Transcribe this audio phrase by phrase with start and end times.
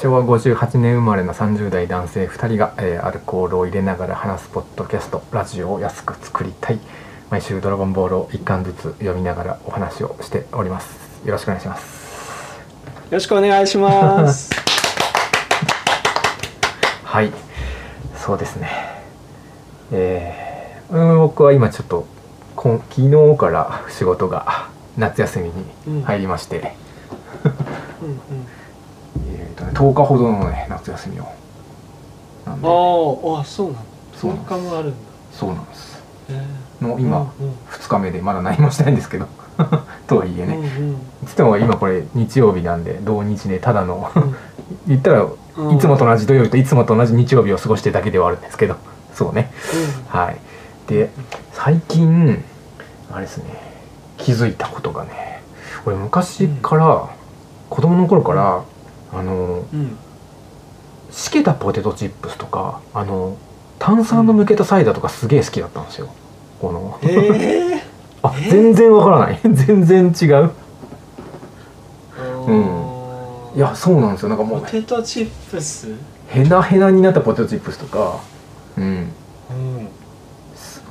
[0.00, 6.78] 昭和58年生まれの30代男性2人が、えーアルコールを入れながら話すポッドキャストラジオを安く作りたい
[7.30, 10.96] 毎週「ドラゴンボール」を1巻ずつ読みながらお話をしております。
[11.24, 12.56] よろしくお願いします。
[12.58, 14.50] よろしくお願いします。
[17.04, 17.32] はい。
[18.16, 18.68] そうですね。
[19.92, 22.06] えーうん僕は今ちょっと
[22.54, 24.68] 今昨日から仕事が
[24.98, 25.52] 夏休み
[25.94, 26.74] に入りまして、
[28.02, 28.08] うん。
[28.08, 28.65] うんえーとね、
[29.76, 31.24] 10日ほどのね夏休みを。
[32.46, 32.66] なんで。
[32.66, 33.84] あーあそうなの。
[34.14, 34.54] そうなんです。
[34.54, 34.96] 10日もあるんだ。
[35.32, 36.02] そうなんです。
[36.30, 36.46] え
[36.80, 37.50] の今、ーうん。
[37.70, 39.26] 2日目でまだ何もしてないんですけど。
[40.08, 40.96] とはいえうんね、うん。
[41.26, 44.10] つっても今これ日曜日なんで同日でただの。
[44.14, 44.36] うん。
[44.88, 45.26] 言ったら
[45.56, 45.76] うん。
[45.76, 48.76] いつもと同じ土曜日といつもと同じ日曜日を過ごしてるだけではあるんですけど。
[49.14, 49.50] そうね。
[50.08, 50.38] はい。
[50.88, 51.10] で
[51.52, 52.42] 最近
[53.12, 53.44] あれですね。
[54.16, 55.42] 気づいたことがね。
[55.84, 57.08] 俺昔から、
[57.70, 58.62] 子供の頃から、
[59.16, 59.80] あのうん。
[59.80, 59.96] うん
[61.10, 63.36] しけたポテトチップスとかあの
[63.78, 66.08] 炭酸の抜けたサイダーとかすげえ好きだったんですよ。
[66.60, 66.98] この。
[67.02, 67.82] え
[68.22, 69.40] あえ全然わからない。
[69.44, 70.50] 全然違う。
[72.16, 73.56] ー。
[73.56, 74.28] いやそうなんですよ。
[74.28, 75.88] なんかもポうテトチップス？
[76.28, 78.18] ヘナヘナになったポテトチップスとか。
[78.76, 78.84] うん。
[78.84, 79.08] うん。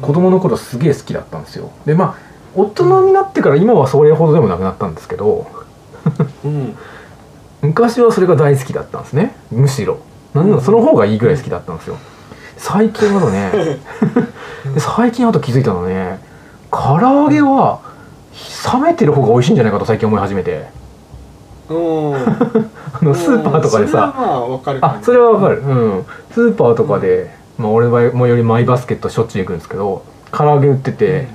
[0.01, 1.71] 子供の頃すげえ好きだったんですよ。
[1.85, 2.15] でまあ
[2.55, 5.45] 大人になってから今はそれほどでもなくなったんですけど。
[6.43, 6.75] うん
[7.65, 9.35] 昔はそれが大好きだったんですね。
[9.51, 9.99] むしろ。
[10.33, 11.97] なんならその方がいいぐらい好きだったんですよ。
[12.57, 13.51] 最近だとね
[14.73, 16.19] で最近あと気づいたのはね。
[16.71, 17.81] 唐揚げは
[18.73, 20.67] 冷めてる方が美味しいんじゃないかと最近思い始めて。
[21.69, 22.15] うん
[22.93, 24.13] あのスーパーとかでさ。
[24.15, 25.61] まあそれはわかる。
[25.61, 26.05] うん。
[26.31, 31.27] スーパーとかで、まあ、俺はもうよりマイバスケットしょっちゅう行くんですけど唐揚げ売ってて、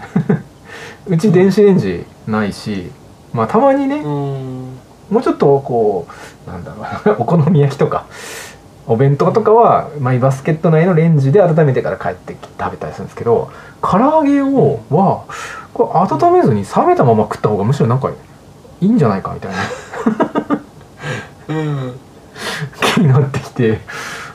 [1.09, 2.91] うち電子レンジないし
[3.33, 4.60] まあたまにね、うん
[5.11, 6.07] もうちょっとこ
[6.47, 8.07] うなんだろうお好み焼きとか
[8.87, 13.51] お弁当とかはマイバスケット内のレンジで温めてから帰ってきて食べたりするんですけど
[13.83, 15.27] 唐揚げをは
[15.75, 19.59] これ温めずに冷めたまま食った方がむしろなんかいいんじゃないかみたいな。
[21.49, 22.01] うん。
[22.95, 23.81] 気になってきて、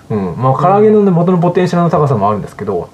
[0.10, 2.90] うん、まあ唐揚げのね元のポテンシャルの高さもあるんですけど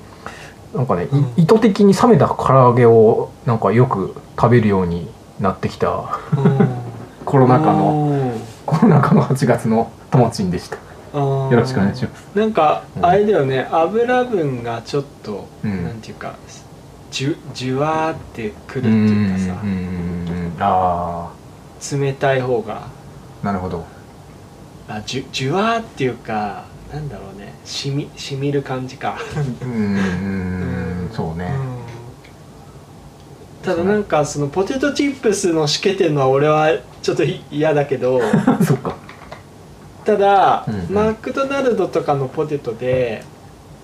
[0.73, 1.33] なんかね、いうん。
[1.35, 5.09] 意図的に冷めた唐揚げをなんかよく食べるように
[5.39, 6.19] なってきた
[7.31, 10.75] コロナ禍のコロナ禍の8月のともちんでした。
[11.17, 12.37] よよろしくお願いします。
[12.37, 13.05] なんかうん。
[13.05, 13.69] あれだよね。
[13.71, 15.83] 油分がちょっと、うん。
[15.85, 16.35] なんていうか
[17.09, 19.55] じゅじゅわーってくるってうんいうかさ
[20.59, 21.31] あ
[21.95, 22.81] 冷たい方が。
[22.81, 23.85] あなるほど。
[24.89, 27.53] あじゅじゅわーっていうかなんだろうね。
[27.63, 29.17] しみしみる感じか、
[29.63, 29.97] うんうんう
[31.07, 31.49] んそうね、
[33.63, 36.69] ただなんかそのポテトチップスのしけてるのは俺は
[37.01, 38.19] ちょっとい嫌だけど
[38.65, 38.95] そっか。
[40.03, 40.93] ただ、うんうん。
[40.93, 43.23] マクドナルドとかのポテトで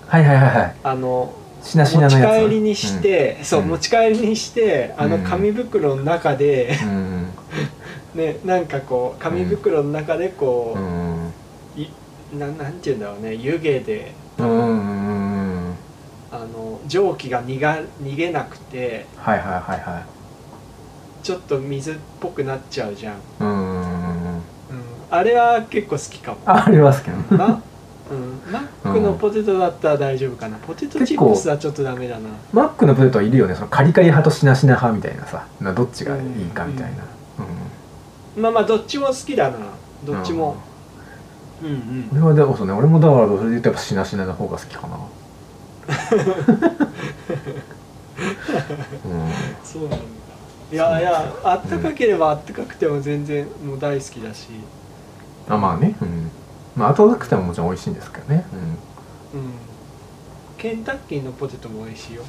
[0.06, 0.74] はいはいはいはい。
[0.82, 3.68] あのしなしな持ち帰りにして、そううん。
[3.68, 5.22] 持ち帰りにしてあのうん。
[5.22, 7.26] 紙袋の中で、うんうん。
[8.20, 11.32] ねなんかこう紙袋の中でこうう、ん。
[11.76, 11.88] い
[12.36, 14.12] ななんて言うんだろうね湯気で。
[14.38, 15.17] うんうんうん
[16.30, 20.04] あの蒸気が逃が逃げなくてはいはいはいはい。
[21.22, 24.40] ちょっと水っぽくなっちゃうじゃん、うん。
[25.10, 26.38] あれは結構好きかも。
[26.46, 27.62] あありますけどマ,、
[28.10, 30.56] うん、マックのポテトだったら大丈夫かな。
[30.58, 32.28] ポテトチップスはちょっとダメだな。
[32.52, 33.54] マックのポテトはいるよね。
[33.54, 35.46] そのカリカリ派としなしな派みたいなさ。
[35.60, 37.04] などっちがいいかみたいな、
[38.36, 39.56] まあまあどっちも好きだな。
[40.04, 40.56] どっちも。
[41.62, 41.68] うん。
[41.68, 42.72] うん俺はでもそうね。
[42.72, 44.96] 俺もだからそれで言うとやっぱしなしなの方が好きかな。
[44.96, 45.17] うん
[49.64, 49.98] そうなんだ。
[50.70, 54.48] いやいやあったかければあったかくても全然もう大好きだし。
[55.48, 55.96] あまあね。
[56.02, 56.30] うん。
[56.76, 59.50] まあ後くてももちろん美味しいんですけどね、うん、うん。
[60.58, 62.22] ケンタッキーのポテトも美味しいよ。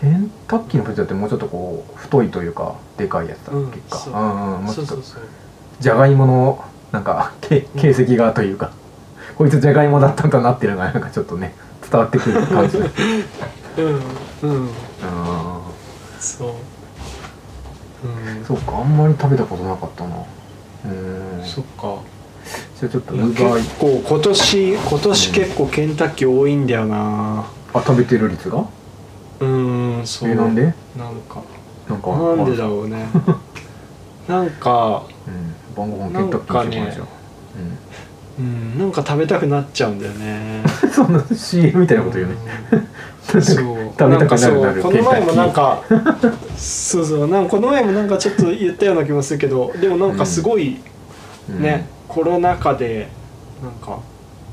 [0.00, 4.64] ケンタッキーのポテトってもうちょっとこう太いというかでかいやつだっけか、そううんうん。
[4.64, 5.22] もうちょっとそうそうそう。
[5.80, 8.72] じゃがいものなんかけ形跡がというか、
[9.36, 11.54] こいつじゃがいもだったんだなっていうのがなんかちょっとね
[11.94, 12.78] 伝わってくる感じ。
[12.78, 12.86] うん
[14.42, 14.62] うん。
[14.62, 14.68] うん
[16.18, 16.48] そう。
[18.04, 18.44] うん。
[18.44, 20.16] そうかあんまり食べたことなかったな。
[20.86, 22.00] うんそっか。
[22.80, 27.46] じゃあちょっと結構今年今年結構ケンタッキー多いんだよな。
[27.72, 28.64] あ食べてる率が？
[29.40, 30.30] うんそう。
[30.30, 30.62] えなんで？
[30.64, 30.74] なん
[31.28, 31.42] か。
[31.88, 32.08] なんか。
[32.10, 33.06] なんでだう、ろうね。
[34.26, 35.04] なんか。
[35.28, 37.06] うん、晩ご飯ケンタッキーしてこないじゃん、
[38.38, 40.62] うんなんか食べたくなっちゃうんだよね。
[40.82, 42.36] うん、そんな CM みたいなこと言うね。
[43.26, 44.82] 食べたくなるなる。
[44.82, 45.82] この前もなんか
[46.56, 50.78] そうそうなんかこの前もなんかちょっと言ったような気もするけどでもなんかすごい
[51.48, 51.62] うん。
[51.62, 53.08] ね、コロナ禍で
[53.62, 54.00] なんか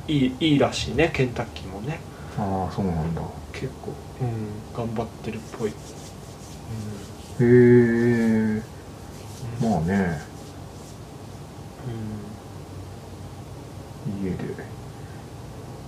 [0.07, 2.00] いいいいらしいねケンタッキーもね。
[2.38, 3.22] ああそうなんだ。
[3.54, 5.74] 結構、うん、頑張ってるっぽい、へ
[7.42, 8.62] え
[9.62, 10.31] まあね
[14.24, 14.38] 家で。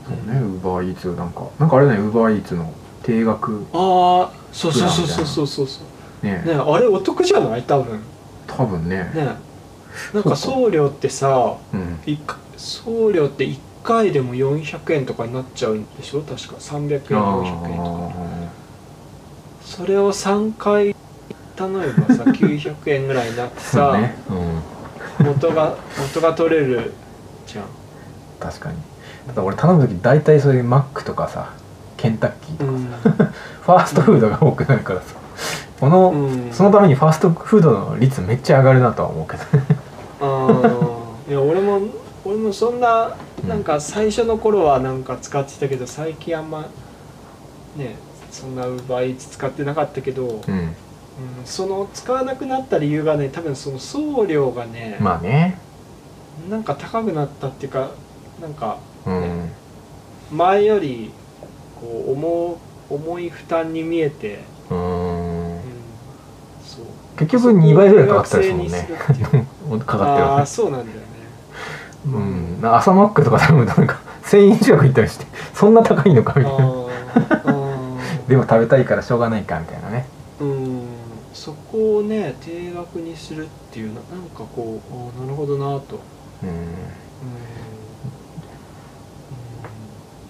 [0.06, 2.72] そうねウーバーイーツなんかなんかあれねウーバーイーツの
[3.04, 5.48] 定額ああそうそうそうそうそう。
[5.48, 5.82] そうそ
[6.24, 6.44] うね。
[6.46, 6.54] ね。
[6.54, 7.64] あれお得じゃない？
[7.64, 8.00] 多分。
[8.48, 9.12] 多分ね。
[9.16, 9.36] ね。
[10.14, 12.00] なんか送料ってさうん。
[12.58, 16.22] 送料って1回でも400円とかになっちゃうんでしょ？
[16.22, 16.56] 確か。
[16.60, 18.12] 300円400円とか。
[18.12, 18.14] あ
[19.66, 20.96] それを3回
[21.56, 24.16] 頼めばさ 900円ぐらいになってさ、ね。
[25.20, 25.26] うん。
[25.26, 26.94] 元が元が取れる
[27.48, 27.66] じゃん
[28.44, 28.78] 確かに。
[29.28, 31.54] ただ俺頼む時大体そういうマックとかさ
[31.96, 32.86] ケンタッキーとかうん。
[33.64, 35.16] ファーストフードが多くなるからさ。
[35.80, 36.52] この、うん。
[36.52, 39.44] そのためにファーストフードの率めっちゃ上がるなとは思うけど
[40.22, 41.30] あー。
[41.30, 41.82] いや俺も
[42.26, 43.50] 俺もそんなうん。
[43.50, 46.66] なんか最初の頃はなんか使ってたけど最近あんま
[47.76, 47.96] ね
[48.32, 50.54] そんなウーバーイーツ使ってなかったけど、うん。
[50.54, 50.76] うん
[51.46, 55.60] その使わなくなった理由がね多分その送料がね、まあね。
[56.50, 57.92] なんか高くなったっていうか
[58.42, 59.52] なんかうん。
[60.32, 61.12] 前より
[61.80, 62.58] こう重
[62.90, 64.40] 重い負担に見えて、
[64.70, 65.60] ううんん
[66.66, 66.86] そう。
[67.18, 68.90] 結局2倍ぐらいかかったですもんね。
[69.86, 71.04] かかってるああそうなんだよね。
[72.06, 72.60] うん。
[72.64, 76.66] 朝マックとか頼むとなんか1000円近くいったりしてそんな高いのかみたいな。
[78.28, 80.06] でも食べたいからしょうがないかみたいなね。
[80.40, 80.82] うん。
[81.34, 84.80] そこをね定額にするっていうななんかこ
[85.18, 86.00] うなるほどなと、
[86.44, 86.50] うん。
[86.50, 86.56] うん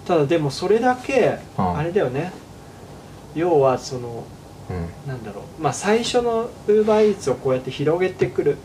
[0.06, 1.76] ただでもそれだけうん。
[1.76, 2.32] あれだよね。
[3.34, 4.24] 要はその
[4.70, 5.08] うん。
[5.08, 5.62] なんだろう。
[5.62, 8.56] まあ最初のウーバーイーツをこうやって広げてくる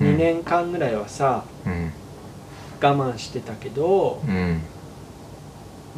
[0.00, 0.08] うん。
[0.08, 1.92] 2年間ぐらいはさうん。
[2.82, 4.62] 我慢してたけどうん。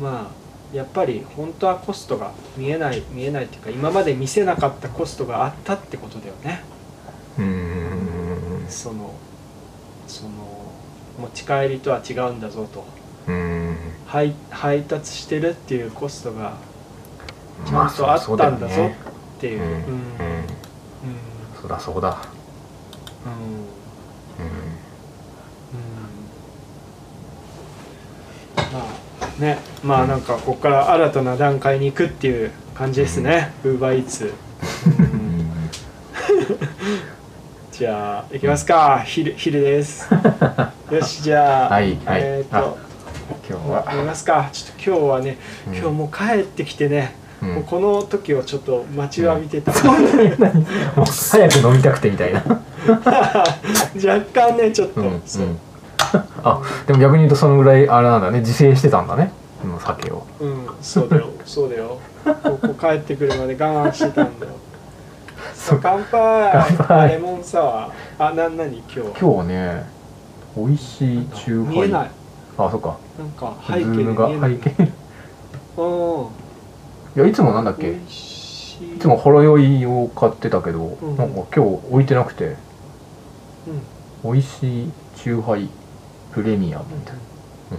[0.00, 6.62] まあやっぱり本当はコストが見えない見えないっていうか今まで見せなかったコストがあったってことだよね。
[7.38, 8.66] うん。
[8.68, 9.14] その
[10.06, 10.30] その
[11.18, 12.80] 持ち帰りとは違うんだぞと。
[12.80, 13.01] うん
[14.06, 16.56] 配配達してるっていうコストが
[17.64, 18.90] ちゃまあんとあったんだぞ
[19.38, 19.60] っていう。
[19.60, 19.68] う、ん。
[19.68, 19.70] うん。
[19.70, 19.82] うん。
[21.60, 22.18] そりゃそうだ。
[23.26, 23.32] うん。
[23.32, 24.52] うん。
[28.72, 28.86] ま
[29.20, 29.58] あね。
[29.82, 33.52] まあなんかここから新たな段階に行くっていう感じですね。
[33.64, 34.32] ウーバーイーツ
[37.72, 39.02] じゃあ行きますか。
[39.04, 40.08] 昼昼です。
[40.90, 42.20] よしじゃあ、はいはい。
[42.22, 42.91] えっ、と
[43.48, 44.04] 今日は。
[44.04, 44.48] ますか。
[44.52, 45.74] ちょっと今日はね、うん。
[45.76, 47.54] 今日もう帰ってきてね、うん。
[47.54, 49.92] もうこの時をちょっと待ちわびてた、も
[51.02, 52.42] う早く飲みたくてみたいな。
[52.84, 55.20] 若干ねちょっと、うんうん。
[56.44, 58.40] あでも逆に言うとそのぐらいあれなんだね。
[58.40, 59.32] 自制してたんだね。
[59.60, 60.26] この酒を。
[60.40, 61.30] うん、そうだよ。
[61.44, 61.98] そうだよ。
[62.24, 64.52] ここ帰ってくるまで我慢してたんだよ。
[65.54, 65.80] そう。
[65.82, 66.66] 乾杯。
[66.76, 67.08] 乾杯。
[67.12, 68.26] レモンサワー。
[68.26, 68.78] あな何？
[68.78, 69.84] 今日今日はね
[70.56, 72.10] 美味しい中華見えない
[72.58, 72.96] あそっか。
[73.18, 74.82] なんかズ背景でームが背景。
[74.82, 74.88] い
[75.76, 75.80] う
[76.24, 76.26] ん
[77.14, 77.92] やいつもなんだっけ？
[77.92, 78.98] 美い。
[78.98, 81.16] つもほろ酔いを買ってたけど、ん。
[81.16, 82.56] なんか今日置いてなくて。
[84.24, 84.32] うん。
[84.32, 85.68] 美味しいチューハイ
[86.32, 86.84] プレミアム。
[86.94, 87.20] みたいな、
[87.72, 87.78] うん、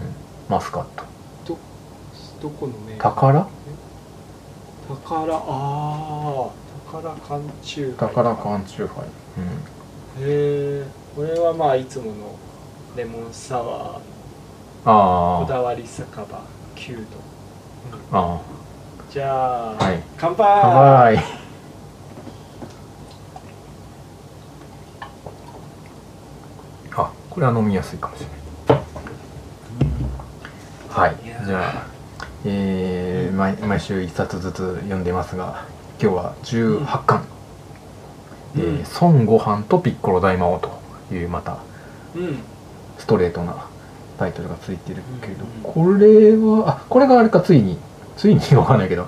[0.50, 1.04] マスカット。
[1.46, 1.58] ど
[2.42, 3.48] どこのメーカー宝？
[5.06, 5.36] 宝。
[5.36, 6.50] ああ。
[6.92, 9.08] 宝缶中華宝缶チューハイ、へ
[10.22, 10.86] え。
[11.16, 12.12] これはまあいつもの
[12.96, 14.00] レモンサワー
[14.84, 16.26] こだわり酒場
[16.76, 16.98] 9
[18.12, 18.40] 度、ああ
[19.10, 20.02] じゃあ、はい。
[20.18, 20.46] 乾杯。
[20.46, 21.18] あはい
[26.96, 28.28] あこれは飲みやすいかもしれ
[28.76, 28.84] ない。
[30.90, 31.16] はい。
[31.26, 31.46] いやー。
[31.46, 31.86] じゃあ
[32.46, 35.66] えー毎毎週1冊ずつ読んでますが
[36.00, 37.24] 今日は18巻
[38.56, 38.62] 「うん。
[38.62, 40.60] えー孫悟飯とピッコロ大魔王」
[41.10, 41.58] というまた
[42.16, 42.40] うん。
[43.00, 43.56] ストレートな
[44.24, 47.78] タイトルがついてるけど、うんこれはあこれがあれかついに
[48.16, 49.08] ついにわかんないけど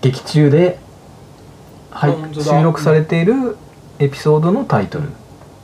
[0.00, 0.78] 劇中で、
[1.90, 3.56] はい収録されている
[3.98, 5.08] エピソードのタイトル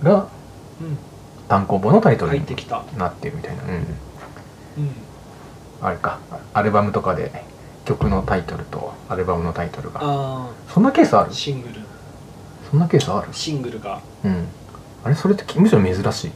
[0.03, 0.29] が
[0.81, 0.99] うん。
[1.47, 3.09] 単行本のタイトルに入ってきたな。
[3.09, 3.53] ってるみた。
[3.53, 3.85] いな、うん、うん。
[5.83, 6.19] あれか。
[6.55, 7.45] アルバムとかで
[7.85, 10.01] 曲のタイトルとアルバムのタイトルが。
[10.03, 11.31] あそんなケースある？
[11.31, 11.75] あシングル。
[12.71, 13.29] そんなケースある？
[13.33, 14.01] シングルが。
[14.25, 14.47] うん。
[15.05, 16.31] あれそれってむしろ珍しい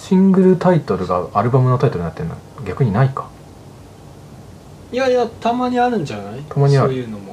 [0.00, 3.28] シングルタイトルがアルバムのタイトルになってるの逆にないか。
[4.90, 6.40] いやいやたまにあるんじゃない？
[6.48, 6.88] たまにある。
[6.88, 7.32] そういうのも。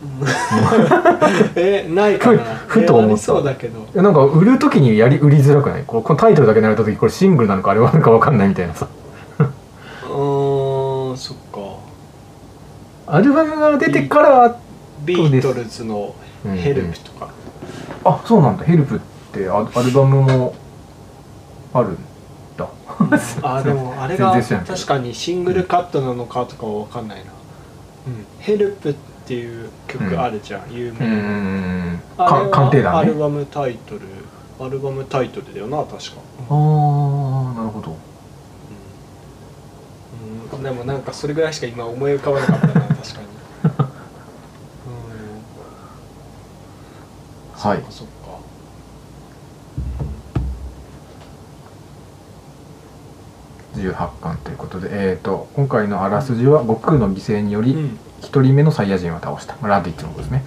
[0.00, 0.04] う
[1.56, 2.44] えないかな。
[2.68, 3.08] ふふと思った。
[3.08, 3.80] えありそうだけど。
[3.80, 5.84] いやなんか売る時にやり売りづらくない？
[5.84, 8.86] こうこのタイトルだけなれた時これシングルなのかあれはなんか分かんないみたいなさ。
[10.04, 11.78] うーんそっか。
[13.06, 14.56] アルバムが出てから
[15.04, 17.30] ビートルズの「ヘルプ」とか、
[18.04, 18.64] あそうなんだ。
[18.64, 19.00] ヘルプ
[19.38, 20.54] ってアアルバムも
[21.72, 21.98] あるん
[22.56, 22.68] だ。
[23.42, 24.32] あでも あれが
[24.66, 27.24] 確かにシングルカットなのかとかは分かんないな
[28.08, 28.94] 「うん、ヘルプ」っ
[29.26, 32.98] ていう曲あるじゃん、有名うな、んあれ鑑定団ね。
[33.00, 34.00] アルバムタイトル
[34.58, 35.98] アルバムタイトルだよな確か、
[36.50, 36.56] ああ
[37.54, 37.96] なるほど。
[40.54, 42.96] うん、でもなんかそれぐらいしか今思い浮かばなかったな確かに、
[47.54, 47.76] うん、はい。
[47.76, 48.17] そっかそっか
[53.78, 57.98] 18巻ということで、えー、と今回のあらすじは悟空の犠牲によりうん。
[58.20, 60.44] 一人目のサイヤ人を倒した、まあラディッチのことですね。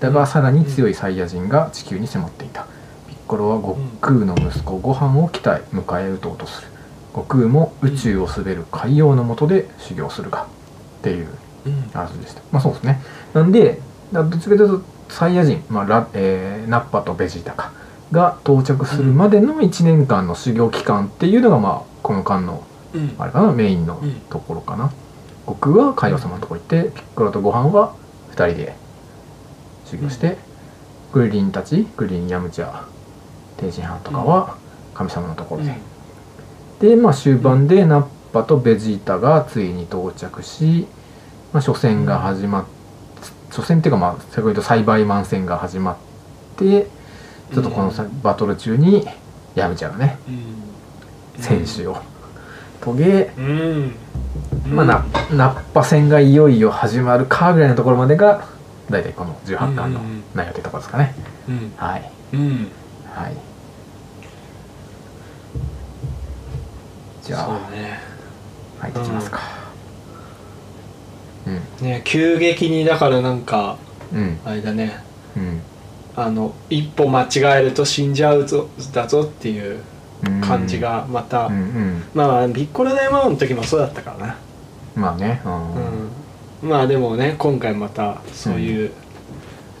[0.00, 2.66] だがさらに強いサイヤ人が地球に迫っていた。
[3.08, 6.68] ピッコロは悟空の息子ご飯を鍛え迎え撃とうとする。
[7.12, 10.46] 悟空も宇宙を滑る海洋の下で修行するがっ
[11.02, 11.28] ていう
[11.66, 11.90] うん。
[11.92, 12.42] あらすじでした。
[12.50, 13.00] まあそうですね。
[13.34, 13.80] なんで
[14.12, 17.72] だどっちかというとサイヤ人、まあラえーナッパとベジータか
[18.12, 22.69] が到着するまでの1年間の修行期間っていうのがまあこの間のうん
[23.18, 24.12] あれかなメインのうん。
[24.30, 24.90] ところかな、
[25.46, 27.94] 悟空は海王様のとこ行ってピッコロとご飯は
[28.32, 28.74] 2人で
[29.86, 30.36] 修行して、
[31.12, 32.84] グリリンたちグリリンヤムチャ
[33.56, 34.56] 天津飯とかは
[34.94, 35.74] 神様のところで、
[36.80, 40.86] でまあ終盤でナッパとベジータがついに到着し、
[41.52, 42.64] まあ、初戦が始まっ
[43.50, 45.96] 初戦っていうかまあ先ほど言った栽培マン戦が始まっ
[46.56, 46.86] て
[47.52, 49.04] ちょっとこのさバトル中に
[49.56, 51.42] ヤムチャがねうん。
[51.42, 51.96] 戦士を
[52.80, 53.94] 遂げ、うん。
[54.70, 58.46] まあ、なナッパ戦がいよいよ始まるかぐらいのところまでが
[58.88, 60.22] 大体この18巻のうん。
[60.34, 61.14] 内容ってところですかね、
[61.48, 61.72] うん。
[61.76, 62.10] はい。
[62.32, 62.68] うん。
[63.14, 63.36] はい。
[67.22, 68.00] じゃあね
[68.80, 69.40] 入っていきますか。
[71.46, 71.50] う
[71.84, 71.86] ん。
[71.86, 73.76] ね急激にだからなんか
[74.12, 74.38] うん。
[74.44, 75.02] あれだね。
[75.36, 75.60] うん。
[76.16, 79.74] あの一歩間違えると死んじゃうぞだぞっていう。
[79.74, 79.99] うん
[80.42, 82.02] 感じがまた、うんうん。
[82.14, 84.36] まあピッコロ大魔王の時もそうだったからな、
[84.94, 85.74] まあねうん、
[86.62, 88.92] うん、まあでもね今回またそういう、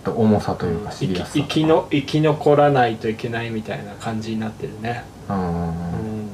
[0.06, 1.34] 重さというかシ生きリアスさ。
[1.34, 5.04] 生きの生き残らないといけないみたいな感じになってるね。
[5.28, 6.28] うんうん、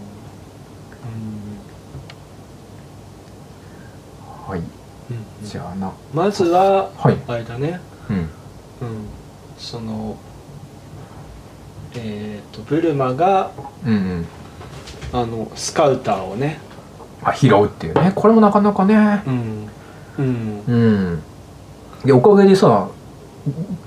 [4.47, 4.61] はい。
[4.61, 4.67] うん。
[5.47, 5.93] じゃあな。
[6.15, 7.17] まずははい。
[7.27, 7.81] あれだね。
[8.09, 8.17] うん。
[8.17, 8.29] うん。
[9.59, 10.17] その
[11.97, 13.51] えっ、とブルマが
[13.85, 14.27] うんうん。
[15.13, 16.61] あのスカウターをね。
[17.23, 18.13] あ拾うっていうね。
[18.15, 19.23] これもなかなかね。
[19.27, 19.69] うん。
[20.19, 20.63] うん。
[20.67, 21.23] うん。
[22.05, 22.89] でおかげでさ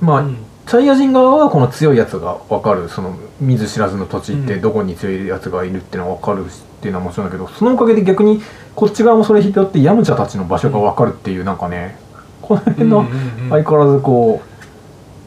[0.01, 0.37] まあ、うん。
[0.65, 2.89] サイヤ人側はこの強いやつが分かる。
[2.89, 4.61] その見ず知らずの土地ってうん。
[4.61, 8.41] どこに強いやつがいるっていうのは分かるしっていうのはもちろんだけどそのおかげで逆に
[8.73, 11.97] こっち側もそれ引っ張ってヤムチャたちの場所が分かるっていうなんかね
[12.41, 13.05] この辺の
[13.49, 14.48] 相変わらずこう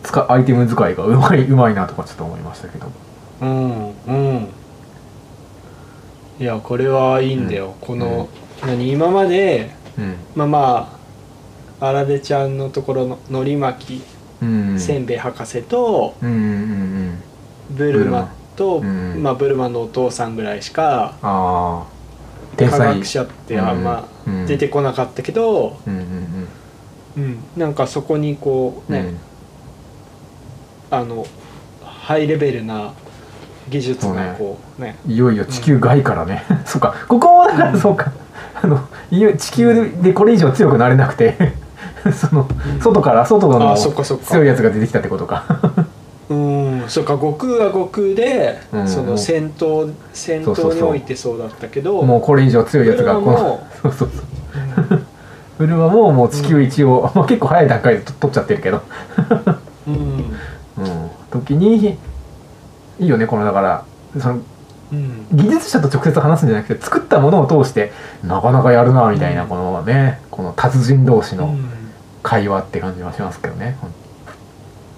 [0.03, 2.87] 使アイテム使いがうまいうまいなとかちょっと思いましたけど。
[3.41, 4.49] うんうん。
[6.41, 8.29] いやこれはいいんだよ、この、
[8.67, 10.15] 何今までうん。
[10.35, 10.99] まあま
[11.81, 14.03] ああられちゃんのところののり巻き
[14.43, 14.79] うん。
[14.79, 17.23] せんべい博士とうんうんうん
[17.71, 21.87] ブルマと、うんまあ、ブルマのお父さんぐらいしかああ
[22.57, 26.49] 天科才学者ってあんまうん出てこなかったけど、うんうん
[27.17, 27.39] うん。
[27.57, 29.03] なんかそこにこううん。
[29.03, 29.15] ね、
[30.93, 31.27] あの
[31.83, 32.93] ハイレベルな
[33.71, 34.99] 技術がこうね。
[35.07, 36.95] いよいよ地球外からね、 そっか。
[37.09, 38.13] ここもだからそうか、
[38.63, 38.79] あの
[39.11, 41.61] いよ地球でこれ以上強くなれなくて。
[42.13, 42.49] その
[42.81, 45.45] 外から外の強いやつが出てきたってことか。
[46.29, 46.85] うん。
[46.89, 48.89] そうか悟空は悟空で、うん。
[48.89, 54.11] その戦闘戦闘においてそうだったけどもうこれ以上強いやつがこのそうそう
[54.89, 55.01] そう。
[55.59, 58.83] ブルマももう地球一を、まあ、結構早い段階でと取っちゃってるけど、
[59.87, 60.37] うんうん、
[61.33, 61.97] 時に
[63.01, 63.85] いいよねこのだから
[64.21, 64.41] その
[64.93, 65.27] うん。
[65.33, 69.49] 技術者と直接話すんじゃなくて作ったものを通してなかなかやるなみたいな、うん。
[69.49, 71.83] このねこの達人同士のうん。
[72.23, 73.77] 会話って感じはしますけどね、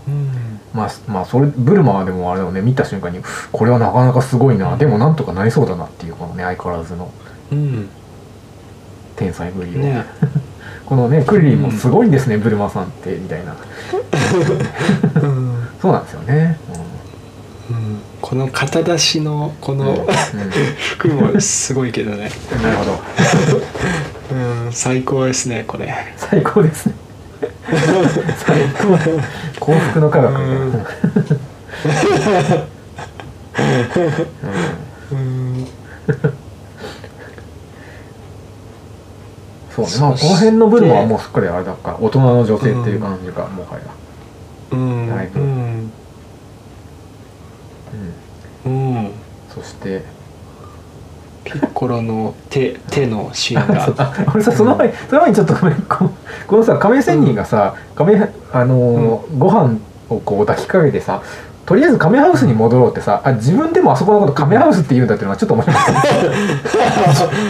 [0.07, 0.61] うん。
[0.75, 7.11] まあ、まあそれブルマはでもあれをね見た瞬間にこれはなかなかすごいなでもなんとかなりそうだなっていうこのね相変わらずの
[7.51, 7.89] うん。
[9.17, 10.05] 天才ぶりを、ね
[10.87, 13.57] このねクリリンもすごいんですね、ブルマさんってみたいな。
[15.23, 15.69] うん。
[15.81, 16.59] そうなんですよね、
[17.71, 17.99] うん。
[18.21, 19.87] この肩出しのこうんうん。
[19.87, 20.07] の
[20.97, 22.31] 服もすごいけどね。
[22.63, 23.01] なるほど。
[24.67, 24.73] うん。
[24.73, 25.95] 最高ですねこれ。
[26.17, 26.95] 最高ですね。
[28.37, 28.99] 最高。
[29.61, 30.39] 幸福の科学。
[30.39, 30.67] みたいな、
[35.11, 35.27] うんうん
[35.57, 35.67] うん
[39.75, 39.91] そうね。
[40.01, 43.83] まあこの辺のブルマはもうすっかりあれだか大人の女性っていう感じか、もはや。
[44.73, 45.09] うん。
[45.09, 45.41] だいぶ。
[45.41, 45.93] うん。
[48.65, 48.95] うん。
[48.97, 49.11] うん。
[49.49, 50.03] そして。
[51.45, 53.93] ピッコロの手 手のシーンが。
[53.99, 56.11] あ俺さその前、その前にちょっとごめんこ
[56.47, 59.77] このさ亀仙人がさ亀あのーご飯
[60.09, 61.21] をこう抱きかけてさ
[61.67, 65.93] とりあえず亀ハウスに戻ろうってさあ自分でもあそこのこと亀ハウスって言うんだっていうのはちょっと面白かった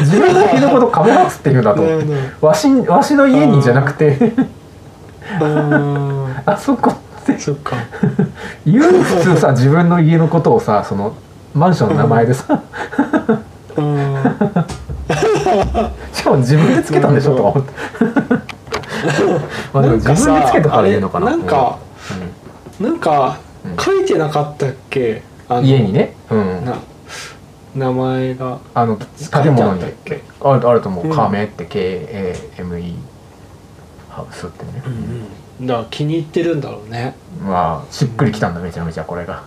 [0.00, 1.83] 自分の家のこと亀ハウスって言うんだと。
[1.83, 4.33] 思ってわしわしの家にじゃなくて。
[5.40, 6.37] うん。
[6.47, 7.37] あそこって。
[7.38, 7.76] そっか。
[8.64, 11.16] 言う普通さ自分の家のことをさその
[11.52, 12.62] マンションの名前でさ。
[13.76, 14.14] うん。
[16.12, 17.73] しかも自分でつけたんでしょとか思って。
[19.75, 21.30] まあでも自分でつけたから言うのかな。
[21.30, 21.78] なんか
[22.78, 22.99] なん。
[23.00, 23.43] かうん
[23.80, 25.23] 書いてなかったっけ？
[25.49, 26.78] あの家にね、うん、な
[27.75, 28.59] 名前が。
[28.75, 29.85] あの建物に。
[30.42, 31.12] あるあると思う「うん。
[31.14, 32.94] カメ」って KAME
[34.11, 37.14] ハウスってね、うんだから気に入ってるんだろうね。
[37.44, 39.42] まあしっくりきたんだめちゃめちゃこれが。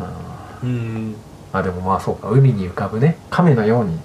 [0.00, 1.14] あ うん
[1.52, 2.28] あでもまあそうか。
[2.30, 3.16] 海に浮かぶね。
[3.30, 3.98] 亀のように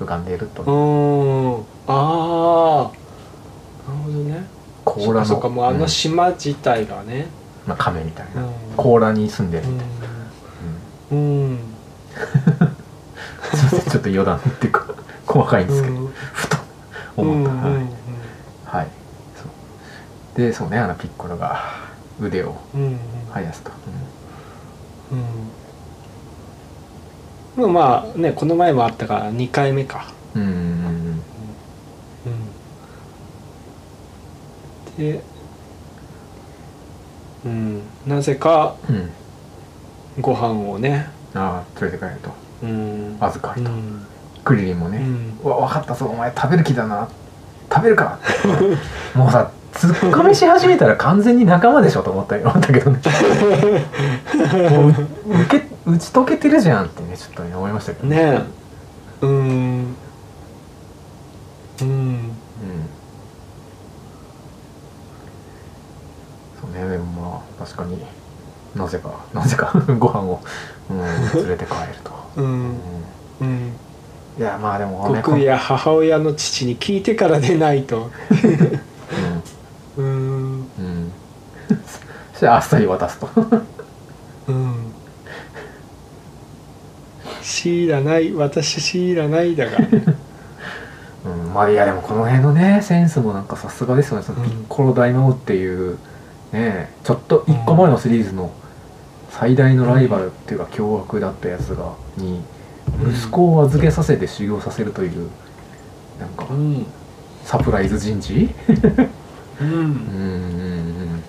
[0.00, 1.54] 浮かんでいると、うん。
[1.86, 2.90] ああ
[3.88, 4.44] なるほどね
[4.84, 5.24] 甲羅の。
[5.24, 7.26] そうかもうあのうん島自体がね。
[7.66, 8.50] まあ、亀みたいな、うん。
[8.76, 9.94] 甲羅に住んでるみたいな、
[11.12, 11.18] うん。
[11.18, 11.58] うん。
[13.54, 14.86] すいません ちょっと余談っていうか
[15.26, 16.12] 細かいんですけど、うん。
[16.32, 16.56] ふと
[17.16, 17.84] 思った、うんうんはい、
[18.64, 18.88] はい、
[19.36, 20.38] そう。
[20.38, 21.62] でそうねあのピッコロが
[22.20, 22.98] 腕をうんうん。
[23.32, 23.70] 生やすと、
[27.56, 27.72] うん。
[27.72, 30.06] まあねこの前もあったから2回目か。
[30.34, 31.22] うん、うんうんうん
[34.98, 35.22] で
[37.44, 38.96] うんなぜかうん。
[38.96, 39.10] うん
[40.20, 42.30] ご飯をねああ連れて帰ると。
[42.62, 43.16] うん。
[43.18, 44.06] 預かると、うん。
[44.44, 45.38] クリリンもね、うん。
[45.42, 47.08] うわ分かったぞお前食べる気だな。
[47.72, 48.18] 食べるか。
[48.20, 48.58] っ
[49.12, 53.00] てもうさツッコミし始めたら完全に仲間でしょと思ったよ思ったけどね。
[54.70, 58.42] もうう受け打ち解けてるじゃんってねちょっとね思いましたけどねえ。
[59.22, 59.30] うん。
[61.80, 62.36] うんうん
[66.60, 67.98] そうねでもまあ確かに。
[68.74, 70.40] なぜかなぜか ご飯を、
[70.90, 70.98] うん、
[71.42, 72.68] 連れて帰ると、ううん。
[72.70, 72.74] ん
[73.40, 73.72] うん。
[74.38, 78.10] いやまあでもね僕や母親の父に聞いてからでないと。
[79.98, 80.04] うん。
[80.04, 81.12] うん、うん、
[82.32, 83.28] そしてあっさり渡すと。
[84.48, 84.74] うん。
[87.42, 89.78] 強いらない私強いらないだが。
[91.24, 94.22] うん、まあいやでもこの辺のねセンスもなんかさすがですよね。
[94.22, 94.48] そのうん。
[94.48, 95.98] ピッコロ大魔王っていう
[96.52, 98.52] ねちょっと一個前のシリーズの
[99.30, 102.42] 最大のライバルっていうか凶悪だったやつがに
[103.02, 105.30] 息子を預けさせて修行させるという
[106.20, 106.86] なんかうん。
[107.44, 108.48] サプライズ人事？
[109.60, 109.68] うん。
[109.68, 111.22] うんうんうん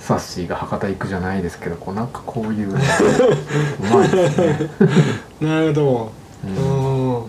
[0.00, 4.70] サッシーが博多行くじゃないですけどこうなんかこういううまいですね、
[5.40, 6.12] なるほど。
[6.44, 7.16] うん。
[7.16, 7.24] うん。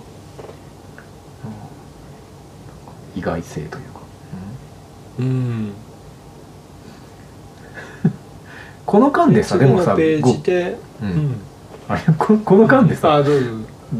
[3.15, 3.99] 意外性というか、
[5.19, 5.73] うん
[8.85, 10.77] この間でさでもさ次のペーごジで？
[11.01, 11.09] ううん。
[11.09, 11.35] ん。
[11.89, 12.01] あれ？
[12.17, 13.21] ここの間でさ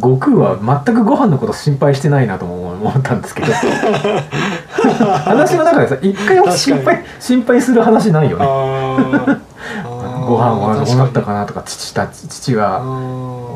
[0.02, 3.54] 悟空は全くご飯のこと心配してないなとも思ったんですけど。
[5.26, 9.38] 話の中でさ一回も心配心配する話ないよあね
[9.86, 10.26] ー。
[10.26, 12.82] ご飯はどうなったかななとか父たち父は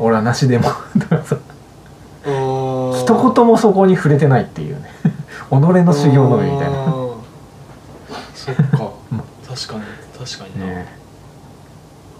[0.00, 0.64] 俺俺はなしでも。
[0.98, 1.36] とかさ
[2.24, 4.90] 一一言もそこに触れてないっていうね。
[5.50, 6.76] 己の修行のみみたいな。
[8.34, 8.62] そっか。
[9.48, 9.82] 確かに。
[10.18, 10.99] 確かにな、ね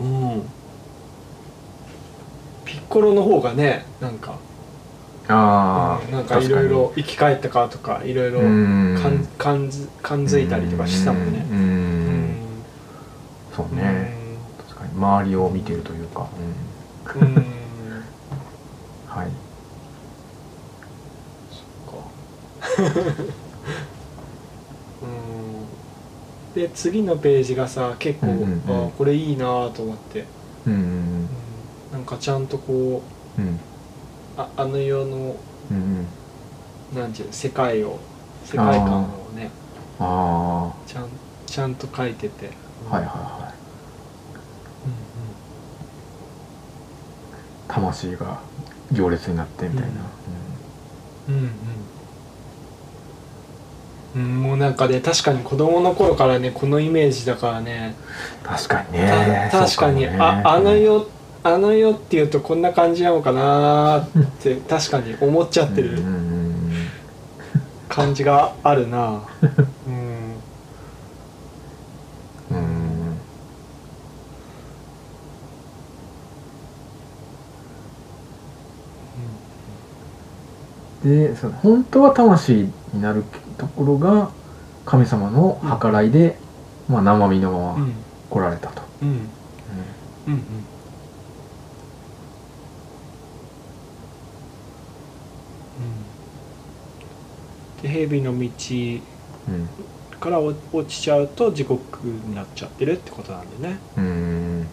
[0.01, 0.43] うん。
[2.65, 4.39] ピッコロの方がねなんか
[5.29, 8.99] ああうんなんかいろいろ生き返ったかとかいろいろうん。
[9.01, 11.47] 感感づ感づいたりとかしたもんね。
[11.51, 12.65] うんうん。
[13.55, 14.13] そうね。
[14.59, 14.93] 確かに。
[14.93, 16.27] 周りを見てるというか、
[17.15, 17.31] うん。
[19.07, 19.29] はい。
[21.51, 22.07] そっか
[25.03, 25.67] うん
[26.55, 28.87] で次のページがさ結構、うんうんうん。
[28.87, 30.25] あこれいいなと思って、
[30.67, 31.29] うんうん
[31.93, 33.03] なんかちゃんとこ
[33.39, 33.49] ううん。
[33.49, 33.61] うん
[34.37, 35.37] ああの世の
[35.71, 35.77] うん
[36.93, 36.99] うん。
[36.99, 37.99] なんていうの世界を
[38.45, 39.51] 世界観をね
[39.99, 41.09] あちゃん
[41.47, 42.51] ちゃんと書いてて、
[42.91, 43.61] あはいはいはい。
[47.69, 48.41] 魂が
[48.93, 49.89] 行列になってみたいな、
[51.29, 51.43] うんうん。
[51.43, 51.53] うんうん
[54.15, 57.95] もうなんかね確かに子供の頃からねこのイメージだからね
[58.43, 60.19] 確かにたね確かにそうもね。
[60.19, 61.07] ああの世
[61.43, 66.91] あの世っていうとこんな感じなのかなーって 確かに思っちゃってるうんうんうん
[67.89, 69.23] 感じがあるな。
[69.87, 70.43] うん
[72.51, 73.21] うん
[81.05, 81.31] うん。
[81.31, 83.25] でその本当は魂になる
[83.61, 84.31] ところが
[84.87, 86.37] 神様の計らいで、
[86.89, 87.95] まあ、生身のままうん。
[88.31, 89.09] 来られたと、うん。
[89.09, 89.15] うん
[90.27, 90.65] ううん。
[97.83, 99.03] で蛇の道ん
[99.49, 99.69] うん。
[100.19, 103.79] から落落ちちゃうと地獄になっちゃってるってことなんでね。
[103.97, 104.05] うん。
[104.05, 104.71] うん。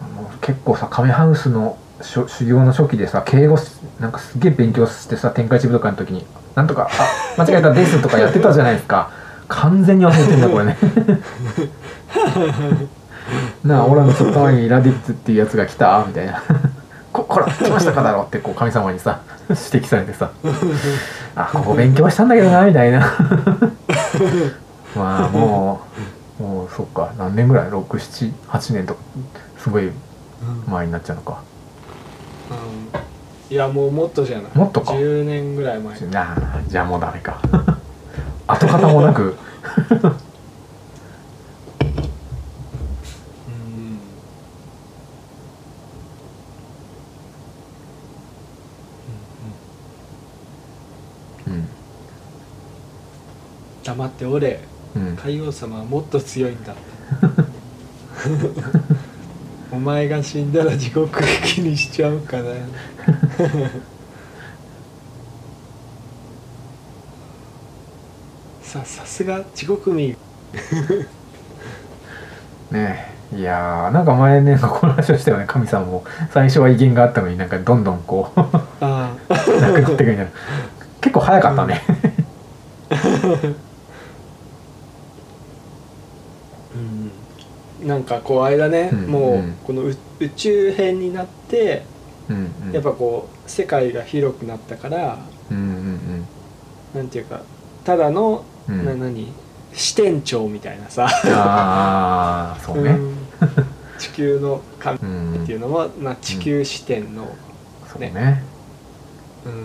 [0.00, 6.88] あの結構さ亀ハウスのし修行の初期でさ敬語すなんかすげえ勉強してさ天下一武道会の時になんとか
[7.36, 9.10] 「あ間違えたです」とかやってたじゃないですか。
[9.48, 10.76] 完全に忘れてんだこれね。
[13.64, 16.42] なあオラのちょっと前にラディッツっていうやつが来たみたいな
[17.12, 20.30] 「ここら来ましたかだろ」ってこう神様にさ指摘されてさ
[21.36, 23.00] 「あここ勉強したんだけどな」みたいな。
[24.96, 25.80] まあも
[26.38, 27.12] うもうそっか。
[27.18, 29.00] 何年ぐらい？678年とか
[29.58, 29.90] すごい
[30.68, 31.38] 前になっちゃうのか。
[33.50, 34.52] いやもうもっとじゃない。
[34.56, 34.94] もっとか。
[34.94, 36.00] 10年ぐらい前。
[36.08, 37.40] なあじゃあもうダメか。
[38.46, 39.22] 跡形もなく。
[39.22, 39.26] う
[51.50, 51.52] ん。
[51.52, 51.68] うん。
[53.84, 54.60] 黙っておれ。
[54.96, 55.16] うん。
[55.16, 56.74] 海王様はもっと強いんだ
[59.74, 62.54] お前が死んだら地獄行きにしちゃうかな。
[68.62, 70.16] ささすが地獄民。
[72.70, 73.36] ねえ。
[73.36, 75.44] いやーなんか前ねこの話をしたよね。
[75.48, 76.04] 神様も。
[76.30, 78.40] 最初は威厳があったのになんかどんどんこう
[78.80, 79.10] な
[79.72, 80.26] くなってくみたいな
[81.00, 81.82] 結構早かったね、
[82.90, 82.94] う
[83.48, 83.56] ん
[87.84, 91.82] なんかこう間ね、うんもううんこの宇宇宙編になって
[92.28, 95.18] うんうん、やっぱこう世界が広くなったから
[95.50, 96.26] うんうん
[96.94, 97.42] なんていうか
[97.84, 98.80] ただの、うん。
[98.80, 99.32] うんな何？
[99.74, 101.08] 支店長みたいなさ。
[101.24, 102.90] ああそうね。
[102.92, 103.16] うん。
[103.98, 107.26] 地球の神うんっていうのも、まあ、地球視点の、
[107.88, 108.42] そうね。
[109.44, 109.52] うん。
[109.52, 109.64] うん。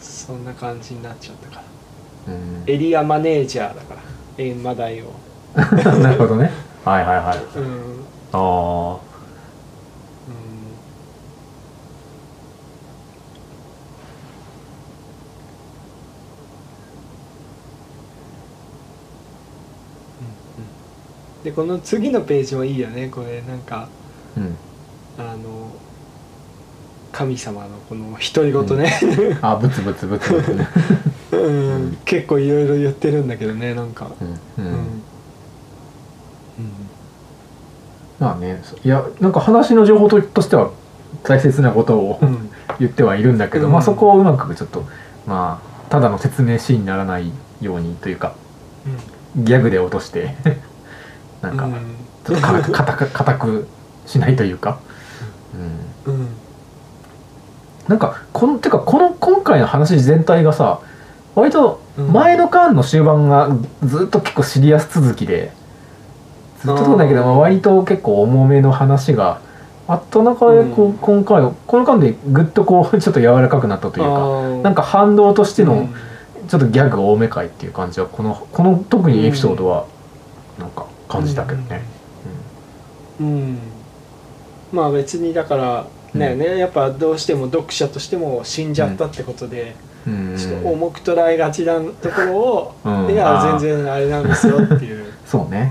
[0.00, 1.62] そんな感じになっちゃったから。
[2.32, 2.64] うん。
[2.66, 4.00] エリアマネージャーだから
[4.38, 5.12] 閻魔大王
[6.02, 6.50] なるほどね。
[6.84, 7.38] はいはいはい。
[7.56, 9.06] うん、うん、ああ
[21.44, 23.08] でこの次のページもいいよね。
[23.08, 23.88] これなんか
[24.36, 24.56] うん。
[25.18, 25.70] あの
[27.12, 30.68] 神様のこの独り言ね、あブツブツブツブツね。
[31.32, 31.98] うん。
[32.04, 35.05] 結構いろいろ言ってるんだけどねなんか、うん、ううんん
[38.18, 40.70] まあねいやなんか話の情報ととしては
[41.22, 42.50] 大切なことをうん。
[42.78, 43.72] 言ってはいるんだけど、うん。
[43.72, 44.84] まあそこをうまくちょっと
[45.26, 48.34] まあただの説明シーンにならないようにというか
[49.36, 50.34] ギャグで落として
[51.42, 51.72] なんかうん。
[52.26, 53.68] ちょっとか 硬く硬く
[54.06, 54.78] しないというか、
[56.06, 56.28] うん、うん。
[57.88, 60.80] なんかこのてかこの今回の話全体がさ
[61.34, 61.80] 割と
[62.12, 63.50] 前の巻の終盤が
[63.84, 65.52] ずっと結構シリアス続きで
[66.60, 69.40] ずっとそうだけど、まあ、割と結構重めの話が
[69.88, 70.98] あった中でこう、うん。
[70.98, 75.88] 今回この巻でぐっとこうちょっと柔らかくなったというかなんかか反動としての
[76.48, 79.86] ちょっとギャグ多め回っていう感じはこのこの特にエピソードは
[80.58, 81.82] なんか感じたけどね。
[83.20, 83.58] うん。
[84.72, 86.58] まあ別にだからね,、ね。
[86.58, 90.30] やっぱどうしても読者としても死んじゃったってことで、うん。
[90.30, 93.10] うんちょっと重く捉えがちなところを、うん。
[93.10, 95.70] いや全然あれなんですよっていう、 そうね。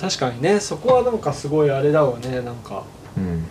[0.00, 2.84] 確かにねそこはなんかすごいあれだわねなんか。
[3.16, 3.24] うん。
[3.24, 3.46] うん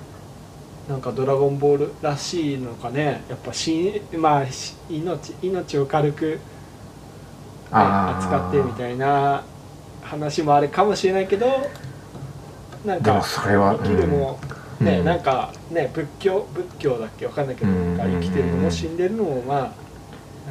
[0.88, 6.40] なんか「ドラゴンボール」らしいのかねやっぱしまあし命命を軽く、ね、
[7.72, 9.44] 扱ってみたいな
[10.04, 11.48] 話もあるかもしれないけど
[12.86, 14.38] なんでもかそれは、生きるも、
[14.80, 15.06] ね、うん。
[15.06, 19.72] なんかね仏教仏教だっけわかんないけど、うんなんか生きてるのも死んでるのもまあ、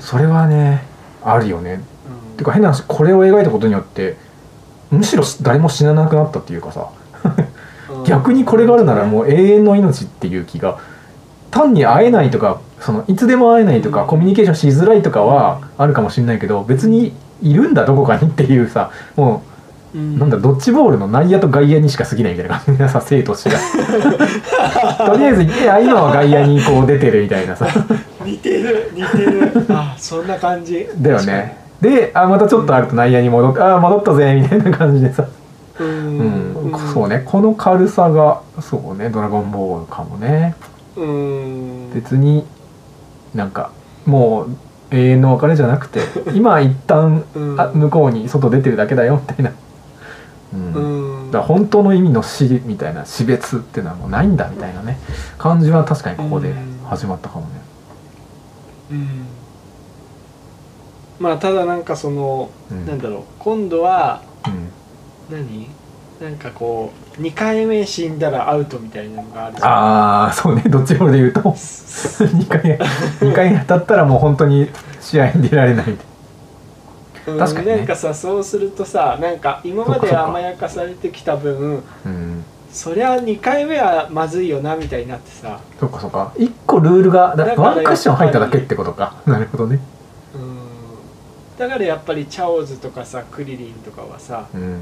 [0.00, 0.82] それはね
[1.22, 1.80] あるよね。
[2.30, 2.36] うん。
[2.36, 4.16] てか変な話これを描いたことによって
[4.94, 6.88] むしろ誰も死ななくなったっていうかさ。
[7.90, 8.04] うん。
[8.04, 10.78] 逆にこれがあるならもう永遠の命っていう気が。
[11.50, 14.08] 単に会えないとかそのいつでも会えないとか、うん。
[14.08, 19.42] コミュニケーションしづらいとかはあるかもしれないけど別にいるんだどこかにっていうさも
[19.94, 23.58] う、なんだドッジボールの内野と外野にしか過ぎないみたいな感じでさ生と死が。
[25.06, 27.68] とりあえずいや今は外野にこう出てるみたいなさ。
[28.24, 29.66] 似てる似てる。
[29.68, 30.88] あそんな感じ。
[30.98, 35.26] だよねであまたちょっとあると内野に戻って、ああ戻ったぜみたいな感じでさ、
[35.80, 36.18] うん。
[36.72, 36.78] うん。
[36.92, 37.22] そうね。
[37.26, 40.54] この軽さがそうね「ドラゴンボール」かもね。
[40.96, 41.92] うん。
[41.92, 42.46] 別に
[43.34, 43.70] なんか
[44.06, 44.48] もう
[44.90, 46.00] 永遠の別れじゃなくて
[46.32, 47.60] 今一旦うん。
[47.60, 49.52] あ向こうに外出てるだけだよみたいな、
[50.54, 50.72] うん。
[50.72, 51.30] うん。
[51.32, 54.98] だから本当の意味の死みたいな死別っていうのはもうないんだみたいなね。
[55.38, 56.54] 感じは確かにここで
[56.88, 57.48] 始まったかもね。
[58.92, 59.26] うん
[61.24, 62.86] まあただなんかその、うん。
[62.86, 64.68] なんだろう今度はうん。
[65.34, 65.70] 何？
[66.20, 70.62] なんかこう2回目死んだらアウトみたいなのがあるああそうね。
[70.68, 71.40] どっちもで言うと。
[71.40, 72.78] 2 回
[73.22, 74.68] 二回当たったらもう本当に
[75.00, 75.86] 試合に出られない。
[75.86, 75.90] う
[77.34, 77.76] ん確かにね。
[77.78, 82.44] なんかさそうするとさなんか今まで甘やかされてきた分うん。
[82.70, 85.58] そりゃ2回目はまずいよなみたいになってさ。
[85.80, 86.32] そっかそっか。
[86.36, 89.14] 1個ルールがだワンクッション入っただけってことか。
[89.26, 89.76] なるほどね。
[89.76, 89.93] うん
[91.58, 94.78] だからやっぱりチャオズとかさクリリンとかはさうんうん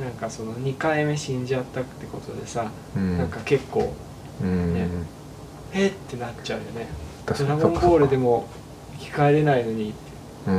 [0.00, 3.18] なんかその2回目死んじゃったってことでさ、うん。
[3.18, 3.94] なんか結構
[4.42, 4.88] うんね
[5.72, 6.88] えってなっちゃうよね
[7.26, 8.46] 「確ドラゴンボール」でも
[8.98, 10.50] 生き返れないのにって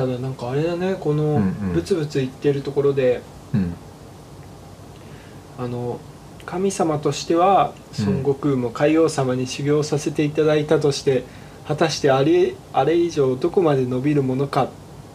[0.00, 1.72] ただなんかあれだねこのうんうん。
[1.74, 3.20] ブツブツ言ってるところで、
[3.52, 3.74] うん。
[5.58, 6.00] あの
[6.46, 11.24] 神様としてはうん孫悟空も海王様に修行させていただいたとして、
[11.68, 14.68] 果たしてあれあれ以上どこまで伸びるものかっ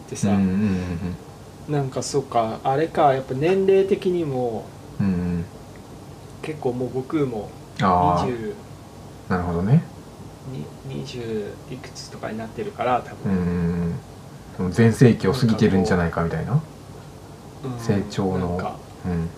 [0.08, 1.16] てさ、うんうん
[1.68, 4.66] なんかそうかあれかやっぱ年齢的にも
[5.00, 5.44] うんうん。
[6.42, 7.50] 結構もう悟空も
[7.82, 8.54] あ20
[9.30, 9.82] あなるほどね。
[10.88, 13.94] に20いくつとかになってるから多うんう分、ん
[14.70, 16.52] 全盛期を過ぎてるんじゃないかみたいな？
[16.52, 16.60] うん。
[17.78, 18.78] 成長の。
[19.04, 19.12] うん。
[19.12, 19.28] うん。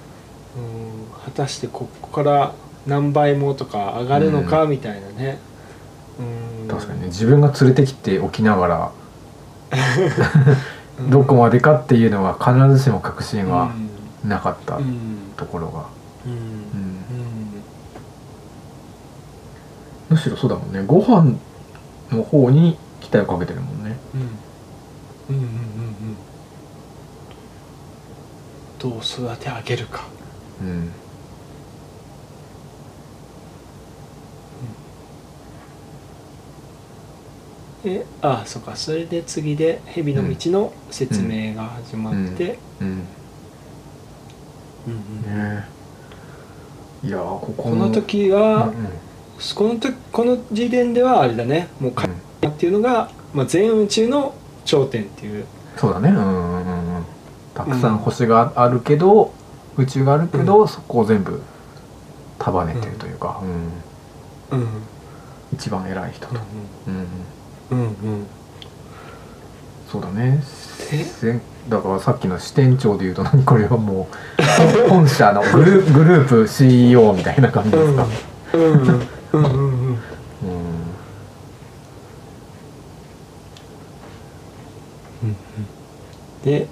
[1.24, 2.54] 果たしてここから
[2.86, 5.38] 何倍もとか上がるのかみたいなね、
[6.20, 6.68] うん。
[6.68, 7.06] 確かにね。
[7.08, 8.92] 自分が連れてきておきながら。
[11.00, 11.10] うん。
[11.10, 13.70] どこまでかっていうのは必ずしも確信は
[14.24, 14.78] なかった
[15.36, 15.86] ところが、
[16.26, 16.32] うん。
[16.32, 16.38] うん。
[16.38, 16.98] うん。
[20.10, 20.82] むしろそうだもんね。
[20.86, 21.36] ご飯
[22.10, 23.96] の方に期待をかけてるもんね。
[24.14, 24.28] うん
[25.30, 26.16] うんうんうんうん。
[28.78, 30.04] どう育て上げるか。
[30.62, 30.90] うん。
[37.84, 38.74] であそうか。
[38.76, 43.04] それで次で蛇の道の説明が始まって、うんうん
[44.86, 45.22] うん。
[45.22, 45.64] ね
[47.04, 48.74] いやーこここの時うんは、うん。
[49.54, 51.68] この時この時点ではあれだね。
[51.80, 52.08] もう海
[52.42, 52.50] うん。
[52.50, 54.34] っていうのが、まあ、全宇宙の
[54.68, 55.46] 頂点っていう。
[55.76, 56.10] そうだね。
[56.10, 56.96] うんうんうん。
[56.96, 57.04] うん
[57.54, 59.32] たくさん星があるけど、
[59.76, 61.40] 宇宙があるけど、そこを全部
[62.38, 63.40] 束ねてるというか、
[64.52, 64.58] うん。
[64.58, 64.64] うん。
[64.64, 64.68] うん。
[65.54, 66.36] 一番偉い人と、
[66.86, 66.94] うん
[67.78, 67.86] うん。
[67.88, 68.26] うん
[69.90, 70.40] そうだね。
[71.68, 73.42] だからさっきの支店長でいうと何？
[73.44, 74.06] これはも
[74.86, 78.06] う本社のグルグループ CEO みたいな感じですか、
[78.54, 78.86] うんうんうん
[79.32, 79.98] うんうんうん
[86.44, 86.66] で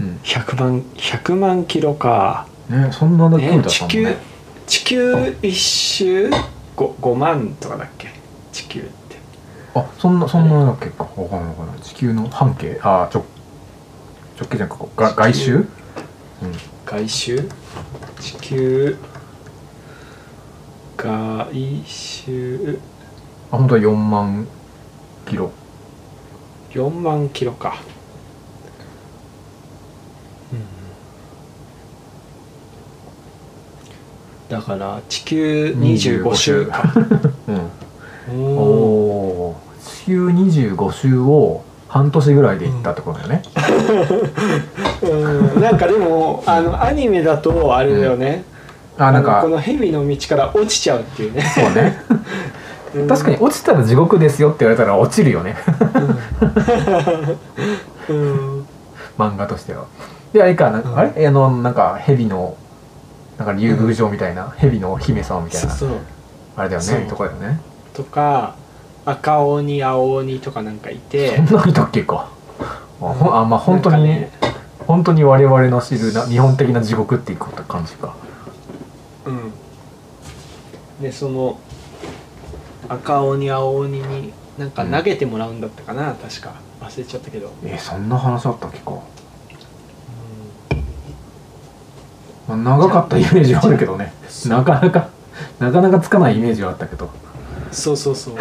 [0.00, 3.70] うん100万100万キロか、ねそんなだけだったね。
[3.70, 4.16] 地球
[4.66, 6.36] 地球一周 5,
[6.76, 8.08] 5万とかだっけ？
[8.52, 9.16] 地球って。
[9.74, 11.04] あそんなそんなだっけか？
[11.04, 11.80] わかんないわかんない。
[11.82, 12.78] 地球の半径？
[12.82, 13.24] あ直
[14.38, 15.56] 直径じゃなくてが外周？
[15.56, 15.66] うん。
[16.86, 17.48] 外周？
[18.20, 18.96] 地球。
[20.96, 22.78] 外周。
[23.50, 24.46] あ本当は4万
[25.26, 25.50] キロ
[26.72, 27.76] 4万キロか、
[34.52, 36.82] だから地球25周か。
[38.28, 38.36] うん。
[38.36, 43.42] おお地球25周を半年ぐらいで行ったってことだよね、
[45.02, 45.60] うん。
[45.60, 48.44] なんかでもあのアニメだとあれだよね、
[48.98, 51.42] あなんかのこの蛇の道から落ちちゃうっていうね。
[51.42, 51.98] そうね
[53.08, 55.56] 確かに落ちたら地獄ですよって言われたら落ちるよね。
[58.08, 58.66] うん。
[59.18, 59.86] 漫画としては。
[60.32, 60.98] であれかな、うん。
[60.98, 61.26] あれ？
[61.26, 62.56] あのなんか蛇の
[63.38, 65.70] なんか竜宮城みたいな、蛇のお姫様みたいな。
[65.70, 65.98] そうそう。
[66.56, 67.06] あれだよね。
[67.08, 67.60] とこだよね。
[67.94, 68.54] とか
[69.06, 71.36] 赤鬼青鬼とかなんかいて。
[71.36, 72.28] そんなにいたっけか。
[72.60, 74.30] あほんあまあ本当に、ね。
[74.86, 78.14] 本当に我々の知るな日本的な地獄っていう感じか。
[79.24, 79.52] うん。
[81.00, 81.58] でその
[82.88, 86.54] 赤鬼青鬼になんか投げてもらうんだったかな、確か。
[86.80, 88.90] 忘れちゃったけど、えそんな話あったっけか、
[92.48, 94.12] まあ、長かったイメージはあるけどね。
[94.46, 95.08] なかなか
[95.58, 97.08] なかなかつかないイメージはあったけど。
[97.70, 98.34] そうそうそう。
[98.36, 98.40] うん。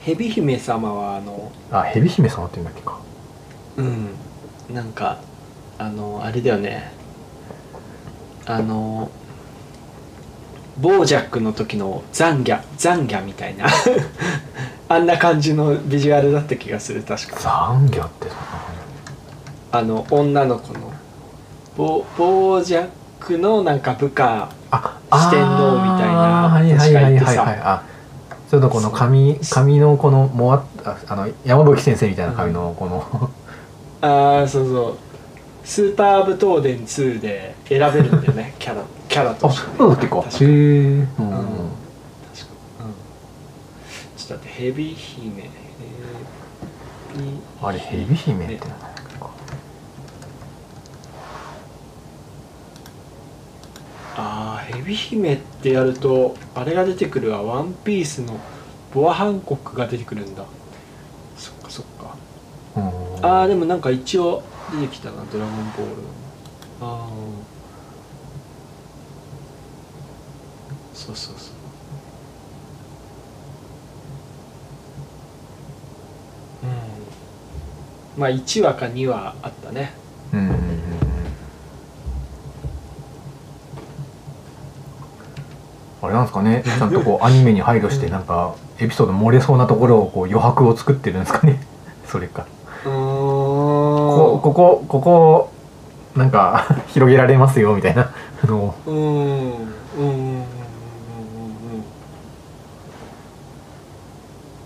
[0.00, 2.98] 蛇姫様はあのあ蛇姫様って言うんだっけか。
[3.76, 4.08] うん。
[4.74, 5.18] なんか
[5.78, 6.92] あのあれだよね。
[8.46, 9.10] あの
[10.78, 13.66] ボージャックの時のザンギャザンギャみたいな。
[14.88, 17.40] あんな感じのビジュアルだった気がする確か。
[17.40, 18.28] ザンギャって
[19.72, 20.92] あの女の子の。
[21.76, 22.86] ボボージャッ
[23.20, 24.48] クのなんか部下。
[24.70, 27.82] あ四天王みたいなはいはいはいはいあ
[28.50, 33.30] ちょっとこの髪髪のこのもわっああの山吹先生みたいな髪のこの、
[34.00, 34.98] ああそうそう
[35.66, 39.76] スーパーブトーデン2で選べるんだよね キャラキャラとあして。
[39.76, 41.34] そうだっけかへえうん、確かうん。
[44.16, 45.50] ちょっと待ってヘビ姫ヘビ
[47.60, 49.18] あれ蛇姫って名前だっけ。
[49.18, 49.30] か
[54.18, 57.42] ああヘビ姫ってやるとあれが出てくるわ。
[57.42, 58.38] ワンピースの
[58.94, 60.44] ボアハンコックが出てくるんだ。
[61.36, 62.14] そっかそっか。
[62.76, 63.26] うん。
[63.26, 65.92] ああでもなんか一応出てきたなドラゴンボール
[66.82, 67.08] ああ
[70.94, 71.54] そうそうそう。
[78.16, 78.20] うん。
[78.20, 79.92] まあ1話か2話あったね。
[80.32, 80.56] うんうんうん。
[86.02, 86.62] あれなんですかね？
[86.64, 91.62] ちゃんとこうアニメに配慮してなんかエピソード漏れそうなところをこう余白を作ってるんですかね？
[92.08, 92.46] それか。
[94.46, 95.50] こここここ
[96.14, 98.12] なんか 広げられますよみたいな。
[98.44, 99.66] のをうんうんうんうん。
[99.98, 100.46] うんうんうん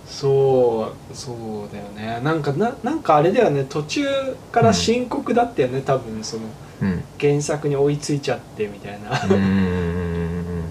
[0.07, 2.21] そうそうだよね。
[2.23, 3.65] なんかななんかあれだよね。
[3.65, 4.05] 途中
[4.53, 6.43] から深刻だったよね、多分その
[6.83, 7.03] うん。
[7.19, 9.19] 原作に追いついちゃってみたいな。
[9.25, 9.49] うんうんうん。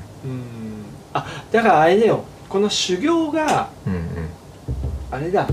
[0.24, 0.44] うん。
[1.14, 2.24] あだからあれだよ。
[2.48, 4.02] この修行がうんうん。
[5.10, 5.48] あれだ。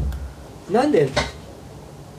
[0.70, 1.08] なんで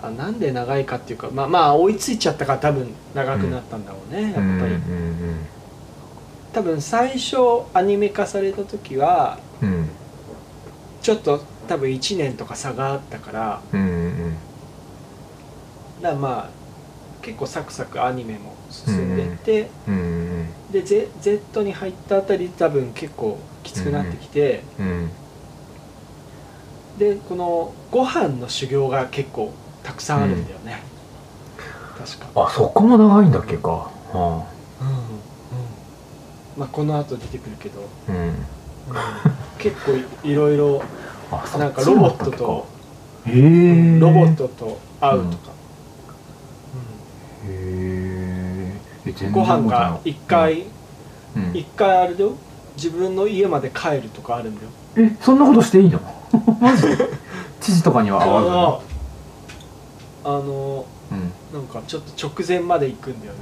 [0.02, 4.78] あなんで長いかっていうかまあまあ追いついちゃったから多分長くなったんだろうね、やっぱり、うんうん
[6.54, 7.38] 多分最初
[7.74, 9.70] アニメ化された時はうん。
[9.70, 9.90] うん
[11.02, 14.36] ちょっと多分1年とか差があったからうんうん
[16.02, 16.50] だまあ
[17.22, 20.04] 結構サクサクアニメも進んでって、うんう
[20.44, 25.10] んで Z, Z に入ったあたり多分結構きつくなってきて、うん。
[26.98, 29.54] でこのご飯の修行が結構
[29.88, 30.84] たくさんあるんだよね、
[31.98, 33.70] 確か、あそこも長いんだっけか。
[33.70, 33.90] は
[34.82, 35.04] うんうん。
[36.58, 38.18] まあこの後出てくるけど、あうん。
[38.18, 38.34] うん。
[39.58, 40.84] 結構いいろいろ
[41.58, 42.68] なんかロボットと
[43.26, 43.98] へえ。
[44.00, 45.52] ロボットと会うとか、
[47.46, 48.74] へえ。
[49.06, 50.64] え全然ご飯が覚え一回
[51.36, 51.52] うん。
[51.54, 52.34] 一回あれだよ。
[52.76, 54.70] 自分の家まで帰るとかあるんだよ。
[54.98, 56.02] えそんなことしていいの？
[56.60, 56.84] マジ
[57.62, 58.80] 知事とかには会わあ
[60.28, 61.22] あのずに
[61.54, 63.40] なんかちょっと直前まで行くんだよね。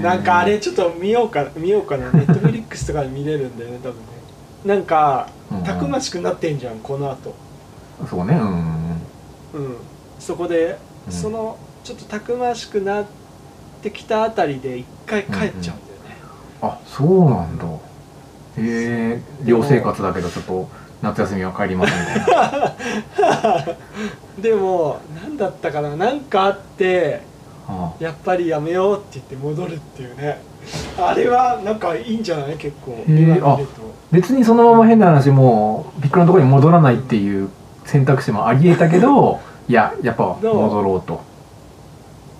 [0.00, 2.10] なんかあれちょっと見ようか見ようかな。
[2.12, 4.02] ネットフリックスとかで見れるんだよね多分ね。
[4.64, 7.34] なんかうんたくましくなってんじゃんこの後。
[8.08, 9.76] そうねうんうんうん。
[10.18, 11.12] そこで、うん。
[11.12, 13.04] そのちょっとたくましくなっ
[13.82, 15.74] てきたあたりで一回帰っちゃうんだよね、
[16.62, 17.64] あそうなんだ。
[17.64, 17.70] へ
[18.58, 20.68] え寮生活だけどちょっと
[21.02, 23.64] 夏休みは帰りますみたいな。
[24.40, 25.96] でも何だったかな。
[25.96, 27.20] 何かあって
[27.68, 30.40] あやっぱりやめようって言って戻るっていうね。
[30.98, 32.56] あれはなんかいいんじゃない？
[32.56, 33.82] 結構へー今見ると。
[34.12, 37.48] 別にそのまま変な話もうピックのところに戻らないっていう
[37.84, 41.20] 選択肢もありえたけど いややっぱ戻ろうと。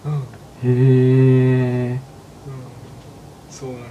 [0.04, 2.00] うん、うん、へえ
[3.50, 3.90] そうなんだよ。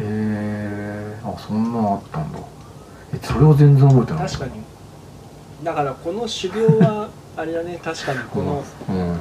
[0.00, 0.29] へえ
[1.34, 2.38] あそんなのあったんだ。
[3.14, 4.26] えそれを全然覚えてない。
[4.28, 4.52] 確かに。
[5.64, 7.78] だからこの修行はあれだね。
[7.84, 9.18] 確かにこのうん。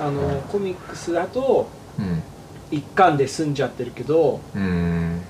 [0.00, 1.68] あのコミックスだと
[1.98, 2.22] うん。
[2.70, 5.20] 一巻で済んじゃってるけどうん。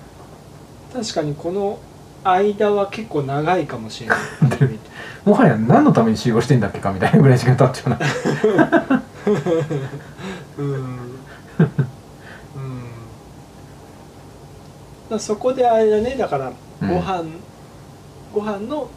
[0.92, 1.78] 確かにこの
[2.22, 4.18] 間は結構長いかもしれない。
[5.26, 7.98] もはや何のために使用してんだっけかみたいなぐらい時間経っちゃうな
[10.58, 10.98] うん
[15.14, 16.52] うんらそこであれだねだから
[16.82, 16.88] うん。
[16.88, 17.24] ご飯、
[18.34, 18.88] ご飯の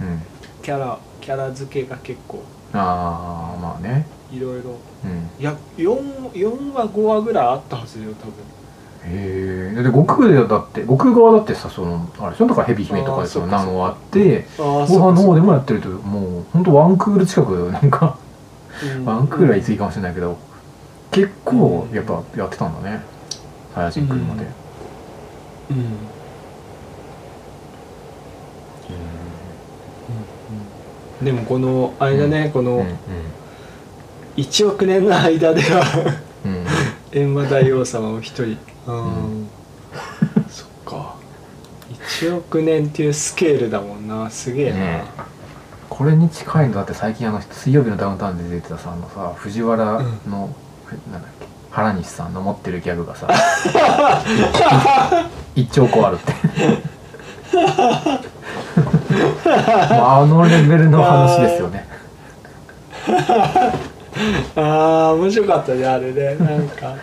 [0.00, 0.22] うん。
[0.62, 4.06] キャラキャラ付けが結構ああまあね。
[4.32, 4.70] いろいろ
[5.04, 5.28] うん。
[5.40, 8.32] いや 4, 4話5話ぐらいあったはずよ多分。
[9.08, 12.46] へえで悟空でだって悟空側だってさそのあれでしょ？
[12.48, 13.66] だから蛇姫とかでそのあーそっかそっか。
[13.68, 18.18] 何話あってああご飯の方でもやってるともうほんとワンクール近くなんか
[19.04, 20.36] ワンクールは言い過ぎかもしれないけど
[21.12, 23.00] 結構やっぱやってたんだね。
[23.74, 24.44] サイヤ人来るまで
[25.70, 25.76] うん、
[31.20, 31.24] うん。
[31.24, 32.98] でもこのあれだね、このうん。
[34.36, 36.14] 1億年の間では
[36.44, 36.52] うん。
[36.52, 36.66] う ん
[37.10, 38.58] 閻魔大王様を一人。
[38.86, 39.48] うん、ん。
[40.48, 41.14] そっか。
[41.90, 44.30] 1億年っていうスケールだもんな。
[44.30, 45.02] すげえな、ね
[45.88, 50.50] これに近いのだって最近あの水曜日のダウンタウンで出てたさあのさ藤原の、
[50.84, 53.26] ふなんだっけ原西さんの持ってるギャグがさ
[55.56, 56.32] 一兆個あるって。
[59.90, 61.88] まああのレベルの話ですよね。
[64.56, 66.34] ああ面白かったねあれね。
[66.36, 66.94] なんか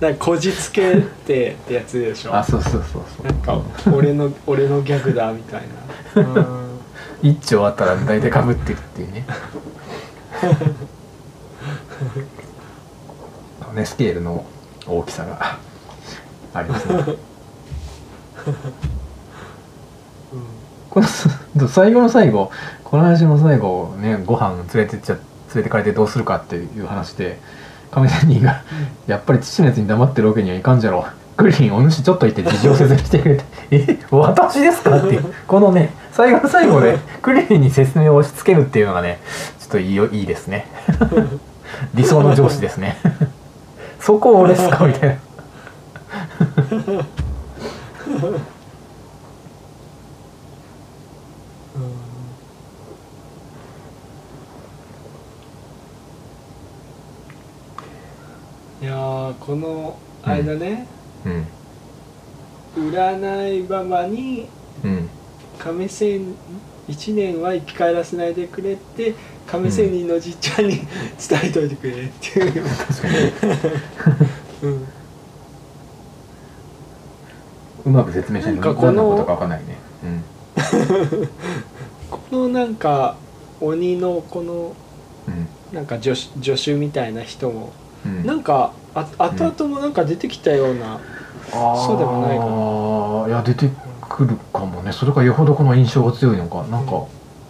[0.00, 2.36] なんかこじつけてってやつでしょ。
[2.36, 3.26] あそうそうそうそう。
[3.26, 3.58] なんか
[3.90, 5.62] 俺の俺のギャグだみたい
[6.14, 6.22] な。
[6.22, 6.68] うん。
[7.22, 9.26] 一丁あったら大体かぶってるっていうね。
[13.74, 14.44] ねスケールの
[14.86, 15.58] 大きさが
[16.54, 17.16] ありますね
[20.90, 21.06] この
[21.68, 22.50] 最後の最後
[22.84, 25.20] この話の最後ねご飯連れてっちゃ連
[25.56, 27.38] れてかれてどうするかっていう話で
[27.90, 28.62] 亀仙人が
[29.06, 31.04] 「やっぱり父のやつに黙ってるわけにはいかんじゃろ
[31.36, 39.20] クリリンお主ちょっといて事情説明してくれて「え私ですか?」っていうこのね最後の最後でクリリンに説明を押し付けるっていうのがね
[39.60, 40.66] ちょっといいよいいですね。
[41.94, 42.96] 理想の上司ですね。
[44.00, 44.86] そこ俺っすか？
[44.86, 45.16] みたいな
[58.80, 60.86] いやーこのあれだね、
[62.76, 62.90] うん。
[62.90, 64.48] 占いババに
[64.84, 65.08] うん。
[65.58, 66.34] 亀仙
[66.88, 69.14] 1年は生き返らせないでくれって
[69.46, 70.76] 亀仙人のじっちゃんに
[71.28, 72.64] 伝えといてくれっていう、
[74.62, 74.86] うん、
[77.88, 79.78] うまく説明しないとこのことか分かんないね。
[82.10, 83.16] このなんか
[83.60, 84.74] 鬼のこの
[85.26, 85.48] うん。
[85.72, 87.72] なんか助手助手みたいな人も
[88.04, 88.18] うん。
[88.18, 90.98] うんなんかあ後々もなんか出てきたような、
[91.52, 93.28] そうでもないかな。
[93.28, 93.70] いや出て
[94.08, 94.92] くるかもね。
[94.92, 96.64] それかよほどこの印象が強いのか。
[96.64, 97.02] なんか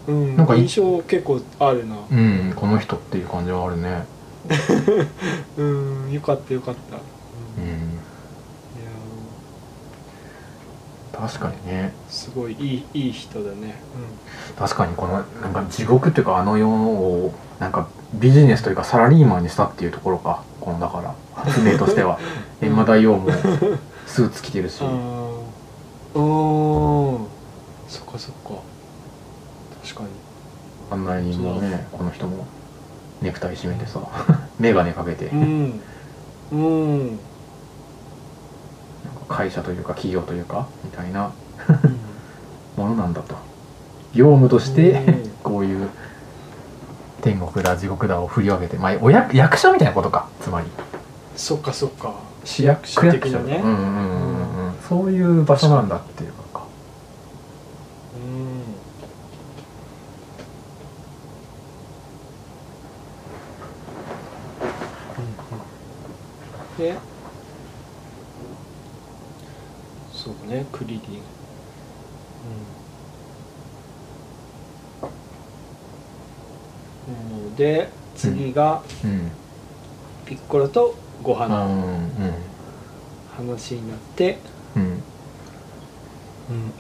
[0.09, 1.97] うん、なんかい印象結構あるな。
[2.11, 2.53] うん。
[2.55, 4.05] この人っていう感じはあるね。
[5.57, 6.13] うん。
[6.13, 7.01] よかったよかった、う
[7.59, 7.75] うんいや
[11.08, 11.93] ん確かにね。
[12.09, 13.75] ーすごいいいいい人だね、
[14.57, 20.45] 確かにこのなんか地獄っていうかあの世をなんかビジネスというかサラリーマンにしたっていうところか。
[20.61, 22.19] このだから発明としては。
[22.61, 23.31] 閻魔大王も
[24.07, 24.83] スーツ着てるし。
[24.83, 27.27] うん、ああうん
[27.89, 28.63] そっかそっか。
[29.83, 30.09] 確かに。
[30.91, 32.47] 案内人もねこの人も
[33.23, 34.01] ネクタイ締めてさ
[34.59, 35.27] 眼鏡かけて。
[35.27, 35.81] うん。
[36.53, 37.19] うん
[39.29, 41.33] 会社というか企業というかみたいな
[42.77, 43.37] ものなんだと。
[44.15, 45.31] 業務としてうん。
[45.43, 45.89] こういう
[47.21, 50.67] 天国だ地獄だを振り分けてまあお役役所みたいなことかつまり。
[51.37, 52.29] そっかそっか。
[52.45, 56.63] 市役所的なねうんうんうんうんうんそういう場所なんだっていうか
[66.79, 66.97] うんで
[70.25, 71.01] そうねクリリン。
[77.09, 79.31] うん、うん、で次がうん。
[80.27, 81.47] ピッコロとご飯。
[81.47, 82.11] うのん。
[83.37, 84.39] 話になって、
[84.77, 84.83] うん。
[84.83, 85.01] うん。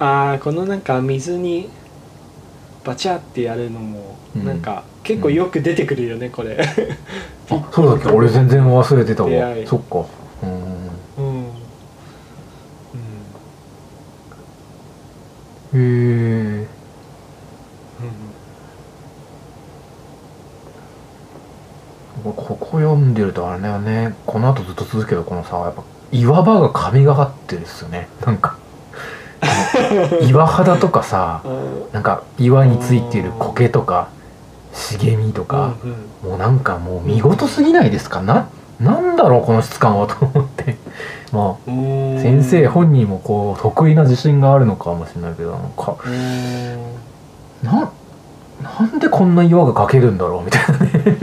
[0.00, 1.68] ああこのなんか水に
[2.84, 4.44] バチャってやるのもうん。
[4.44, 6.58] なんか結構よく出てくるよねこれ。
[6.60, 6.64] あ
[7.72, 8.08] そうだっけ？
[8.10, 9.30] 俺全然忘れてたわ。
[9.64, 10.04] そっか
[15.74, 16.66] へえ
[22.24, 24.14] ここ読んでるとあれだよね。
[24.26, 28.08] この後ずっと続くけどこのさやっぱ岩場が神がかってるっすよね。
[28.26, 28.56] なんか。
[30.26, 31.92] 岩肌とかさうん。
[31.92, 34.08] なんか岩についてる苔とか
[34.72, 35.90] 茂みとか、うん
[36.22, 36.30] うん。
[36.30, 38.20] もうなんかもう見事すぎないですか？
[38.20, 38.48] な
[38.80, 40.76] なんだろうこの質感はと思って
[41.32, 45.96] まあ先先生本人もこう得意な自信があるのかもしれないけどなんか
[47.62, 47.92] な
[48.62, 51.18] なんでこんな岩が描けるんだろうみたいなね。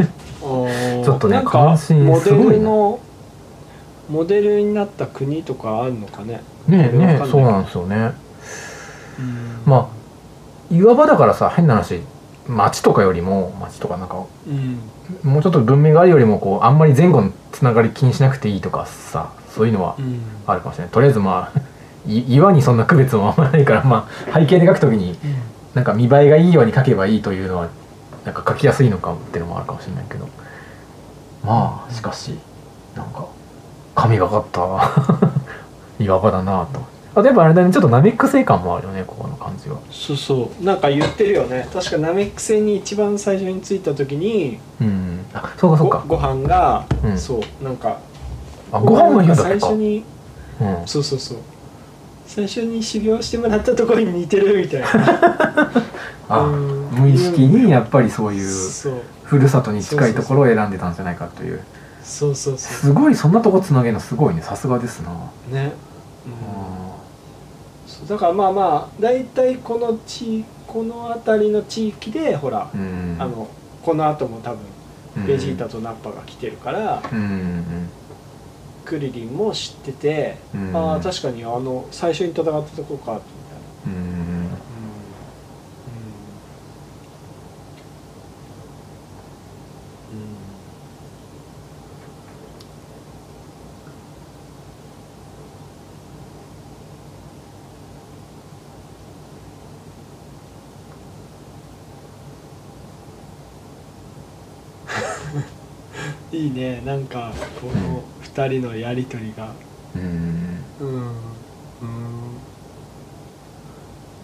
[1.01, 2.99] ちちょっとね関心すごいねルの
[4.10, 6.41] モデルになった国とかあるのかね。
[6.68, 8.12] ねえねえそうなんですよね。
[9.66, 9.88] まあ
[10.72, 12.01] 岩場だからさ変な話
[12.48, 14.80] 町とかよりも町とかなんかうん。
[15.24, 20.22] もうちょっと文明があるよりもこうあんまり前後のつながり気にしなくていいとかさそういうのはうん。
[20.46, 20.91] あるかもしれない。
[20.91, 21.60] とりあえずまあ
[22.08, 25.18] い岩にそんな区別もあんまないからまあ背景で描くときに
[25.74, 27.68] なんか見栄えがいいように描けばいいというのは
[28.24, 30.28] なんか描きやすいのかっていうのもあるかもしれないけど。
[31.43, 32.38] まあしかし
[32.96, 33.26] なんか
[33.96, 34.62] 神がかった。
[36.00, 36.82] 岩場だなと
[37.16, 39.24] あでもあれだねちょっとナメック星感もあるよねここ
[39.70, 40.63] の感じはそうそう。
[40.63, 41.68] なんか言ってるよね。
[41.74, 45.26] 確かナメック星に一番最初に着いた時にうん。
[45.34, 46.03] あそうかそうか。
[46.07, 47.18] ごご飯が、うん。
[47.18, 47.99] そうなんか
[48.72, 49.43] あご飯の日だった。
[49.43, 50.03] 最か初に
[50.61, 50.88] うん。
[50.88, 51.38] そうそうそう。
[52.28, 54.88] 最初に修行してもらったところに似てるみたいな。
[56.30, 56.88] あうん。
[56.91, 58.47] 無意識にやっぱりそういう
[59.24, 61.59] ふるさとに近いところを選んでたんじゃないかという。
[62.03, 64.41] そうそうそすごいそんなとこつなげるのすごいね。
[64.41, 65.11] さすがですな、
[65.51, 65.74] うね、
[66.26, 66.32] うん。
[66.32, 66.74] う
[68.00, 73.18] そうだからまあまあ大体この地この辺りの地域でほら、ん。
[73.20, 73.48] あの
[73.84, 74.60] この後も多分
[75.18, 75.28] うん。
[75.28, 77.89] ベジータとナッパが来てるから、うんうん
[78.84, 80.78] クリリンも知ってて、うん。
[80.78, 84.24] ああ確かにあの最初に戦ったとこかみたいな。
[106.36, 106.82] いいね。
[106.82, 109.62] なんかこの2人のやり取りが。
[109.96, 110.70] うん。
[110.80, 111.40] うん。
[111.82, 112.48] うん。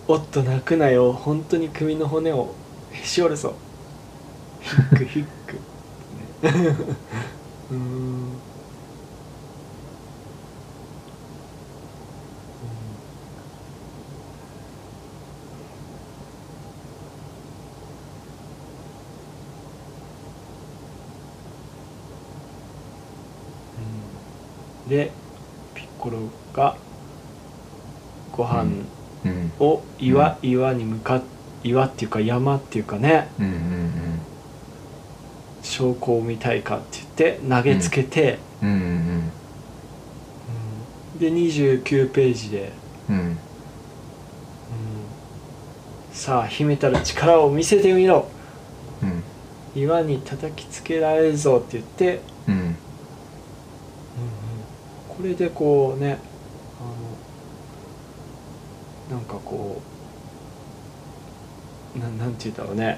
[0.08, 1.14] おっと泣くなよ。
[1.14, 2.60] 本当に首の骨を
[2.90, 3.64] へし折るぞ。
[4.60, 5.68] ヒックヒック、
[6.12, 6.38] ね、
[7.70, 8.44] うん
[24.92, 25.10] で
[25.74, 26.20] ピッコロ
[26.54, 26.76] が
[28.34, 28.66] ご飯
[29.24, 29.52] うん。
[29.60, 31.22] を岩,、岩に向かっ
[31.64, 33.92] 岩っていうか山っていうかねうんうん
[35.62, 36.86] 証拠を見たいかって
[37.18, 38.70] 言って投げつけて、うん。
[38.70, 39.32] うん
[41.20, 42.72] で29ページで、
[43.08, 43.16] うん。
[43.16, 43.38] うん。
[46.12, 48.28] さあ秘めたる力を見せてみろ。
[49.04, 49.82] うん。
[49.82, 52.76] 岩に叩きつけられるぞって言って、うん
[55.22, 56.18] これでこうね
[56.80, 56.82] あ
[59.14, 59.80] のなんかこ
[61.96, 62.98] うななんて言うんだろうね。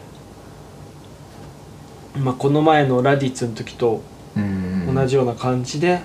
[2.16, 4.02] まあこの前のラディッツの時と
[4.38, 6.00] うん同じような感じで、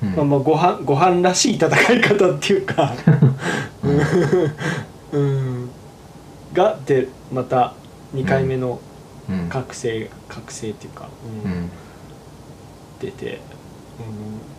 [0.00, 0.14] うん。
[0.14, 2.94] まあ、まあご飯ご飯らしい戦い方っていうか
[5.10, 5.68] うん。
[6.52, 7.74] がでまた
[8.14, 8.78] 2回目の
[9.28, 9.48] うん。
[9.48, 11.08] 覚醒覚醒っていうか、
[11.44, 11.50] うん。
[11.50, 11.70] うん。
[13.00, 13.40] 出て、
[13.98, 14.51] うん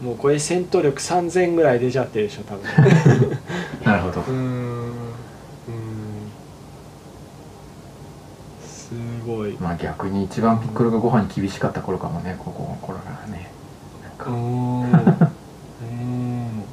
[0.00, 2.64] もうこれ戦闘力3000ぐらい出ちゃってるでしょ多分。
[3.84, 4.20] なるほど。
[4.22, 4.36] うん。
[4.36, 4.92] うん。
[8.62, 8.90] す
[9.26, 9.56] ごい。
[9.58, 13.50] まあ逆に一番ピッコロがご飯に厳しかった頃かもねここの頃からね。
[14.02, 14.30] なんか。
[14.30, 16.64] うんうん。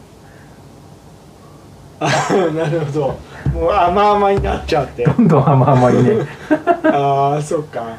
[2.00, 2.08] あ
[2.54, 3.20] なるほど。
[3.54, 5.06] もう甘々になっちゃって。
[5.06, 6.28] どんどん甘々にね。
[6.92, 7.96] ああそっか。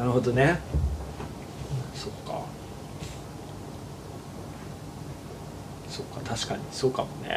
[0.00, 0.58] なるほどね
[1.94, 2.40] そっか
[5.90, 7.36] そっか確かにそうかもね。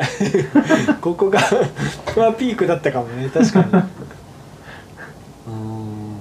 [1.01, 1.47] ここがこ
[2.15, 3.65] こはピークだったかもね確かに。
[5.47, 6.17] うん。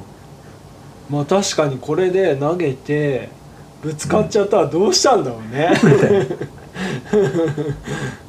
[1.11, 3.29] まあ確かにこれで投げて
[3.83, 5.71] ぶつかっちゃったらどうしたんだろうね。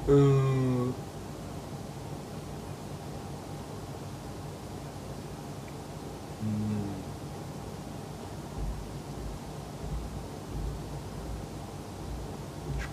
[0.08, 0.70] うん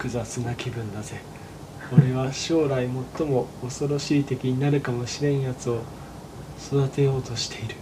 [0.01, 1.21] 複雑な気分だぜ。
[1.93, 2.89] 俺は将来
[3.19, 5.83] 最も恐ろしい敵になるかもしれんやつを
[6.69, 7.75] 育てようとしている。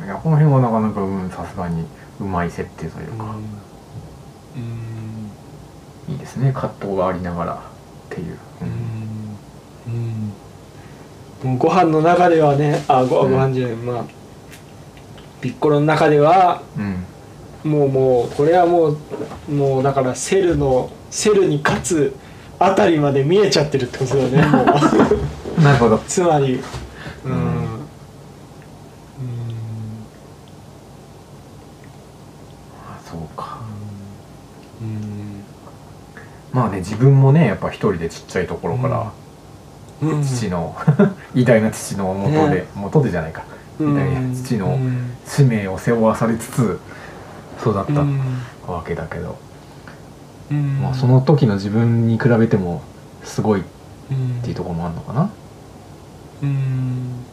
[0.00, 0.04] うん。
[0.04, 1.84] いやこの辺はなかなかうんさすがに
[2.18, 3.36] うまい設定というか、
[4.56, 4.58] う
[6.10, 6.12] ん。
[6.12, 7.58] いいですね葛藤がありながらっ
[8.08, 8.36] ていう、
[9.86, 9.94] うん。
[11.44, 11.50] うん。
[11.50, 13.30] もうご飯の中ではねあごうん。
[13.30, 14.04] ご飯じゃない、まあ
[15.40, 17.04] ピッコロの中ではうん
[17.64, 18.96] もうもうこれはも
[19.48, 22.16] うもうだからセルのセルに勝つ
[22.58, 24.66] あたりまで見えちゃってるってことだよねもう。
[25.62, 25.98] なるほど。
[25.98, 26.60] つまり。
[27.24, 27.32] うん。
[27.32, 27.40] うん。
[32.86, 33.58] あそうか。
[36.52, 39.12] まあね自分もねやっぱ一人でちっちゃいところから、
[40.02, 40.22] うん。
[40.22, 40.76] 父の
[41.34, 42.66] 偉大な父のもとで、ね。
[42.74, 43.42] 元でじゃないか。
[43.80, 43.92] 偉大
[44.28, 45.10] な父のうん。
[45.26, 46.78] 使命を背負わされつつ
[47.60, 48.20] 育ったうん。
[48.66, 49.36] わけだけど、
[50.50, 50.80] うん。
[50.80, 52.82] まあ、その時の自分に比べても
[53.22, 53.64] すごいっ
[54.10, 54.42] うん。
[54.42, 55.30] ていうところもあるのかな。
[56.42, 57.26] うん。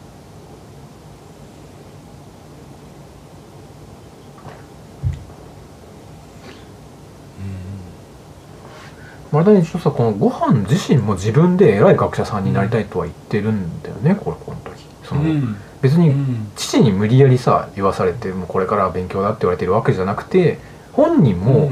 [9.30, 14.84] まだ一応さこのご飯自身も自分で偉い学者さんになりたいとは言ってるんだよね、これこの時。
[15.04, 16.50] その、うん別にうん。
[16.56, 20.58] 父に無理やりさ言わされてもうこれからは勉強だって言われてるわけじゃなくて
[20.92, 21.70] 本人も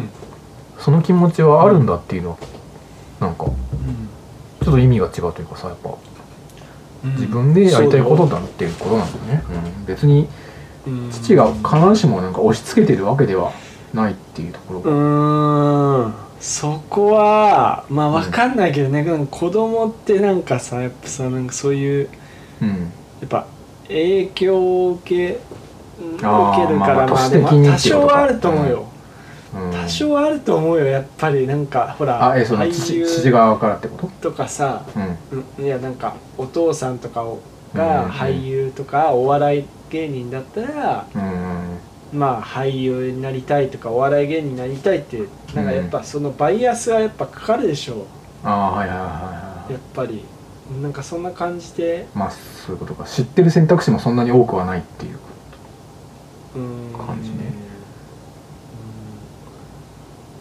[0.78, 2.36] その気持ちはあるんだっていうのは
[3.20, 3.52] なんかちょ
[4.70, 5.90] っと意味が違うというかさやっぱ。
[7.04, 7.10] うん。
[7.12, 9.44] 自分でやりたいことだっていうことなんだよね、
[9.78, 10.28] うん、別に
[10.86, 11.10] うん。
[11.10, 13.52] 父が必ずしもなんか押し付けてるわけでは
[13.92, 16.14] ないっていうところうが、ーん。
[16.38, 19.26] そこはまあ分かんないけどね、なん。
[19.26, 22.08] か子供ってなんかさやっぱさなんかそういう
[22.62, 22.74] うん、や
[23.24, 23.46] っぱ
[23.88, 25.38] 影響を受け
[25.98, 28.86] 受けるからまあでも多少はあると思うよ、
[29.54, 31.46] うん、多少あると思うよやっぱり。
[31.46, 34.30] なんかほらあえその俳父優父側からってこと？
[34.30, 35.38] とかさうん。
[35.58, 37.24] うんいやなんかお父さんとか
[37.74, 41.78] が俳優とかお笑い芸人だったら、うん
[42.12, 45.18] まあ俳優になりたいとかお笑い芸人になりたいって
[45.54, 48.06] なんかやっぱそのバイアスはやっぱかかるでしょ
[48.44, 49.72] ああはいはいはいはい。
[49.72, 50.22] やっぱり
[50.82, 52.06] なんかそんな感じで。
[52.14, 53.04] まあそういうことか。
[53.04, 55.18] 知ってる選択肢もそんなに多くはないっていう
[56.56, 56.92] うん。
[57.06, 57.36] 感じね。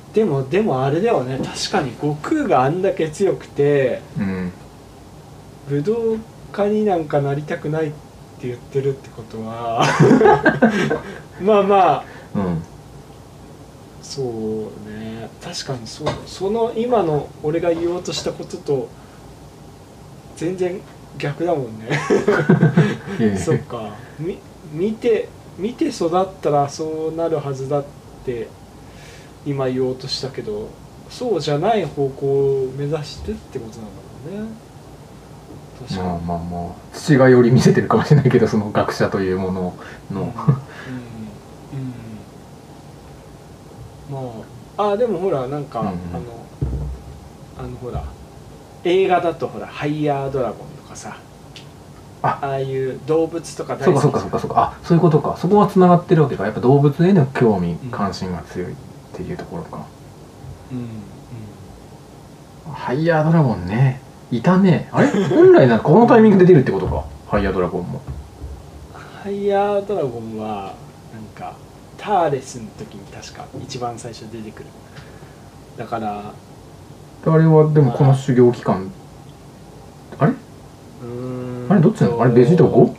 [0.07, 0.13] うん。
[0.13, 1.37] でもでもあれだよね。
[1.37, 4.51] 確かに悟空があんだけ強くてうん。
[5.69, 6.17] 武道
[6.51, 7.91] 家になんかなりたくないっ
[8.39, 9.83] て言ってるってことは
[11.41, 12.03] まあまあ。
[12.35, 12.63] うん。
[14.01, 14.25] そう
[14.89, 15.29] ね。
[15.43, 16.07] 確かにそう。
[16.25, 18.87] その今の俺が言おうとしたことと
[20.35, 20.79] 全然
[21.17, 21.89] 逆だもんね。
[23.37, 23.95] そっか。
[24.19, 24.37] み
[24.73, 27.83] 見て見て育ったらそうなるはずだっ
[28.25, 28.47] て
[29.45, 30.69] 今言おうとしたけど
[31.09, 34.49] そうじゃない方向を目指してってことなんだろうね。
[35.87, 39.73] 確かに、まあまあまあ父がより見せてるかもしれないけどその学者というもの
[40.11, 40.21] の。
[40.21, 40.23] うん。
[40.23, 40.33] うん。
[44.09, 44.19] ま
[44.77, 45.93] ああでもほらなんか、うんうん。
[45.93, 45.99] あの
[47.59, 48.03] あのほら
[48.85, 51.17] 映画だとほら「ハイヤードラゴン」とかさ
[52.21, 52.39] あ。
[52.41, 54.55] ああいう動物とかそうかそうかそうかそうか。
[54.57, 55.35] あそういうことか。
[55.37, 56.45] そこはつながってるわけか。
[56.45, 58.75] やっぱ動物への興味うん関心が強いっ
[59.13, 59.85] ていうところか、
[60.71, 60.77] うん
[62.67, 62.73] うん。
[62.73, 64.01] ハイヤードラゴンね。
[64.31, 64.89] いたね。
[64.91, 65.07] あれ？
[65.27, 67.05] 本来なんかこのタイミングで出るってことか。
[67.27, 68.01] ハイヤードラゴンも。
[69.23, 70.73] ハイヤードラゴンは
[71.13, 71.53] なんか
[71.97, 74.69] ターレスの時に確か一番最初出てくる。
[75.77, 76.33] だから
[77.27, 78.91] あれはでもこの修行期間
[80.19, 80.33] あれ？
[81.69, 82.21] あれどっちなの？
[82.21, 82.95] あれベジータ 5?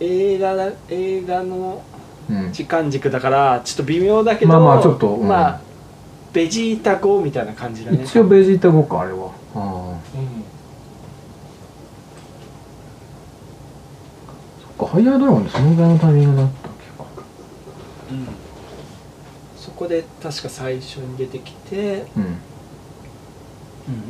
[0.00, 1.82] 映画だ映画の
[2.30, 2.52] うん。
[2.52, 5.28] 時間軸だからちょっと微妙だけどまあまあちょっとうん。
[5.28, 5.60] まあ
[6.32, 8.04] ベジータ5みたいな感じだね。
[8.04, 9.32] 一応ベジータ5かあれは。
[9.54, 9.60] ああ。
[9.60, 9.98] うん。
[14.76, 17.04] そっかハイヤードラゴンってそのぐらいのタイミングだったっけか。
[18.12, 18.26] うん。
[19.56, 22.38] そこで確か最初に出てきて、うん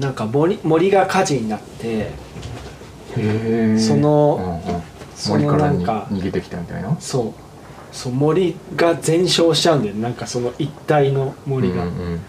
[0.01, 2.11] なんか森森が火事になって
[3.15, 4.83] そのうんうん、
[5.15, 6.97] そ森からにのなんか逃げてきたみたいな？
[7.01, 7.33] そう。
[7.91, 12.21] そう森が全焼しちゃうんだよねなんかその一帯の森が、うんうん。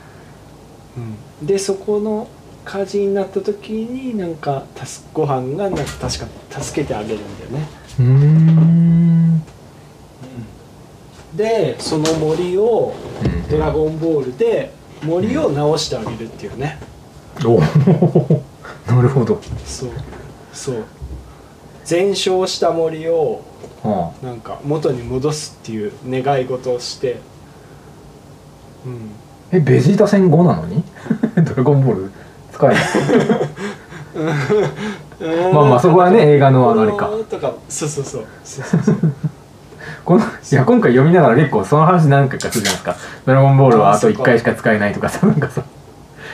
[1.41, 1.45] うん。
[1.45, 2.27] でそこの
[2.65, 6.27] 火事になった時になんかたすご飯がなんか確か
[6.61, 7.67] 助けてあげるんだよね、
[7.99, 9.43] うーん。
[11.35, 12.93] でその森を
[13.23, 14.71] うん「ドラゴンボール」で
[15.03, 16.98] 森を直してあげるっていうね、お
[17.45, 17.59] お
[18.91, 19.39] なるほど。
[19.65, 19.89] そう。
[20.53, 20.75] そう。
[21.85, 23.41] 全焼した森を
[23.83, 27.19] はなんか元に戻すっていう願い事をして。
[28.85, 28.93] うん。
[28.93, 30.83] あえベジータ戦5なのに？
[31.43, 32.11] ドラゴンボール
[32.51, 32.83] 使えない。
[35.53, 37.09] まあまあそこはね映画のあれか。
[37.29, 38.25] とかそうそうそう。
[38.43, 38.95] そうそうそう。
[40.05, 45.61] このいや今回読みながら結構その話何回かするじゃないですか「ドラゴンボールはあと1回しか使えない」とかさなんかさ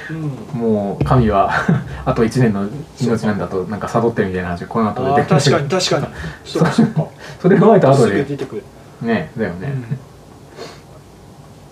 [0.09, 0.59] うん。
[0.59, 1.51] もう神は
[2.05, 2.67] あと1年の
[3.01, 5.39] 命なんだとなんか悟ってるみたいな話がこの後あ出てくる。
[5.39, 6.07] ー確かに確かに。
[6.45, 7.05] そうかそうか。
[7.41, 8.23] それ踏まえた後で。
[8.23, 8.63] 出てくる、
[9.01, 9.73] ねだよね、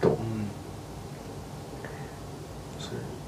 [0.01, 0.09] うん。
[0.09, 0.17] と。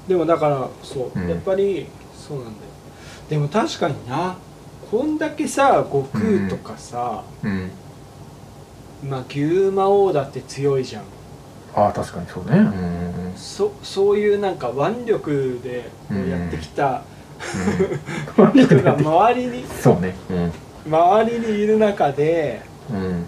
[0.08, 1.28] でもだからそう、うん。
[1.28, 2.56] やっぱりそうなんだよ。
[3.28, 4.36] でも確かにな。
[4.90, 7.70] こんだけさ悟空とかさ、うん。
[9.08, 9.40] まあ牛
[9.72, 11.02] 魔王だって強いじゃん
[11.76, 12.58] ああ確かにそうね。
[12.58, 12.66] うん。
[12.66, 12.68] う
[13.32, 17.02] んそそういうなんか腕力でこうやってきた
[18.38, 18.50] うん。
[18.64, 20.14] 人が周りにそうね。
[20.86, 22.96] 周りにいる中でうん。
[22.96, 23.26] うん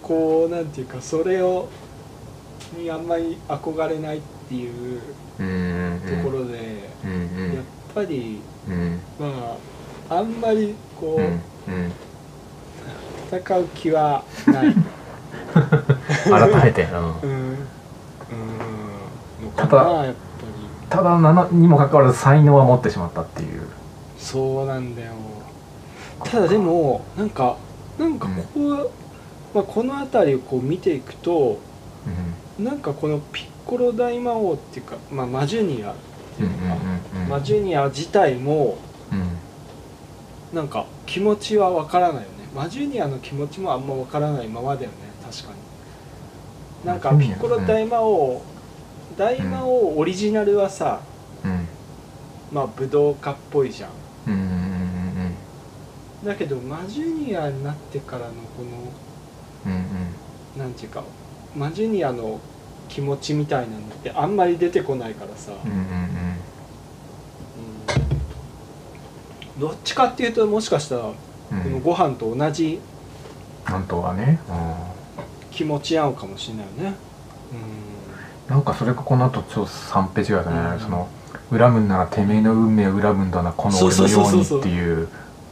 [0.00, 1.68] こうなんていうかそれを
[2.78, 4.66] にあんまり憧れないってい
[4.96, 5.00] う
[5.38, 6.00] うん。
[6.22, 7.54] ところで、うん。
[7.54, 7.64] やっ
[7.94, 9.00] ぱりうん。
[9.18, 9.56] ま
[10.08, 11.24] ああんまりこう、うん。
[11.26, 11.92] うん。
[13.30, 14.74] 戦う気はない。
[16.24, 16.98] 改めて、うん。
[17.22, 17.56] うん。
[19.56, 20.86] ただやっぱり。
[20.88, 23.62] ただなのにもかかわらず才能は持ってしまったっていう
[24.16, 24.94] そうなん。
[24.96, 25.12] だよ。
[26.24, 27.30] ただでもなん。
[27.30, 27.56] か
[27.98, 28.18] なん。
[28.18, 28.90] かここう、
[29.54, 31.58] まあこの辺りをこう見ていくと
[32.58, 32.78] うなん。
[32.78, 35.94] かこのピッコロ大魔王っていうかまあマジュニアっ
[36.36, 36.76] ていうのか、
[37.14, 37.22] うん。
[37.22, 37.28] うん。
[37.28, 38.78] マジュニア自体も
[39.12, 39.14] う
[40.54, 40.56] ん。
[40.56, 40.68] なん。
[40.68, 42.26] か気持ちはわからないよね。
[42.54, 43.86] マジュニアの気持ちもあん。
[43.86, 44.94] まわからないままだよね
[45.30, 45.58] 確かに。
[46.88, 48.40] なんかピッコロ大魔王、
[49.18, 51.00] 大魔王オリジナルはさ、
[51.44, 51.68] うん。
[52.50, 53.90] まあ武道家っぽいじゃん。
[54.28, 54.48] うんうんうん
[56.24, 58.68] だけどマジュニアになってからのこの
[59.66, 59.76] うんう
[60.56, 60.58] ん。
[60.58, 61.04] なんていうか
[61.54, 62.40] マジュニアの
[62.88, 65.84] 気持ちみたいなのってあんまり出てこないからさ、うんうんうん。
[69.56, 69.60] うん。
[69.60, 71.14] どっちかっていうともしかしたらこ
[71.52, 71.72] うん。
[71.72, 72.80] のご飯と同じ
[73.68, 74.40] 本当はね、
[75.58, 76.96] 気持ちなのかもしれないよね。
[78.48, 80.80] うん、なんかそれがこの後超3ページぐらいだね、うん。
[80.80, 81.08] その
[81.50, 85.08] 恨むんならてめえの運命を恨むんだなこの俺のようにっていう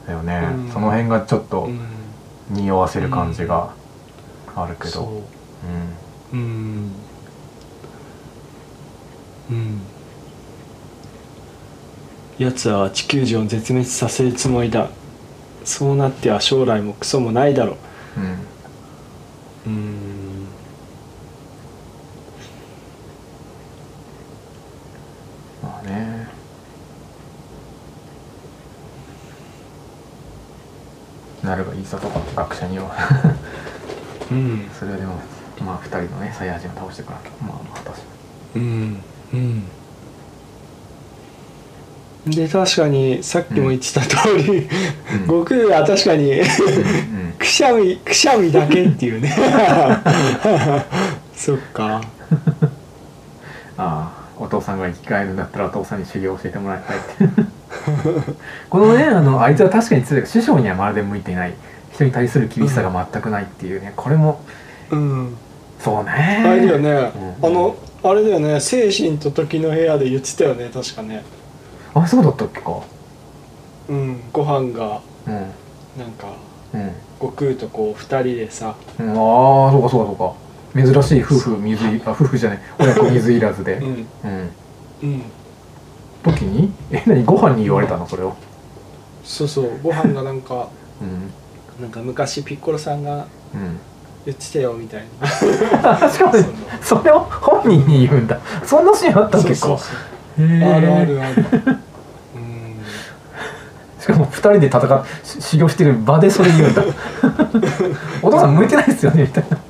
[0.07, 0.71] だよね、うん。
[0.71, 1.81] その辺がちょっうとん。
[2.51, 3.71] 匂わせる感じが
[4.55, 6.39] あるけど、そううん。
[6.39, 6.43] う。
[6.45, 6.93] ん。
[9.51, 9.81] うん。
[12.39, 14.89] 奴らは地球人を絶滅させるつもりだ。
[15.65, 17.77] そうなっては将来もクソもないだろ
[18.17, 18.56] うん
[19.67, 20.47] ううん。
[25.63, 26.29] まあね。
[31.43, 32.91] なればいいさとか学者には。
[34.31, 34.71] うん。
[34.79, 35.21] それはでも
[35.61, 38.03] まあ2人のねサイヤ人を倒してからまあまあ確か
[38.57, 39.03] うん。
[39.33, 39.76] うん
[42.27, 44.69] で確かにさっきも言ってた通り、
[45.27, 46.47] 悟空は確かにうん。
[47.39, 49.33] くしゃみくしゃみだけっていうね。
[51.37, 52.03] そっか。
[53.79, 57.43] ああお父さんが生き返るんだったらお父さんに修行を教えてもらいたいって。
[58.69, 61.55] このねあのあいつは確かに強い師匠にはまるで向いていない。
[61.95, 63.93] 人に対する厳しさが全くないっていうね。
[63.95, 64.41] これも
[64.91, 65.37] うん。
[65.79, 66.43] そうね。
[66.45, 66.91] あれだよね、
[67.41, 67.47] うん。
[67.47, 68.61] あのあれだよね。
[68.61, 71.23] 精神と時の部屋で言ってたよね確かね
[72.01, 72.81] あそうだったっけか。
[73.89, 75.35] うんご飯がうん。
[75.99, 76.29] なんか
[76.75, 76.91] うん、
[77.21, 78.75] 悟空とこう二人でさ。
[78.99, 79.13] うん、あ
[79.69, 80.93] あそうかそうかそうか。
[80.93, 82.61] 珍しい夫婦水いあ夫婦じゃない。
[82.79, 83.77] 親子水いらずで。
[83.77, 84.07] うん。
[84.25, 84.51] うん。
[85.03, 85.23] うん。
[86.23, 86.71] 時に？
[86.91, 87.25] え何？
[87.25, 88.07] ご飯に言われたの？
[88.07, 88.35] それを。
[89.25, 89.71] そうそう。
[89.83, 90.69] ご飯がなんか
[91.01, 91.31] うん。
[91.81, 93.79] なんか昔ピッコロさんがうん。
[94.27, 95.29] 言ってたよみたいな。
[96.11, 96.33] しかも
[96.83, 98.39] それを本人に言うんだ。
[98.65, 99.55] そんなシーンあったっけか。
[99.55, 101.45] そうそうへーあるあるある。
[102.37, 102.77] うん。
[103.99, 106.83] しかも二人で戦っし修行してる場でそれ言うんだ。
[108.23, 109.57] お父さん向いてないですよねみたいな。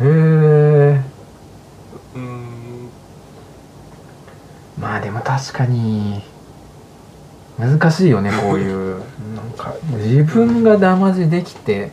[0.00, 1.00] へえ
[2.14, 2.90] うん。
[4.80, 6.22] まあでも確かに
[7.58, 9.00] 難しいよねこういう。
[9.36, 11.92] なんか自分がダマじできて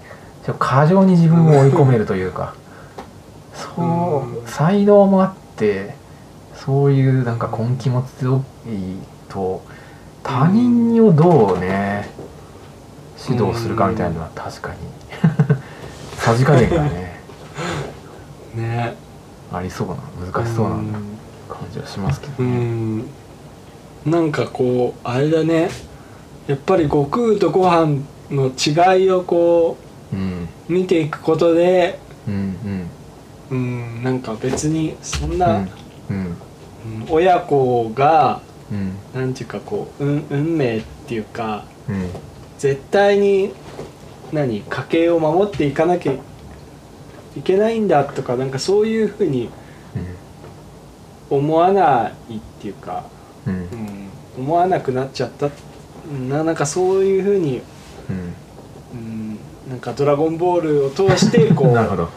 [0.59, 2.53] 過剰に自分を追い込めるというか
[3.75, 3.85] そう
[4.39, 4.47] うん。
[4.47, 5.95] 才能もあって
[6.55, 8.97] そういうなんか根気も強い
[9.29, 9.61] と
[10.23, 12.09] 他人をどうね
[13.29, 14.77] 指導するかみたいなのは確かに。
[16.17, 17.19] さじ加減がね。
[18.55, 18.95] ね。
[19.53, 19.95] ありそうな
[20.33, 22.49] 難しそうな感じはしますけどうね。
[22.51, 23.05] ん。
[24.05, 25.69] なんかこうあれだね。
[26.47, 29.77] やっぱり悟空とご飯の違いをこ
[30.13, 30.47] うん。
[30.69, 32.84] う見ていくことでうんうん
[33.51, 35.69] うんなんか別にそんうな、ん
[36.09, 36.35] うんうん。
[37.09, 38.41] 親子が
[38.71, 38.93] うん。
[39.13, 42.09] なんていうかこう、うん、運命っていうかうん。
[42.57, 43.53] 絶対に
[44.31, 46.13] 何家計を守っていかなきゃ
[47.37, 49.49] いけないんだとかなんかそういうふうに
[51.29, 53.03] 思わないっていうか、
[53.45, 53.53] うん。
[53.53, 54.09] うんうん、
[54.45, 55.49] 思わなくなっちゃった。
[56.29, 57.61] ななんかそういうふうに、
[58.09, 58.35] うん。
[58.93, 59.39] うん、
[59.69, 62.07] なんか「ドラゴンボール」を通してこ なるほう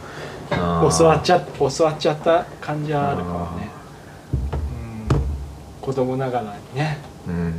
[0.50, 3.70] 教わっちゃ教わっちゃった感じはあるからね、
[5.12, 5.20] うん、
[5.80, 6.98] 子供ながらにね。
[7.26, 7.34] うん。
[7.34, 7.54] うん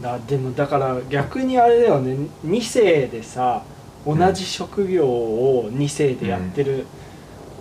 [0.00, 2.28] だでもだから逆にあれだよね。
[2.44, 3.62] 2世でさ
[4.04, 6.86] 同じ職業を2世でやってる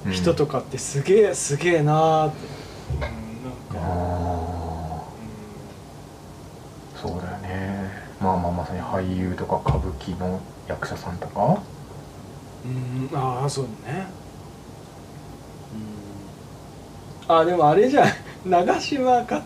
[0.05, 0.11] うん。
[0.11, 2.37] 人とかってすげえすげえなーって、
[2.95, 11.61] うん、なんか、あーそうだよねまあまあまさに俳優とか歌舞伎の役者さんとか？
[12.63, 14.05] うん、ああそうね、
[17.27, 18.09] うん、あでもあれじゃん。
[18.45, 19.41] 長嶋勝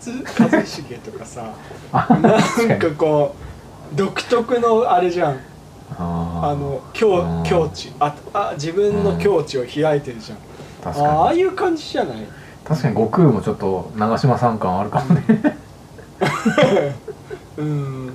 [0.62, 1.54] 一茂とかさ
[1.92, 2.36] あな
[2.76, 3.34] んかこ
[3.92, 5.38] う独特のあれじゃん。
[5.98, 7.44] あの境うん。
[7.44, 7.92] 境地。
[8.00, 10.38] ああ自分の境地を開いてるじゃん、
[10.82, 12.26] 確ああかにいう感じじゃない？
[12.64, 15.56] 確かに悟空もちょっと長嶋さん感あるかもね。
[17.58, 17.70] うん、う
[18.08, 18.12] ん、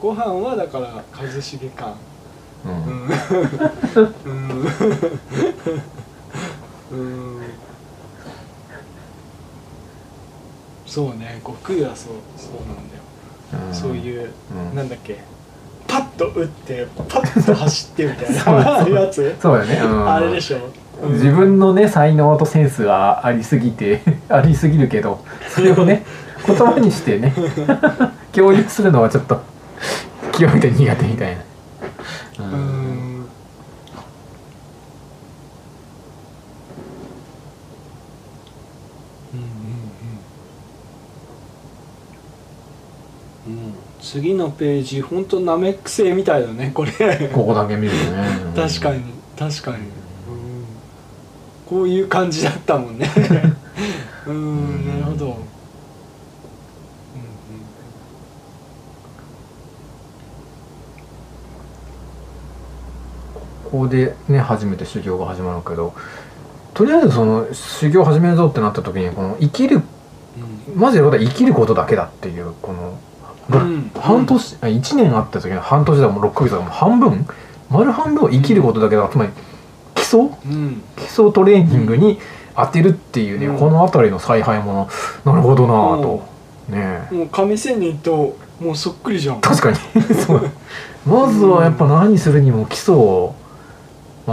[0.00, 1.94] ご飯はだから一茂感
[2.64, 2.72] うん。
[2.72, 3.08] うん。
[6.90, 7.06] うん。
[7.36, 7.42] うん。
[10.86, 14.74] そうね悟空はそうそうなんだよ、んそういう、うん。
[14.74, 15.18] なんだっけ。
[15.86, 18.40] パッと打ってパッと走ってみたいな。
[18.84, 19.36] そうやつ。
[19.40, 20.58] そうだよね、うん、あれでしょ、
[21.02, 21.12] うん。
[21.12, 26.04] 自分のね才能とセンスがありすぎて ありすぎるけどそれをね
[26.46, 27.34] 言葉にしてね
[28.32, 29.40] 共有するのはちょっと
[30.32, 31.42] 極めて苦手みたいな。
[31.42, 32.48] ううん。
[32.48, 33.24] うん。
[43.46, 43.54] うん。
[43.54, 43.74] うん。
[44.00, 46.92] 次のページ本当ナメック星みたいだねこれ
[47.32, 49.04] ここだけ見るとね確かに
[49.38, 49.90] 確かに、うん、
[51.66, 52.98] こういう感じだったもん。
[52.98, 53.08] ね
[54.26, 54.88] うん。
[54.88, 55.36] なるほど、うんうん、
[63.70, 65.94] ここでね初めて修行が始まるけど
[66.74, 69.82] とりあえずその修行始めるぞってなった時にこの生きる
[70.74, 72.98] まずやることは生きることだけだっていうこの、
[73.50, 73.90] うん。
[73.94, 77.26] 半年、あ1年あった時の半年だもん6ヶ月だもん半分
[77.70, 79.08] 丸半分を生きることだけだ。
[79.08, 79.32] つまり
[79.94, 80.20] 基礎？
[80.20, 80.82] うん。
[80.96, 82.18] 基礎トレーニングに
[82.56, 83.58] 当てるっていうね、うん。
[83.58, 84.88] この辺りの采配も
[85.24, 86.22] なるほどなぁと、
[86.68, 87.14] ねえ。
[87.14, 89.40] もう亀仙人ともうそっくりじゃん。
[89.40, 89.76] 確かに。
[90.14, 90.50] そう。
[91.06, 93.34] まずはやっぱ何するにも基礎を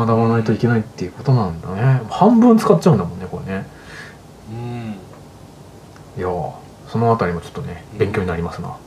[0.06, 2.02] 学ばないといけないっていうことなんだね。
[2.10, 3.66] 半分使っちゃうんだもんねこれね。
[4.52, 4.96] うん。
[6.18, 6.52] いやー
[6.88, 8.78] その辺りもちょっとね勉強になりますな、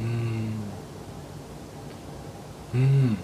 [0.00, 0.52] うん。
[2.74, 3.16] うん。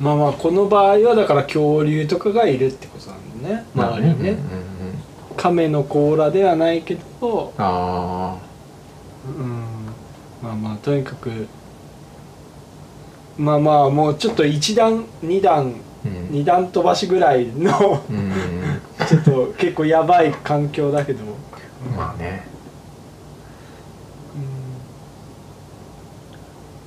[0.00, 3.64] まあまあこの場合はだから恐竜とかがいるってことなんだね。
[3.74, 4.40] 周りにね、うんうんうん。
[5.36, 7.52] 亀の甲羅ではないけど。
[7.58, 8.36] あ
[9.26, 9.62] うん。
[10.42, 11.46] まあまあとにかく
[13.38, 15.74] まあまあもうちょっと1段2段
[16.04, 16.28] あうん。
[16.30, 18.02] 2段飛ばしぐらいの
[19.08, 22.46] ちょっと結構やばい環境だけど、うんまあね。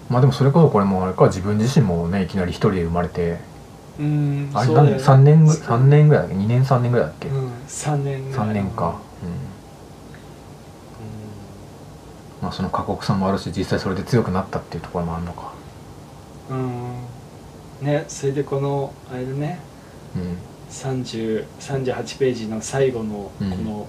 [0.10, 3.40] まあでもそれこそこれもあれか自分自身もねいきなり一人で生まれて。
[4.00, 8.94] うん、うん、あれ何3年ぐ三年ぐらいだっけ？2年3年ぐらいだっけ、うん、3年ぐらい3年か、うん。
[12.42, 15.54] まあその過酷さもあるし実際それで強くなったっていうところもあるのか
[16.52, 19.60] うん、うんねそれでこのあれだね
[20.16, 20.38] うん。
[20.70, 23.66] 30 38ページの最後のこうん。
[23.66, 23.88] の、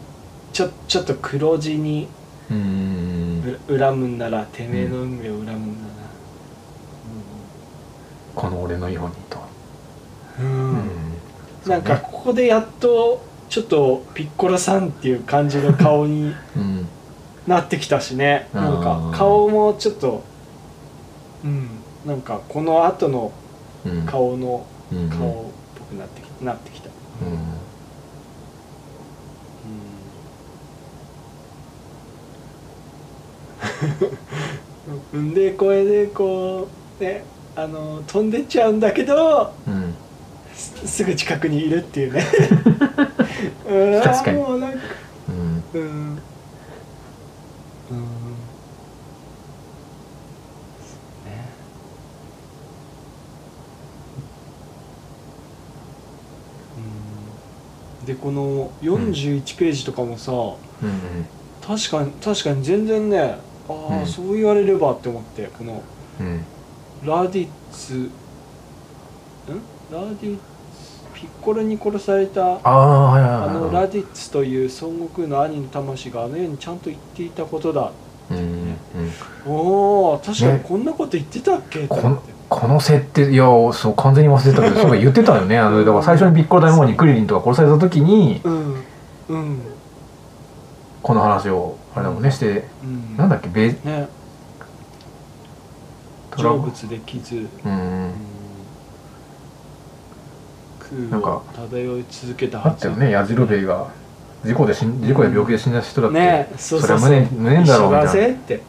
[0.52, 2.08] ちょちょっと黒字に
[2.50, 5.92] うんうんう恨むんならてめえの運命を恨むんだな。
[8.34, 9.38] この俺のようにと、
[10.40, 10.80] うん、うん。
[11.66, 16.88] なんかここでやっとちょっとピッコロさんっていう感じの顔に うん。
[17.46, 18.48] なってきたしね。
[18.54, 20.22] なんか顔もちょっと
[21.44, 21.68] うん
[22.06, 23.32] なんかこの後の
[23.84, 24.06] うん。
[24.06, 26.88] 顔のうん顔っぽくなってきなってきた、
[27.20, 27.58] うん。
[35.14, 36.68] うん、 でこれでこ
[37.00, 37.24] うね
[37.56, 39.94] あの飛んでっちゃうんだけどうん。
[40.54, 42.24] すすぐ近くにいるっていうね。
[43.66, 44.38] うかに。
[44.38, 44.78] もうなんか
[45.28, 45.64] うん。
[45.72, 46.22] うん
[47.90, 48.36] うん
[50.80, 51.48] そうね
[56.76, 57.38] うん
[58.06, 60.56] でこの41ページとかもさ、うん
[61.64, 63.36] 確かに確かに全然ね
[63.68, 64.06] ああ、うん。
[64.06, 65.80] そう言われればって思ってこの
[66.20, 66.44] うん。
[67.06, 68.08] ラディッツん？
[69.92, 70.40] ラディッツ
[71.14, 77.92] ピッコロに殺されたあのラディッツという孫悟空の兄の魂があの世にちゃんと言っていたことだ
[78.30, 85.58] うんうんおお確かにねこんなこと言ってたっけこと思ってこの設定いやそう完全に忘れてたけどそう言ってたよね。
[85.58, 88.74] あのだから最初にピッコロ大魔王にクリリンとか殺された時にうん
[89.28, 89.58] うん
[91.02, 93.16] この話をあれだもんねしてうん。
[93.16, 94.08] なんだっけベね。
[96.36, 98.12] 成仏できず、うん。
[100.92, 101.10] うん。
[101.10, 102.76] なんか空を漂い続けたあはず。
[102.76, 103.88] ったよね矢印兵衛が
[104.44, 106.98] 事故で死ん事故で病気で死んだ人だって、ねそうそうそう。
[107.00, 108.60] それは無念無念だろうみたいぜって。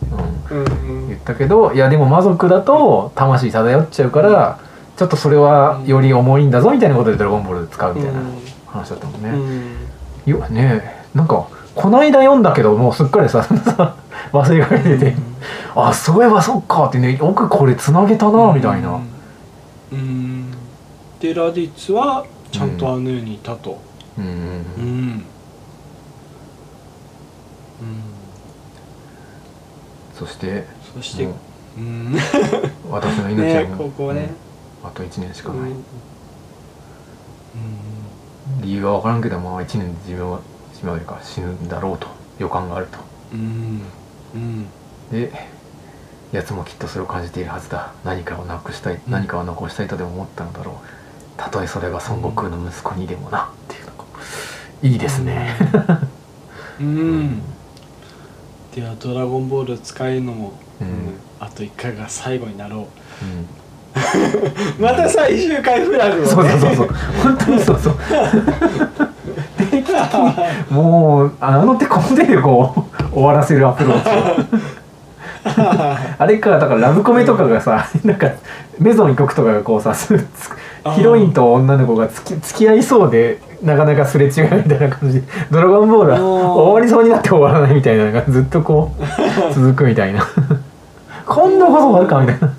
[0.52, 0.58] うん。
[0.58, 1.08] うんうん。
[1.10, 4.60] 言ったけどいやでも魔族だと魂漂っちゃうから
[4.96, 8.20] ちょっとそれはより重いんだぞみたいなことで「ドラゴンボール」使うみたいな
[8.68, 9.30] 話だったもんね、
[10.26, 10.32] うん。
[10.32, 13.96] よねえなんかこないだ読んだけどもうすっかりささ
[14.32, 15.16] 忘れかけてて、
[15.76, 19.14] あそういえばそっかってねよくこれつなげたなみたいな、うん
[19.92, 20.52] うん。
[21.20, 23.80] でラディッツはちゃんとあの世にいたと。
[24.18, 24.26] うん。
[24.26, 24.28] う
[24.82, 25.26] ん
[30.26, 30.66] そして
[30.96, 31.32] そしても
[31.78, 32.16] ううん。
[32.90, 34.30] 私の命はねもうね
[34.84, 35.62] うんあと1年しかうん。
[35.62, 35.72] ない、
[38.62, 40.40] 理由は分からんけどまあ1年で寿命は
[40.74, 42.08] 寿命というか死ぬんだろうと
[42.40, 42.98] 予感があると。
[43.34, 43.82] うん。
[44.36, 44.66] うん。
[45.12, 45.32] で
[46.32, 47.92] 奴もきっとそれを感じているはずだ。
[48.04, 49.00] 何かをなくしたい、ん。
[49.08, 50.76] 何かを残したいとでも思ったのだろう。
[51.38, 54.04] たとえそれが孫悟空の息子にでもなっていうのが
[54.82, 55.56] いいですね。
[56.80, 57.42] うん
[58.76, 60.88] では「ドラゴンボール」使えるのも、うん。
[61.40, 63.26] あと1回が最後になろう。
[63.26, 63.48] うん。
[64.84, 66.28] また最終回フラグをね。
[66.28, 66.90] そうそうそうそう。
[67.24, 67.96] 本当にそうそう。
[69.58, 74.14] 定期的にもうあの手この手でこう終わらせるアプローチを。
[76.18, 78.32] あれかだからラブコメとかがさなんか
[78.80, 80.50] メゾン一国とかがこうさすつ
[80.92, 85.22] ヒロインと女の子がつき付き合いそうでなかなかすれ違うみたいな感じ。
[85.22, 89.04] で「ドラゴンボール」は終わりそうになって終わらないみたいなのがずっとこう
[89.54, 90.26] 続くみたいな。
[91.26, 92.54] こんなことがあるかみたいな。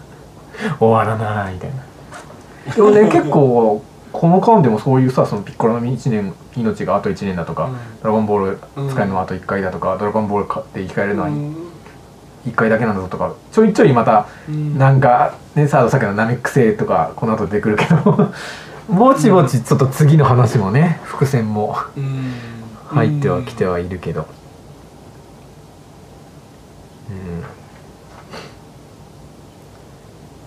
[0.80, 2.74] 終わらないみたいな。
[2.74, 7.72] でもね 結構この間でもそういうさそのピッコロの1年命があと1年だとか、うん。
[8.02, 8.58] ドラゴンボール
[8.88, 11.28] 使えるのはあと1回だとか、ドラゴンボール買って生き返れるのは
[12.46, 14.78] 1回だけなんだぞとかちょいちょいまたうん。
[14.78, 18.32] なんかねサードさっきのナメック星とかこの後出てくるけど
[18.88, 22.32] ぼちぼちちょっと次の話もね伏線もうん。
[22.88, 24.26] 入ってはきてはいるけど。
[27.10, 27.44] うん。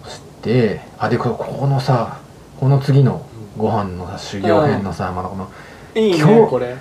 [0.04, 2.18] そしてあでこここのさ
[2.60, 3.26] この次の
[3.58, 5.50] ご飯のさ修行編のさまだこの
[5.96, 6.76] いい今日ねこれ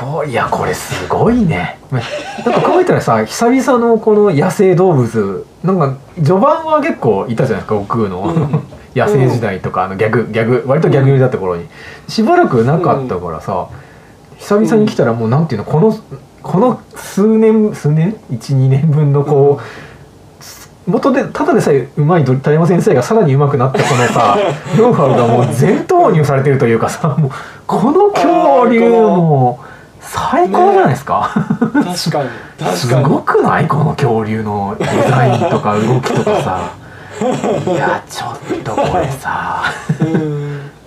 [0.00, 1.78] 今日いやこれすごいね。
[1.90, 8.62] なんか考えたらさ久々のこの野生動物なんか序盤は結構いたじゃないですか悟空の、うん。
[8.96, 11.66] 野生時代とかあのギャグギャグ割とギャグ寄りだった頃に。
[12.08, 13.68] しばらくなかったからさ、
[14.38, 15.94] 久々に来たらもうなんていうのこの
[16.42, 24.38] この数年数年？12年分のこう、元でただでさえうまい鳥山先生がさらにうまくなったこのさ
[24.76, 27.30] ノウハウがもう全投入されてるというかさもう
[27.66, 29.60] この恐竜も
[30.00, 31.30] 最高じゃないですか、
[31.60, 31.96] 確かに。
[31.96, 33.04] す確かに。
[33.04, 36.72] ごくないこの恐竜のデザインとか動きとかさ。
[37.20, 39.62] いやちょっとこれさ。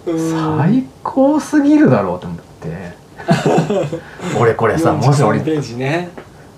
[0.06, 2.98] 最高すぎるだろうと思って。
[4.40, 6.10] 俺これさもし俺43ページね。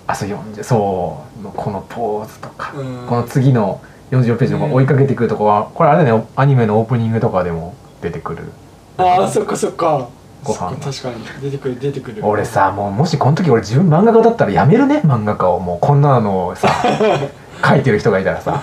[0.06, 1.48] あそう40そう。
[1.54, 3.06] このポーズとか、うん。
[3.06, 3.80] この次の
[4.10, 8.52] 44ページの追いかけてくるとこは、これあれだねアニメのオープニングとかでも出てくる。
[8.98, 10.08] ああそっかそっか
[10.46, 10.76] ご飯。
[10.76, 12.24] 確かに出てくる出てくる。
[12.24, 15.78] 俺さもうもしこの時俺自分漫画家だったらやめるね漫画家をもう。
[15.80, 16.68] こんなのをさ
[17.64, 18.62] 書いてる人がいたらさ。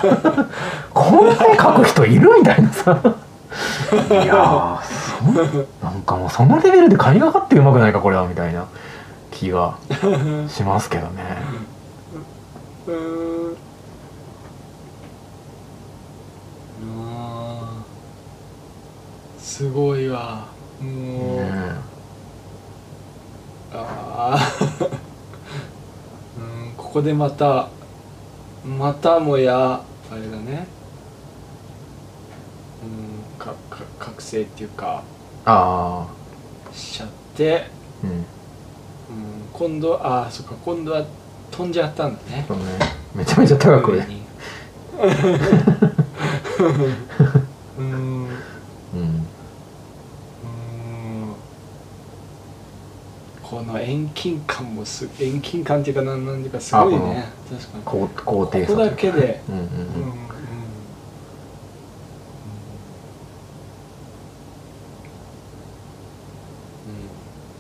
[0.94, 3.00] こんなに書く人いるみたいなさ。
[4.10, 8.66] いやーそなんかもうそのレベルで神がかってうまくないかこれはみたいな
[9.32, 9.78] 気が
[10.48, 11.24] しますけどね。
[12.88, 13.58] うん。
[19.54, 20.48] すごいわ
[20.84, 21.44] もう、ね
[23.76, 24.40] ああ
[26.38, 27.70] うんここでまた
[28.64, 29.82] またもや
[30.12, 30.68] あれだね。
[32.84, 35.02] うんかか覚醒っていうか。
[35.46, 36.08] あ
[36.72, 37.66] しちゃって、
[38.04, 38.12] あうん。
[38.12, 38.26] うん、
[39.52, 41.04] 今度ああそっか今度は
[41.52, 42.46] 飛んじゃったんだね。
[42.48, 42.64] そうね。
[43.16, 44.22] めちゃめちゃ高く上に。
[47.80, 48.23] うん
[53.54, 57.26] ここの遠近感もす遠近感っていうかなんなんていうかすごいね。
[57.48, 57.84] 確かに。
[57.86, 59.42] 高高低差ここだけで。
[59.48, 59.68] うんうんうん。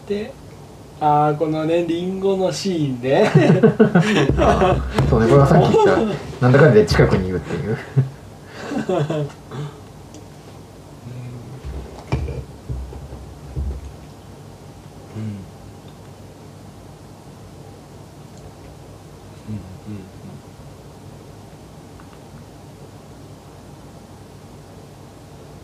[0.07, 0.33] で
[0.99, 3.31] ああこのねリンゴのシーンね
[5.09, 5.97] そうねこれはさっき言った。
[6.41, 7.77] なんだかんだで近くにいるっていう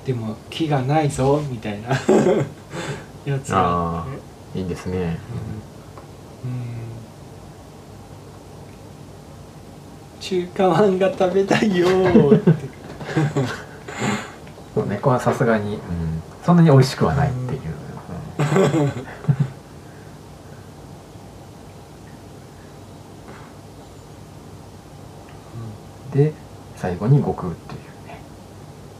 [0.09, 1.89] でも木がないぞみたいな。
[3.31, 3.49] やつ。
[3.49, 4.05] があ
[4.55, 5.19] いいですね。
[6.43, 6.49] うん。
[10.19, 12.51] 中華まんが食べたいよーって。
[14.73, 15.79] そうねこれはさすがに、うん、
[16.43, 17.61] そんなに美味しくはないっていう、
[26.15, 26.19] うん。
[26.19, 26.33] で
[26.77, 28.21] 最後に悟空っていうね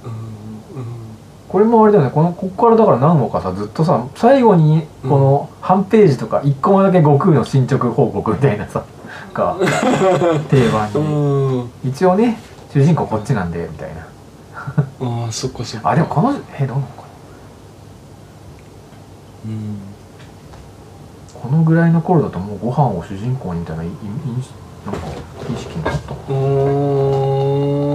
[0.04, 1.10] うんうん
[1.50, 8.86] これもあれだよねこのここからだから何話かさずっとさ最後にこの半ページとか1個目だけ悟空の進捗報告みたいなさ
[9.34, 9.58] が
[10.50, 10.96] 定番に。
[10.96, 11.00] う
[11.64, 11.72] ん。
[11.84, 12.40] 一応ね
[12.72, 14.02] 主人公こっちなんでみたいな。
[15.26, 15.90] ああそっかそっか。
[15.90, 17.04] あでもこのえどうなのか
[19.46, 19.54] うん。
[19.54, 19.60] な
[21.42, 23.94] このぐらいの頃だともうご飯を主人公にみたいないいい
[24.86, 25.00] なんか
[25.52, 27.90] 意識になったうーん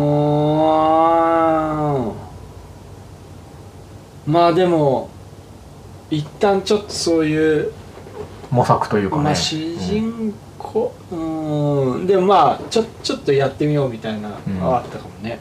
[4.27, 5.11] まあでも
[6.11, 7.73] 一旦ちょっとそういう
[8.51, 12.07] 模索というかね、まあ主人公うーん。
[12.07, 15.41] でもまあちょちょっとやってみようみたいなのはあったかもね、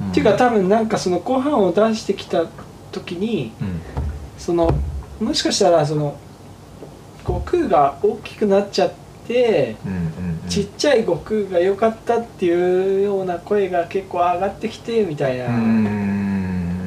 [0.00, 0.10] うん。
[0.10, 2.46] っていうか多分なんかそのご飯を出してきた
[2.92, 3.80] 時にうん。
[4.38, 4.70] その
[5.20, 6.16] もしかしたらその
[7.24, 8.92] 悟空が大きくなっちゃっ
[9.26, 9.96] てうんうん
[10.44, 10.48] うん。
[10.48, 16.31] ちっちゃい悟空が良かったっていうような声が結構上がってきてみたいな、うーん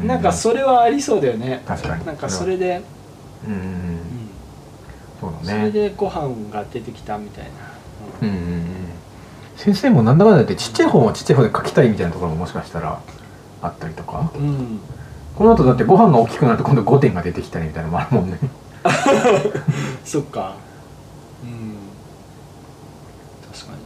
[0.05, 1.63] なんかそれはありそうだよね。
[1.65, 2.05] 確かに。
[2.05, 2.81] なんかそれで、
[3.47, 3.99] うんうん
[5.19, 5.71] そうだね。
[5.71, 7.51] それでご飯が出てきたみたいな、
[8.21, 8.65] うんうんうん。
[9.55, 12.99] 先生もなんだかんだ言ってちっちゃい方はちっちゃい方で書きたいみたいなところももしかしたら
[13.61, 14.31] あったりとか。
[14.35, 14.79] うん。
[15.35, 18.39] この後だってご飯が大きくなると今度5点が出てきたりみたいなのもあるもんね。
[20.05, 20.55] そっか。
[21.43, 21.75] うん。
[23.51, 23.79] 確かに。
[23.79, 23.85] うん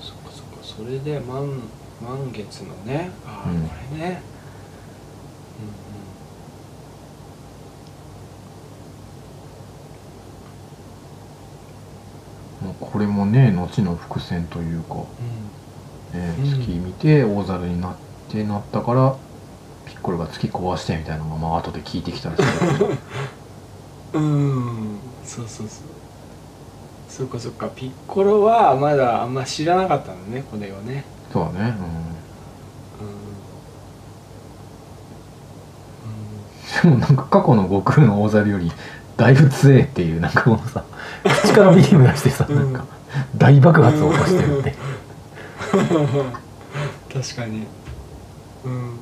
[0.00, 0.30] そっか
[0.82, 1.46] それで満
[2.00, 3.62] 満月のねああ、うん。
[3.68, 4.20] これね。
[12.60, 14.94] もうこれもね後の伏線というか、
[16.14, 16.20] うん。
[16.20, 16.60] うんねうん。
[16.60, 17.94] 月見て大猿になっ
[18.28, 19.16] てなったから
[19.84, 22.98] ピッコロが月壊してみたいなのがまあ後で聞いてきたりする
[24.14, 25.00] うん。
[25.24, 26.01] そうそうそう
[27.12, 27.68] そっかそっか。
[27.68, 31.04] ピッコロはまだあんま知らなかったのねこれをね。
[31.30, 31.74] そうだね。
[36.82, 36.90] うん。
[36.90, 37.00] うん。
[37.00, 38.72] でもなんか過去の悟空の大猿より
[39.18, 40.86] だいぶ強えっていうなんかこのさ
[41.22, 42.56] 口からビーム出してさ、うん。
[42.56, 42.86] なんか
[43.36, 44.74] 大爆発を起こしてるって、
[47.12, 47.66] 確かに。
[48.64, 48.98] うん。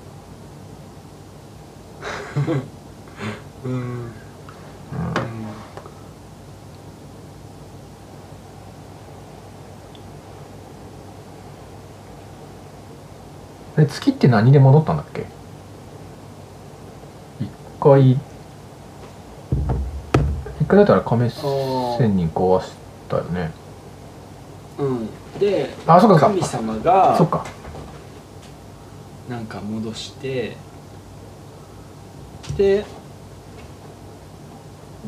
[3.64, 4.10] うん
[13.80, 15.26] え月って何で戻ったんだっけ？
[17.40, 17.48] 一
[17.80, 18.18] 回一
[20.68, 22.72] 回だったら亀仙人壊し
[23.08, 23.50] たよね。
[24.78, 25.08] うん。
[25.38, 26.46] であそっか神か。
[26.46, 27.44] 様がそっか。
[29.28, 30.56] なんか戻して
[32.56, 32.84] で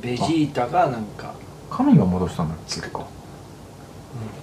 [0.00, 1.34] ベジータがなんか
[1.70, 2.80] 神が戻したんだっけ？
[2.80, 3.04] か。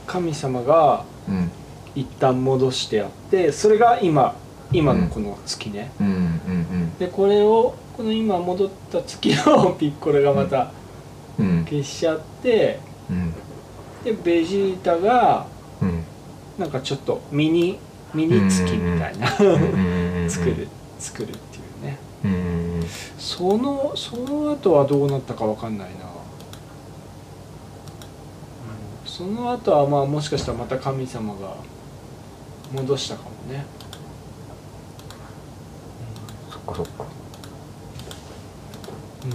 [0.06, 1.49] 神様がうん
[1.95, 4.36] 一旦戻してやってそれが今
[4.72, 6.07] 今のこの月ね、うん。
[6.07, 10.72] うんでこれをこの今戻った月を ピッコロがまた
[11.40, 11.45] うん。
[11.45, 12.80] うん消しちゃって
[13.10, 13.34] うん。
[14.03, 15.48] でベジータが
[15.82, 16.03] うん。
[16.57, 17.80] なんかちょっとミニ
[18.14, 20.68] ミニ月みたいなうん作る
[20.99, 21.98] 作るっていうね。
[22.24, 22.84] うん。
[23.18, 25.99] そのその後はどうなったかわかんないな、うん。
[29.06, 31.56] その後はまあもしかしたらまた神様が
[32.72, 33.66] 戻したかもね、
[36.48, 37.06] うん、そっかそっか。
[39.24, 39.28] う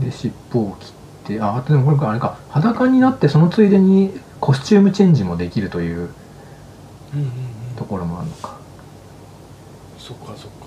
[0.00, 0.04] ん。
[0.04, 0.92] で尻尾を切っ
[1.36, 2.38] てあでもこれあれか。
[2.50, 7.30] 裸になってそのついでにコスチュームチェンジもできるといううんうんうん。
[7.76, 8.58] ところもあるのか。
[9.98, 10.66] そっかそっか。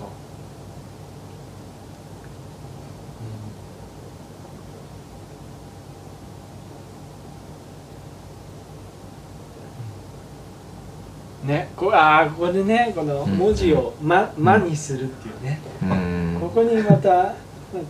[11.42, 11.48] うん。
[11.48, 16.38] ねこあーここでねこの文字を「ま」まにするっていうね、うん。
[16.40, 17.34] ここにまたなん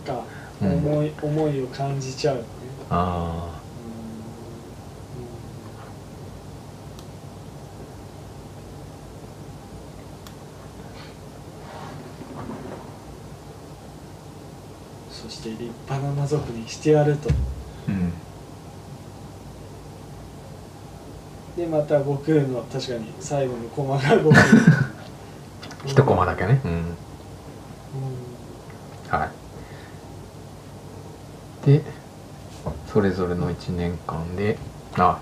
[0.05, 0.23] か
[0.61, 0.71] うん。
[0.73, 2.43] 思い、思いを感じちゃう
[2.89, 3.58] あそ
[15.39, 17.29] して立派な魔族にしてやると。
[17.29, 17.33] あ
[17.87, 18.11] うん。
[21.55, 24.43] でまた悟空の確かに最後のコマが悟空
[25.87, 26.59] 一コマだけね。
[26.65, 26.71] うん。
[26.71, 26.87] うん。
[29.09, 29.25] は
[31.63, 31.67] い。
[31.67, 31.83] で
[32.91, 34.57] それぞれの1年間で
[34.97, 35.19] あ、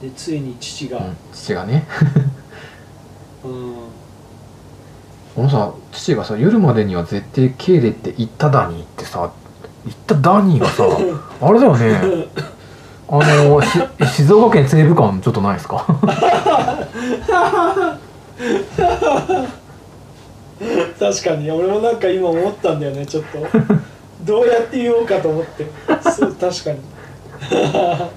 [0.00, 1.86] でついに父が、うん、父がね。
[3.44, 4.03] うん
[5.34, 9.32] このさ父がさ夜までには絶対帰れって言ったダニーってさ
[9.84, 10.84] 言ったダニーがさ
[11.40, 12.28] あれだよね。
[13.06, 13.68] あのし
[14.16, 15.84] 静岡県西部館ちょっとないですか？
[20.98, 21.50] 確かに。
[21.50, 23.38] 俺もなんか今思ったんだよねちょっと。
[24.24, 25.66] どうやって言おうかと思って。
[26.10, 26.78] そう確かに。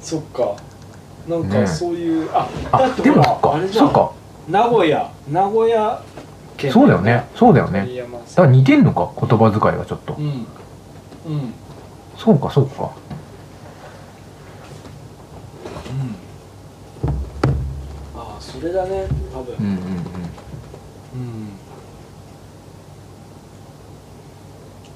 [0.00, 0.54] そっか。
[1.28, 4.10] なんねかそういう、あだあってほでもあれじゃかそうんか
[4.50, 5.10] 名古屋。
[5.30, 6.02] 名古屋
[6.56, 6.72] 県。
[6.72, 7.24] そうだよね。
[7.36, 7.86] そうだよね。
[7.86, 8.02] だ
[8.36, 9.10] から似てんのか？
[9.18, 10.14] 言葉遣いがちょっと。
[10.14, 10.24] うん。
[10.24, 10.28] う
[11.36, 11.54] ん。
[12.16, 12.90] そうかそうか。
[18.16, 19.06] ああそれだね。
[19.32, 19.54] 多分。
[19.56, 19.78] うんうんうん。
[19.78, 19.82] うん。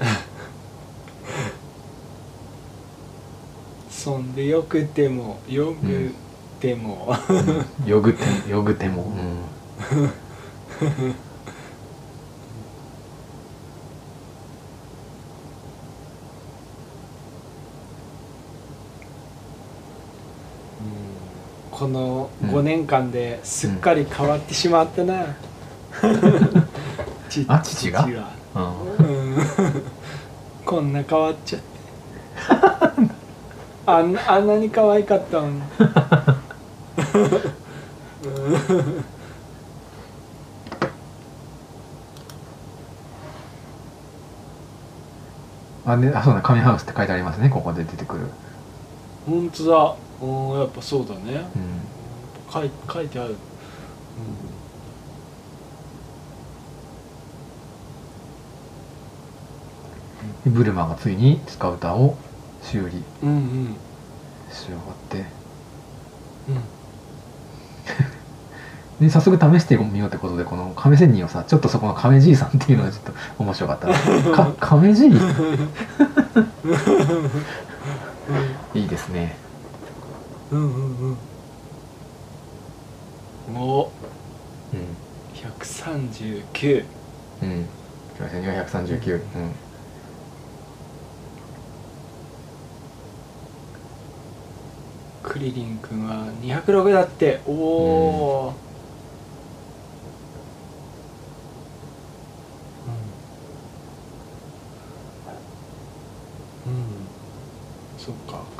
[3.90, 6.12] そんでよくてもよく
[6.64, 7.14] ても、
[7.84, 9.44] よぐてよぐても、うん、
[21.70, 22.50] このうん。
[22.50, 25.36] 5年間ですっかり変わってしまったな、
[27.28, 28.06] ちあ父が？
[28.06, 28.14] うん
[28.96, 29.36] うん。
[30.64, 31.66] こんな変わっちゃって。
[33.86, 35.60] あんあんなに可愛かったのに
[45.86, 48.26] あねあそうだカメハウスって書いてありますねここで出てくる、
[49.26, 49.94] 本当だ。
[50.22, 51.44] うんやっぱそうだね。
[51.54, 51.80] うん、
[52.52, 53.36] 書い書いてある、
[60.44, 62.16] でブルマがついにスカウターを
[62.62, 63.76] 修理うん、うんうん。
[64.50, 65.18] し終わって。
[66.48, 66.73] うん
[69.04, 73.88] で早速試してみようってことでこの亀仙人をさちょっとそこの亀じいさんっていうのがちょっと面白かった
[74.32, 75.10] か亀じい
[78.74, 79.36] いいですね。
[80.50, 81.16] うんうん
[83.50, 83.56] うん。
[83.56, 83.92] お。
[84.72, 84.96] うん。
[85.34, 86.84] 139
[87.42, 87.68] うん。
[88.18, 89.20] 亀仙人は139うん。
[95.22, 97.40] クリリン君は206だって。
[97.46, 98.73] おお、うん、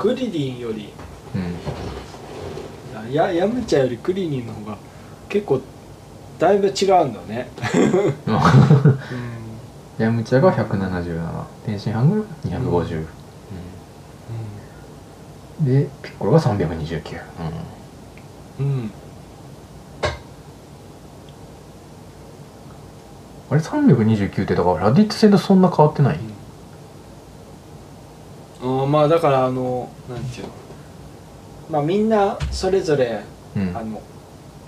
[0.05, 0.93] クリリンより
[1.33, 3.11] うん。
[3.11, 4.77] やヤムチャよりクリリンの方が
[5.27, 5.59] 結構
[6.37, 7.49] だいぶ違うんだね、
[8.27, 8.35] うん。
[9.97, 12.23] ヤムチャが177天津飯が
[12.59, 13.05] 250、
[15.61, 17.21] でピッコロが329、
[18.59, 18.91] うん、うん、うん。
[23.49, 26.19] あれ329ってだからラディッツ戦とそんな変わってない、
[28.87, 30.53] まあだからあのなんていうの。
[31.69, 33.21] まあみんなそれぞれ、
[33.55, 33.75] うん。
[33.75, 34.01] あの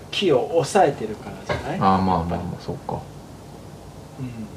[0.09, 1.79] 木を抑えてるからじゃない？
[1.79, 2.93] ああまあまあまあそうか。
[4.19, 4.47] うん。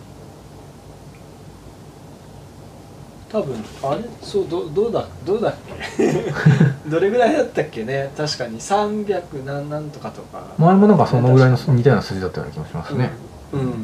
[3.28, 4.04] 多分あれ？
[4.22, 5.54] そうどどうだどうだっ
[5.96, 6.32] け？
[6.88, 8.10] どれぐらいだったっけね？
[8.16, 10.42] 確かに300何なんとかとか。
[10.58, 13.10] 前もなんかそのぐらいの似たような数字だったような気もしますね、
[13.52, 13.60] うん。
[13.60, 13.76] うん、うん、や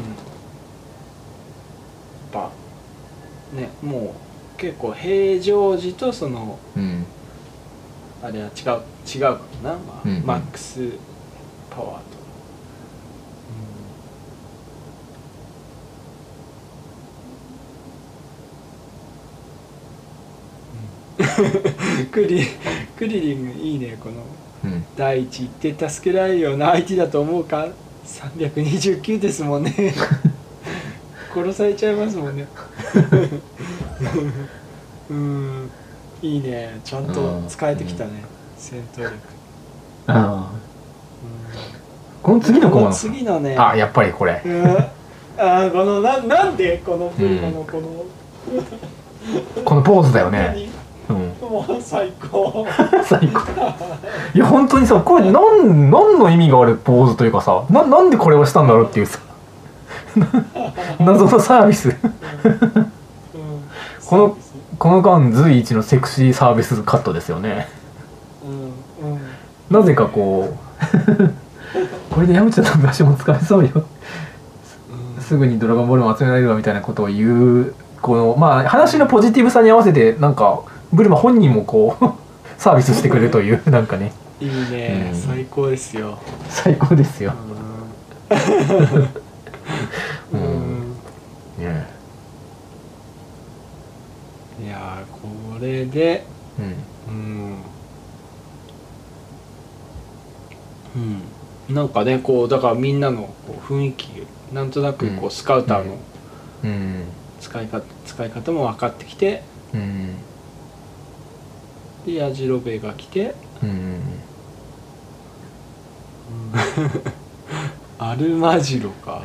[0.00, 0.02] っ
[2.32, 2.50] ぱ
[3.54, 4.10] ねもう
[4.60, 7.06] 結構平常時とその、うん、
[8.22, 10.90] あれは違う違うかな、まあ、うんうん、マックス
[11.70, 12.20] パワーと、
[21.98, 22.46] うん、 クリ
[22.98, 24.16] クリリンいいねこの、
[24.64, 27.68] うん、第一言って助けられるような相手だと思うか
[28.04, 29.94] ？329ですもんね。
[31.34, 32.46] 殺されちゃいますもんね。
[35.10, 35.70] うん。
[36.22, 36.80] いいね。
[36.84, 38.10] ちゃんと使えてきたね。
[38.56, 39.12] 戦闘力。
[40.06, 40.50] ああ。
[40.50, 40.54] う
[42.22, 43.56] この次のコマのんこの次のね。
[43.58, 44.40] あやっぱりこれ。
[44.44, 44.76] うん
[45.38, 47.42] あーこのななんでこのプーうん。
[47.42, 48.04] マのこの、
[49.64, 50.68] このポーズだよね。
[51.08, 51.32] うん。
[51.40, 52.66] 何もう最高。
[53.04, 53.40] 最高。
[54.34, 59.18] いや本当にさこれなん何の意味があるポーズというかさななんでこれをしたんだろうっていうさ
[60.98, 61.88] 謎のサービス。
[61.88, 61.96] うん。
[64.06, 64.36] この
[64.78, 67.68] この間随一のセクシーサービスカットですよね。
[68.44, 68.48] う
[69.06, 69.12] ん。
[69.12, 69.20] うん。
[69.70, 73.84] なぜかこうこれでヤムチャの場所も疲れそうよ。
[75.16, 75.22] うん。
[75.22, 80.62] すぐにドラゴンボールも集められるわみたいなことを言うこのまあ話のポジティブさに合わせてなんか
[80.92, 82.04] ブルマ本人もこう
[82.58, 84.12] サービスしてくれるというなんかね。
[84.40, 85.20] いいね、うん。
[85.20, 86.18] 最高ですよ。
[86.48, 87.34] 最高ですよ、
[90.32, 90.96] ううん。
[94.64, 95.28] いやーこ
[95.60, 96.24] れで
[96.58, 97.14] うん。
[97.14, 97.62] うん。
[101.68, 101.74] うん。
[101.74, 105.30] なんかねこうだからみんなのこう雰囲気なんとなくこううん。
[105.30, 105.96] スカウターの
[106.64, 107.04] うん。
[107.40, 109.42] 使い方使い方も分かってきて
[109.74, 110.16] うん。
[112.06, 114.00] でヤジロベが来てうん
[118.02, 119.20] アルマジロか。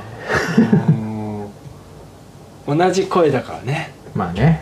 [2.67, 2.77] うん。
[2.77, 4.61] 同じ声だからね、まあね。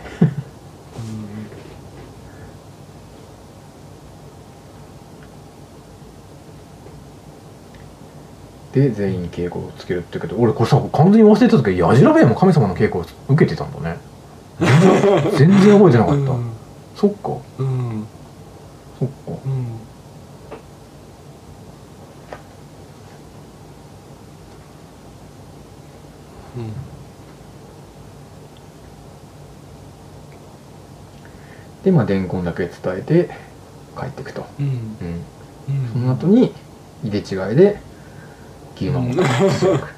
[8.72, 13.98] で全員稽古をつけるって言うけど俺これさ完全に忘れてたけどヤジラベエも神様の稽古を受けてたんだね。
[15.38, 16.52] 全然覚えてなかった、うん。
[16.94, 17.36] そっか。
[17.58, 18.06] うん。
[18.98, 19.40] そっか。
[19.44, 19.83] うんうん
[31.84, 33.30] でまあ伝言だけ伝えて
[33.98, 34.66] 帰っていくと、うん。
[34.66, 34.72] うん、
[35.68, 35.92] うん。
[35.92, 36.52] その後に
[37.04, 37.80] 入れ違いで
[38.76, 39.16] 牛魔王うん。
[39.16, 39.88] と出力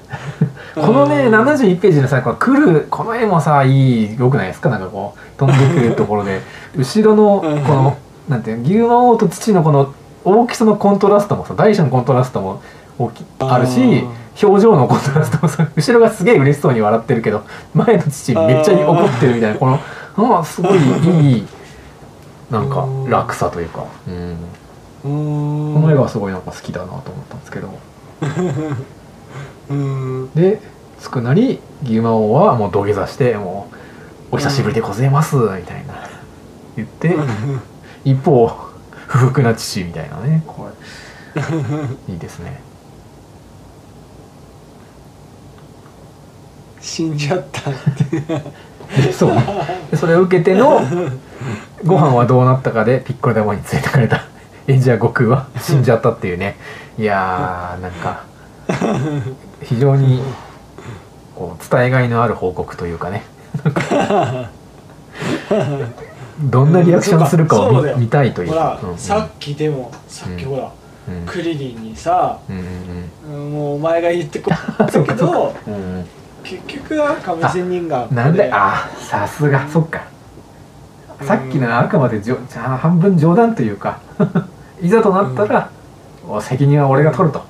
[0.75, 4.69] このね71ページのさこの来るこの絵もさいいよくないですか？
[4.69, 6.41] なんかこう飛んでくるところで。
[6.77, 7.97] 後ろのこの
[8.29, 9.93] なんていうの牛魔王と父のこの
[10.25, 12.61] 大きさのコントラストもさ大小のコントラストも
[12.99, 14.03] 大きあるし
[14.43, 17.43] 表情のコントラストもさ後ろがすげえ嬉しそうに笑ってるけど
[17.73, 19.79] 前の父めっちゃ怒ってるみたいなこの
[20.39, 21.47] あすごいいい
[22.49, 24.37] なんか落差というか、うん、
[25.03, 25.73] うん。
[25.75, 27.69] この絵がすごいなんか好きだなと思ったんですけど。
[29.69, 30.31] うん。
[30.33, 30.61] で
[31.01, 33.69] 着くなり牛魔王はもう土下座しても
[34.31, 35.93] う「お久しぶりでございます」みたいな。
[36.75, 37.15] 言って
[38.05, 38.47] 一方
[39.07, 40.43] 不服な父みたいなね。
[40.47, 40.69] こ
[41.35, 41.41] れ
[42.13, 42.61] いいですね。
[46.79, 47.73] 死んじゃったっ
[48.09, 48.19] て。
[48.19, 48.41] で
[49.11, 49.31] そう。
[49.91, 50.81] でそれを受けての
[51.85, 54.23] ご飯はどうなったかでピッコロ玉に連れてかれた。
[54.67, 56.57] エンジェア悟空は 死んじゃったっていうね。
[56.97, 58.21] いやーなんか
[59.63, 60.21] 非常に
[61.35, 63.23] こう伝えがいのある報告というかね。
[66.39, 68.49] どんなリアクションするかを見見たいという。
[68.49, 68.91] ほら、うん。
[68.91, 70.71] うんさっきでもさっきうんほら、
[71.09, 71.25] うん。
[71.25, 72.59] クリリンにさ、うん
[73.29, 73.53] うんうん。
[73.53, 75.59] もうお前が言ってこったそうけどうか。
[75.67, 76.05] うん
[76.47, 78.49] 結局は亀仙人がうんなんで？
[78.53, 79.67] あさすが。
[79.67, 80.01] そっか。
[81.21, 83.99] さっきのはあくまでじょじゃあ半分冗談というか。
[84.81, 85.69] いざとなったら、
[86.25, 87.43] お責任は俺が取ると。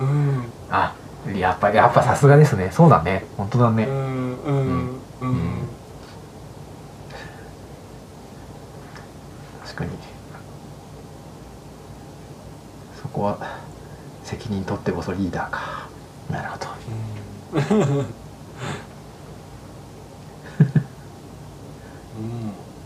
[0.00, 0.44] うん。
[0.70, 0.92] あ
[1.34, 2.68] やっぱやっぱさすがですね。
[2.72, 3.24] そうだね。
[3.38, 4.00] 本当だね、うんうん。
[4.46, 5.68] うん、うん。
[9.64, 9.90] 確かに。
[13.00, 13.38] そこは
[14.24, 15.86] 責任取ってこそリーダーか。
[16.30, 16.66] なるほど。
[16.88, 17.11] うん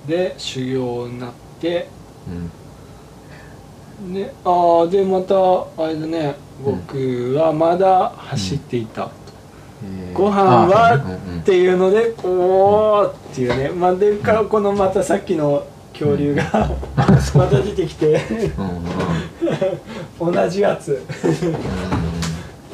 [0.07, 1.89] で修行になって。
[2.29, 4.13] うん。
[4.13, 6.37] ねああでまたあれだね。
[6.65, 9.11] 僕はまだ走っていた、
[9.85, 11.19] えーご飯はあそうね。
[11.27, 11.41] うんうん。
[11.41, 13.71] っていうのでおーっていうね。
[13.71, 16.45] まあでかこのまたさっきの恐竜が
[17.35, 18.21] また出てきて。
[18.59, 20.33] うんうん。
[20.35, 21.03] 同じやつ。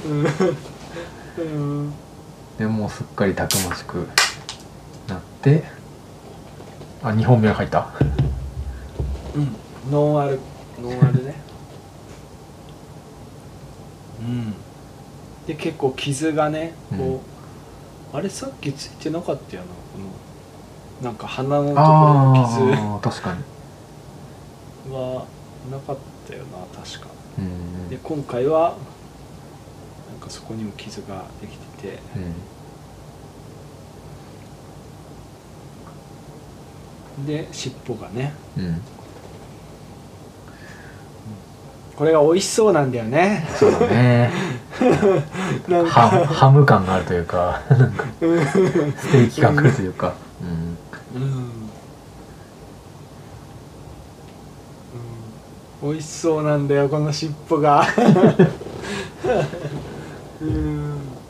[0.07, 0.25] うんうん。
[0.25, 0.72] うん
[2.59, 4.07] でもうすっかりたくましく
[5.09, 5.65] なって
[7.03, 7.89] あ2本目が入った。
[9.35, 9.57] うん。
[9.91, 10.39] ノンアル
[10.81, 11.35] ノンアルね。
[14.21, 14.55] うん。
[15.47, 17.21] で結構傷がねこ
[18.13, 19.99] う、あれさっきついてなかったよなこ
[21.03, 21.85] のなんか鼻のところ
[22.35, 22.61] の傷。
[22.81, 23.43] あ確かに。
[24.95, 25.25] は
[25.71, 25.97] なかっ
[26.29, 27.09] たよな確か。
[27.39, 27.89] うん。
[27.89, 28.77] で今回は
[30.33, 31.99] そこにも傷ができてて。
[37.27, 38.33] で尻尾がね。
[38.57, 38.65] うん。
[38.65, 38.83] うん
[41.95, 43.47] これが美味しそうなんだよね。
[43.55, 44.33] そうだね。
[45.69, 50.15] なんハかハム感があるというかなんかステーキ感があるというか。
[51.15, 51.29] うんうん、
[55.85, 57.87] うん、美味しそうなんだよこの尻尾が
[60.45, 60.47] う
[61.11, 61.23] ん。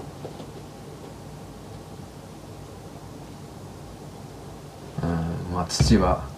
[5.02, 6.34] うんまあ父は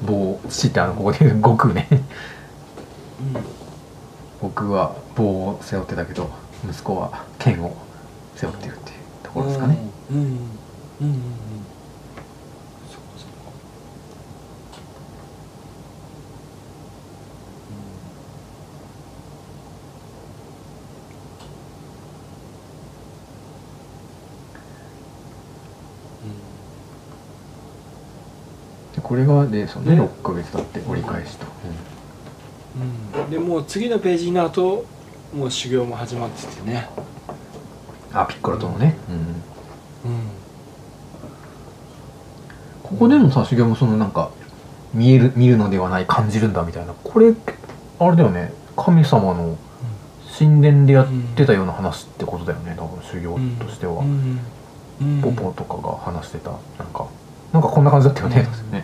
[0.00, 2.08] 棒父ってあのここで言う悟空ね。
[4.38, 6.34] 僕は棒を背負ってたけど
[6.64, 7.88] 息子は剣を
[8.34, 9.90] 背負ってるっていうところですかね。
[10.08, 10.18] うん。
[10.18, 10.66] うん。
[11.00, 11.08] うん。
[11.08, 11.08] うんう
[11.62, 11.76] ん
[12.84, 13.58] そっかそっか
[26.20, 26.36] で
[29.06, 30.02] これがでそのねね。
[30.02, 31.46] 6ヶ月経って折り返しと、
[32.74, 33.22] うん。
[33.22, 34.84] うんでもう次のページになると
[35.32, 36.88] もう修行も始まっててね。
[38.12, 40.10] あピッコロとのね、うん。
[40.10, 40.20] うん。
[42.82, 44.32] ここでのさ修行もそのなんか
[44.92, 46.92] 見える見るのではない感じるんだみたいな。
[46.92, 47.32] これ
[48.00, 48.52] あれだよね。
[48.76, 49.56] 神様の
[50.36, 52.74] 神殿でやってたような話ってことだよね。
[52.76, 54.40] 多分修行としては、うん。
[55.00, 55.22] うん。
[55.22, 56.50] ポポとかが話してた。
[56.50, 57.06] なんか
[57.52, 58.72] なんかこんな感じだったよね、うん。
[58.72, 58.75] ね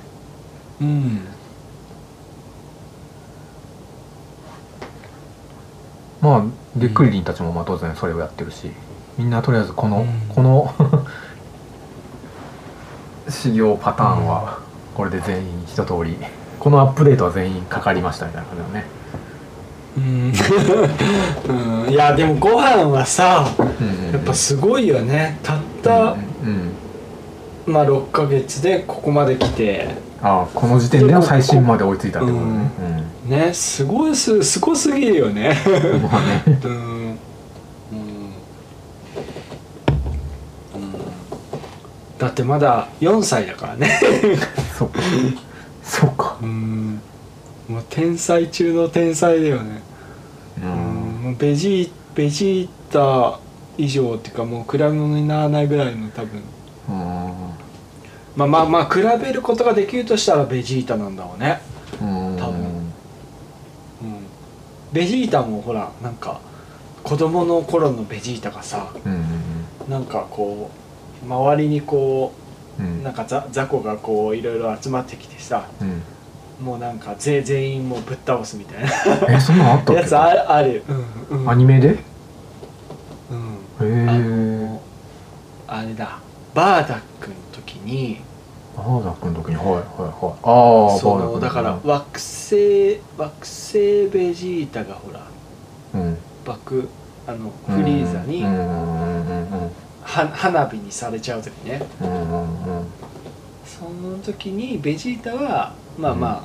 [0.82, 1.20] うん。
[6.20, 8.70] まあでクリリンたちもまあ当然それをやってるし
[9.18, 10.34] みんなとりあえずこの、うん。
[10.34, 10.74] この
[13.28, 14.58] 修行パターンは
[14.94, 16.16] これで全員一通り
[16.58, 19.02] このアップデートは全員かかりましたみたいな感じだよね。
[19.94, 20.00] う
[21.90, 25.38] ん、いやでもご飯はさうんうんやっぱすごいよね。
[25.42, 26.72] たった、うんうん
[27.66, 29.88] まあ6ヶ月でここまで来て
[30.22, 32.70] ああこの時点での最新まで追いついたってことね。
[33.26, 35.56] ねすごいすすごすぎるよね。
[35.66, 35.88] うん、うん。
[35.90, 37.18] うん。
[40.74, 40.92] うん。
[42.18, 43.98] だってまだ4歳だからね。
[44.78, 45.00] そっか。
[45.82, 46.38] そっか。
[46.40, 47.00] うん。
[47.68, 49.82] もう天才中の天才だよね。
[50.62, 50.70] ううん。
[50.70, 53.40] んもうベジベジータ
[53.76, 56.42] 以上っていうかもう比べ物にならないぐらいの多分うん
[58.36, 61.60] まあまあまあ比べることができるとしたらベジータなんだろうね。
[62.00, 62.36] うん。
[62.36, 62.60] 多分。
[62.60, 62.92] うん。
[64.92, 66.40] ベジータもほらなんか
[67.02, 70.70] 子供の頃のベジータがさうんうんなんかこ
[71.22, 72.32] う周りにこ
[72.78, 73.02] うんううん。
[73.04, 76.02] なんかざ雑魚がこういろいろ集まってきてさうん。
[76.64, 78.90] もうなんか全全員もうぶっ倒すみたいな。
[79.34, 80.02] えそんなのあったっけ？
[80.02, 80.82] やつあるある、
[81.30, 81.88] うんうん、アニメで？
[81.88, 81.96] へ
[83.30, 84.08] うん。
[84.08, 84.80] あえの
[85.66, 86.18] あれだ。
[86.54, 87.11] バーダックの時
[87.84, 88.20] に
[88.76, 89.82] バーダックの時にはいはいはい。
[90.42, 95.26] ああそバーダックの時のだから惑星惑星ベジータがほら
[95.94, 96.18] うん。
[96.44, 96.88] 爆
[97.26, 98.42] あのフリーザに
[100.02, 101.82] 花火にされちゃう時ね。
[102.00, 102.78] うんうんうん。
[102.78, 102.86] うん
[103.64, 106.28] その時にベジータはまあま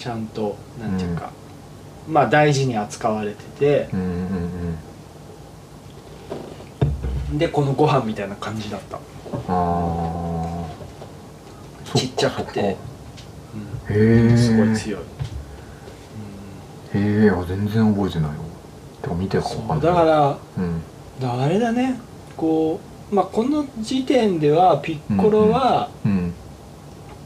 [0.00, 1.30] ちゃんとなんていうか、
[2.08, 3.88] まあ大事に扱われてて。
[3.92, 4.08] うんうん
[7.30, 7.38] うん。
[7.38, 8.98] でこのご飯みたいな感じだった、
[9.48, 10.64] あ
[11.94, 12.60] あちっちゃくて。
[12.60, 12.76] へ
[13.90, 14.32] うん。
[14.32, 15.04] えすごい強い、へ
[16.94, 18.36] えあ全然覚えてないよ
[19.02, 19.86] てか見てるかそうわかんない。
[19.86, 20.82] だからうん。
[21.20, 21.98] だあれだね。
[22.36, 22.80] こ
[23.10, 26.34] うまあこの時点ではピッコロは、うん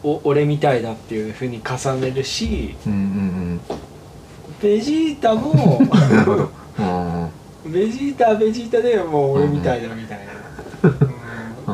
[0.05, 3.61] お俺みたいだっていうふうに重ねるしうんうん
[4.61, 5.79] ベジータも
[7.65, 10.42] ベジータはベジータでもう俺みたいだみたいな、うん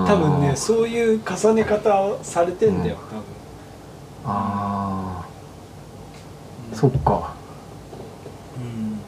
[0.07, 3.23] 多分ねそういう重ね方をされてんだよ多分、
[4.25, 5.29] ああ
[6.70, 7.35] うんそっか。
[8.57, 9.01] うん。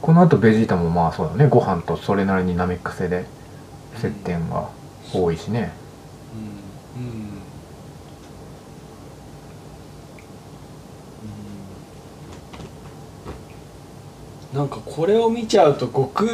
[0.00, 1.48] この後ベジータもまあそうだね。
[1.48, 3.26] ご飯とそれなりにナメック星で
[3.96, 4.70] 接点が
[5.12, 5.72] 多いしね。
[6.96, 7.28] うんうんうん
[14.52, 16.30] なんかこれを見ちゃうと悟空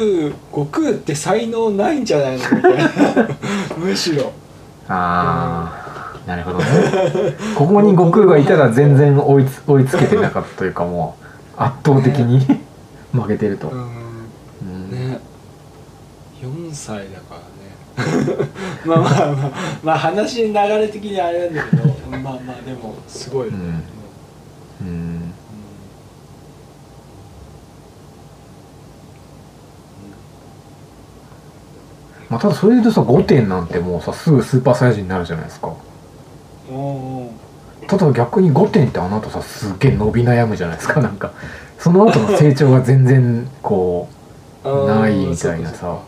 [0.51, 2.91] 悟空って才能ないんじゃないのみたいな。
[3.77, 4.31] むしろ。
[4.87, 6.65] ああなるほどね。
[7.57, 11.25] ここに悟空がいたら全然追いつ追いつけてなかったというかもう
[11.57, 12.39] 圧倒的に
[13.11, 13.81] 負けてると、うん。
[14.61, 14.91] うん。
[14.91, 15.19] ね。
[16.41, 17.45] 4歳だからね。
[18.85, 19.51] まあまあまあ
[19.83, 23.57] まあ話流れ的にあれなんだけどまあまあでもすごいよね、
[24.81, 24.87] うん。
[24.87, 25.24] うん
[32.29, 35.73] まあ、ただそれで言うとさ5点なんてもうさすぐスーパーサイヤ人になるじゃないですか。
[37.87, 41.01] ただ逆に5点ってあの後さすっげえ伸び悩むじゃないですか。
[41.01, 41.33] なんか
[41.77, 44.09] その後の成長が全然こ
[44.63, 45.99] うないみたいなさ。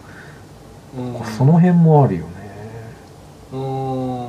[0.98, 1.26] うん。
[1.38, 2.32] その辺もあるよね。
[3.54, 4.28] うん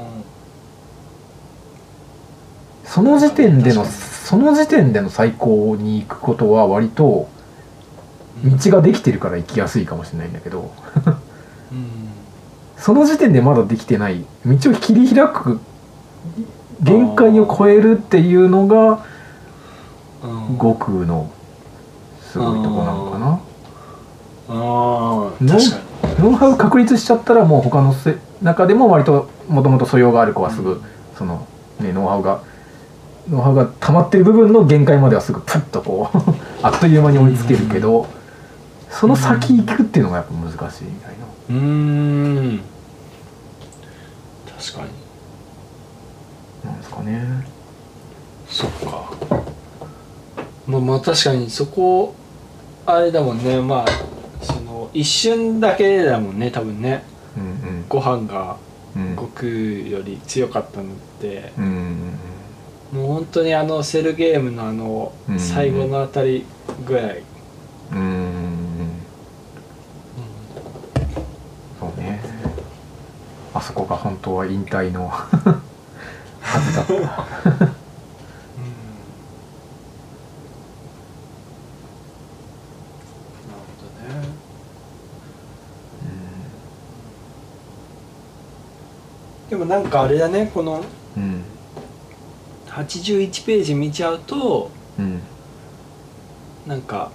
[2.85, 7.29] その時点でのその時点での最高に行くことは割と
[8.45, 10.71] 道ができてるから行きやすいかもしれないんだけど。
[11.07, 11.28] うん
[12.77, 14.25] その時点でまだできてない。
[14.47, 15.61] 道を切り開く
[16.81, 19.05] 限界を超えるっていうのが
[20.23, 21.31] うん悟空の
[22.21, 23.41] すごいとこなのかな。
[24.51, 25.33] あ
[26.19, 30.83] ノウハウ確立しちゃったらもう他のせ中でも割ともともと素養がある子はすぐ
[31.17, 31.47] その、
[31.81, 32.43] ね、ノウハウが
[33.29, 36.19] ノウハウが溜まってる部分の限界まではすぐプッとこう
[36.63, 38.07] あっという間に追いつけるけど
[38.91, 41.28] その先行くっていうのがやっぱ難しいみたいな。
[41.49, 42.61] うーん。
[44.59, 44.89] 確かに。
[46.65, 47.47] なんですかね。
[48.49, 49.11] そっか。
[50.67, 52.15] まあまあ確かにそこ
[52.85, 53.61] あれだもんね。
[53.61, 57.05] まあその一瞬だけだもんね多分ね。
[57.37, 58.57] うんご飯が
[58.95, 59.03] うん。
[59.03, 60.87] うん悟空より強かったのっ
[61.21, 61.53] て。
[61.59, 62.19] うんうん
[62.91, 66.47] もう本当にあのセルゲームのあのうん最後のあたり
[66.87, 67.23] ぐらい、
[67.93, 68.49] うんうんうん
[71.79, 72.21] そうね。
[73.59, 75.27] あそこが本当は引退のは
[76.61, 76.93] ずだった。
[76.93, 77.23] なるほ
[83.83, 84.29] どね。
[89.51, 90.49] でもなんかあれだね。
[90.55, 90.85] この
[91.17, 91.43] うん。
[92.69, 94.71] 81ページ見ちゃうと
[95.01, 95.21] うん。
[96.65, 97.11] なんか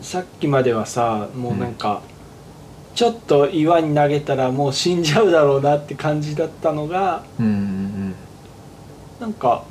[0.00, 2.02] さっきまではさもうなんか、
[2.98, 8.14] ちょっと岩に投げたらもう死んじゃうだろうなって感じだったのがうんうん
[9.20, 9.62] なんか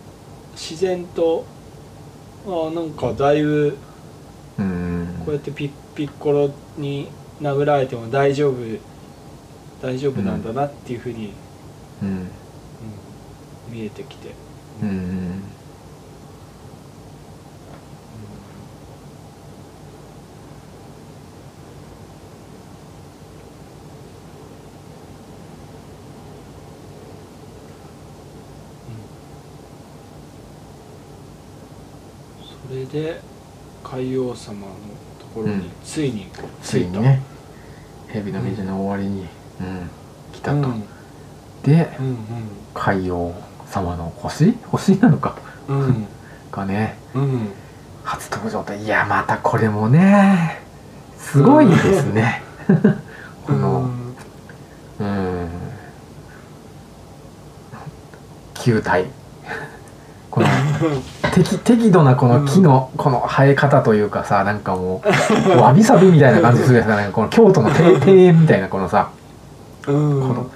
[0.53, 1.43] 自然と
[2.45, 3.77] あなんかだいぶ
[4.55, 4.63] こ
[5.27, 7.09] うやってピッピッコロに
[7.41, 8.55] 殴られても大丈夫
[9.81, 11.33] 大丈夫なんだなっていうふうに、
[12.01, 12.09] うん。
[12.09, 12.27] うん。
[13.73, 14.29] 見えてきて、
[14.81, 15.41] うん
[32.77, 33.19] れで
[33.83, 34.65] 海王様の
[35.19, 36.27] ところについに
[36.61, 37.21] ついにね
[38.07, 39.89] 蛇の道の終わりに、うん、
[40.31, 40.83] 来たと、うん。
[41.63, 42.17] でうん
[42.73, 43.33] 海王
[43.69, 44.53] 様の星？
[44.69, 45.35] 星なのか。
[45.67, 45.79] うん。
[45.79, 46.07] うん
[46.51, 46.97] がね。
[47.13, 47.49] うん。
[48.03, 50.61] 初登場でいやまたこれもね
[51.17, 52.41] すごいですね、
[53.45, 53.89] この
[54.99, 55.49] うん。
[58.55, 59.07] 球体
[60.37, 65.01] この適適度なこの木のこの生え方というかさなんかも
[65.47, 67.09] うわびさびみたいな感じするやつがね。
[67.11, 69.11] この京都の庭庭園みたいなこのさ
[69.87, 70.21] うん。
[70.21, 70.51] この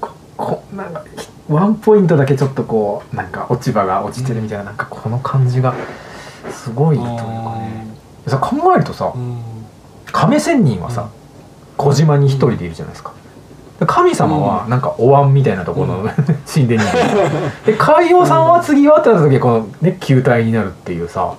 [0.00, 1.04] ここなんか
[1.48, 5.74] ワンポイントだけちょっとこうなんか落ち葉が落ちてるみたいななんかこの感じが
[6.50, 7.86] すごいというかね。
[8.26, 9.38] さ考えるとさうん。
[10.06, 11.08] 亀仙人はさ
[11.76, 13.12] 小島に一人でいるじゃないですか。
[13.78, 16.10] で神様はなんかお椀みたいなところの、うん。
[16.52, 16.88] 神殿に
[17.66, 21.32] で海王さんは次はってなった時このね球体になるっていうさ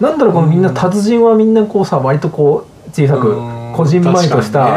[0.00, 3.72] なんだろうこのみんな達人はみんなこうさ割とこう小さくうん。
[3.74, 4.76] こじんまりとした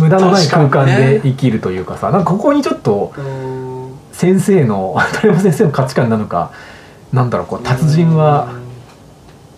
[0.00, 3.64] 無駄のない空間で生きるというかさなんかここにちょっとうん。
[4.12, 6.50] 先生の 鳥山先生の価値観なのか
[7.12, 8.48] なんだろうこう達人は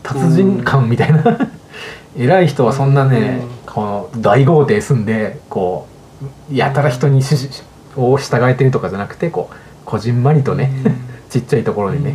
[0.03, 1.23] 達人感みたいな。
[2.19, 5.96] 偉い人はそんなねこの大豪邸住んでこう
[6.51, 7.63] やたら人にしし
[7.97, 10.71] を従えてるとかじゃなくてこうこじんまりとね
[11.31, 12.15] ちっちゃいところにね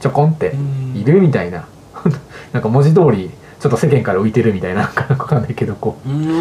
[0.00, 0.54] ちょこんって
[0.94, 1.66] いるみたいな。
[2.52, 6.08] なんか文字通りちょっと世間から浮いてるみたいななんかわかんないけどこう。
[6.08, 6.40] ん。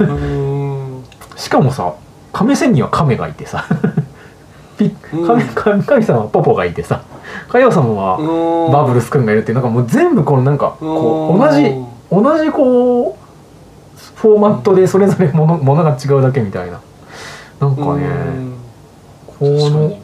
[0.00, 1.00] うん。
[1.00, 1.02] う
[1.36, 1.94] しかもさ
[2.32, 3.64] 亀仙人は亀がいてさ。
[4.78, 7.02] 神神神様はポポがいてさ。
[7.48, 11.74] 海王様はバブルス君がいるっていうなんかもう全部このなんかこう同じ
[12.10, 13.25] 同じこう
[14.14, 16.80] フォーマットでそれぞれもの ものが違うだけみたいな。
[17.60, 18.06] なんかね
[19.26, 19.98] この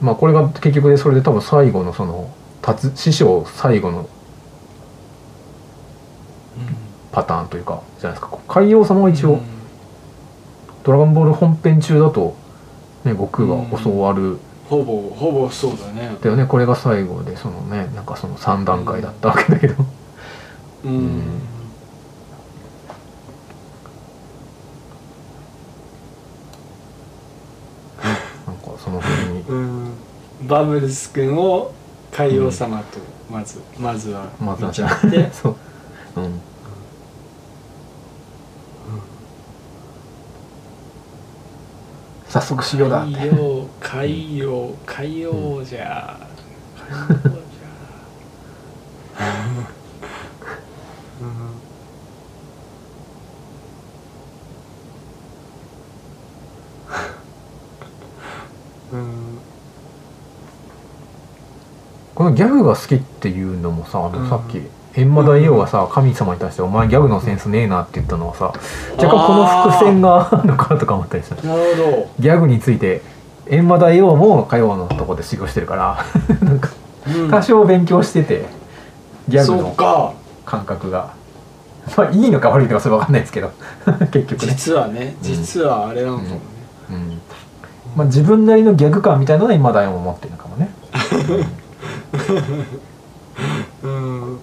[0.00, 2.30] まあこれが結局でそれで多分最後のその
[2.62, 4.08] 達師匠最後の
[7.12, 8.38] パターンというかじゃないですか。
[8.48, 9.40] 海王様は一応、うん。
[10.84, 12.34] ドラゴンボール本編中だと、
[13.04, 14.38] ね、悟空が教わる、
[14.68, 16.16] ほぼほぼそうだね。
[16.22, 16.46] だよね。
[16.46, 19.84] これが最後でそのねなんかその3段階だったわけだけど、
[20.84, 21.40] うん、ん
[28.46, 29.40] なんかその辺に。
[29.42, 29.92] うん。
[30.46, 31.72] バブルス君を
[32.10, 32.98] 海王様と
[33.30, 35.30] まず、まずはまずは見ちゃって。
[35.32, 35.56] そう。
[36.16, 36.40] うん。
[42.30, 43.04] 早速しようだ。
[43.04, 46.16] って海洋海洋海洋じゃ、
[46.76, 47.40] 海洋じゃ
[58.92, 59.38] うんうん
[62.20, 64.28] このギャグが好きっていうのもさあのうん。
[64.28, 64.60] さっき
[64.92, 68.52] 閻魔大王がさ神様に対して「お前ギャグのセンスねえな」って言ったのはさ
[68.98, 71.36] 若干この伏線があるのかなとか思ったりした。
[71.36, 73.00] なるほギャグについて
[73.46, 76.04] 閻魔大王も火曜のとこで修行してるから
[76.46, 76.68] なんか
[77.06, 77.30] ど、うん。
[77.30, 78.44] 多少勉強してて
[79.26, 80.12] ギャグのか。
[80.44, 81.12] 感覚が。
[81.96, 83.50] まあいいのか悪いのかそれ分かんないですけど
[84.12, 86.40] 結局ね、実はね実はあれなのかもね、
[86.90, 87.20] うん。
[87.96, 90.70] まあ、自分なりのギャグ感みたいなのは閻魔大王も持ってるのかもね
[93.82, 94.40] うん。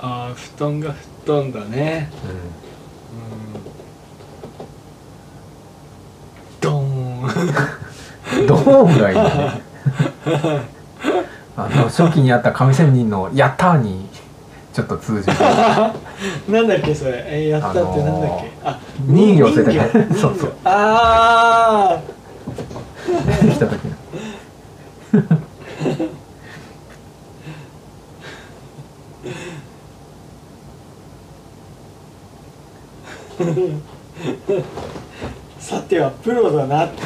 [0.00, 2.08] ああ布団が吹っ飛んだね。
[2.24, 2.67] うん。
[8.46, 9.22] ドーンどうがいいね
[11.56, 14.08] あの初期にあった上仙人の「やったー」に
[14.72, 15.36] ちょっと通じる。
[16.48, 17.24] なんだっけそれ？
[17.26, 20.52] えーやったってなんだっけ、あのーあ人魚世界人魚 そうそう。
[20.64, 22.00] ああ
[23.42, 23.94] 出てきた時の
[35.68, 36.86] さてはプロだな。
[36.86, 37.00] って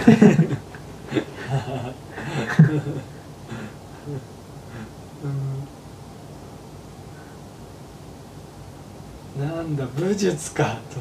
[9.36, 9.48] うん。
[9.48, 11.00] なんだ武術かと、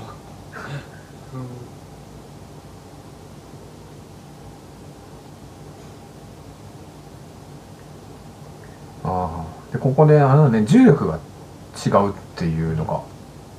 [9.04, 11.20] ああでここであのね重力が
[11.86, 13.04] 違うっていうのが。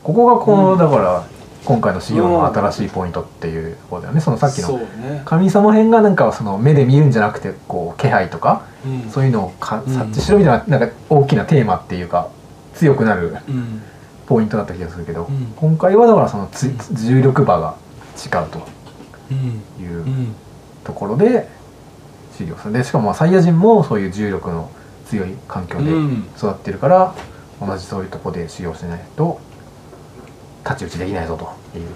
[0.03, 0.79] ここがこの、うん。
[0.81, 1.25] だから
[1.65, 4.21] 今回の仕様の新しいポイントっていうところだよね。
[4.21, 9.11] そのさっきのね、神様編がなんかその目で見るんじゃなくてこう気配とかうん。
[9.11, 12.29] そういうのをかうん察知しろみたいななんか大きなテーマっていうか
[12.75, 13.83] 強くなるうん。
[14.27, 15.53] ポイントだった気がするけど、うん。
[15.57, 17.77] 今回はだからそのつ重力場が
[18.17, 18.67] 違うと
[19.31, 20.35] うんいううん。
[20.85, 21.49] ところで
[22.37, 24.69] 治療するでしかもまあサイヤ人もそういう重力の
[25.07, 26.25] 強い環境でうん。
[26.37, 27.15] 育ってるから、
[27.65, 29.39] 同じそういうとこで修行しないと
[30.63, 31.45] 太刀打ちできないぞと。
[31.79, 31.89] いう、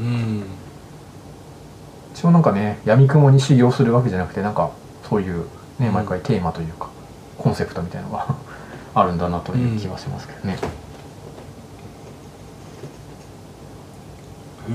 [0.00, 0.10] うん、う
[0.40, 0.44] ん。
[2.14, 4.70] 一応なんかね闇雲に修行するわけじゃなくてなんか
[5.08, 5.44] そういう
[5.78, 5.92] ねうん。
[5.92, 6.90] 毎回テーマというか、
[7.38, 8.34] コンセプトみたいのが
[8.94, 10.58] あるんだなという気はしますけどね、
[14.68, 14.72] う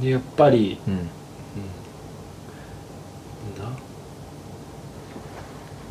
[0.00, 0.02] ん。
[0.02, 1.00] でやっぱり、うんうん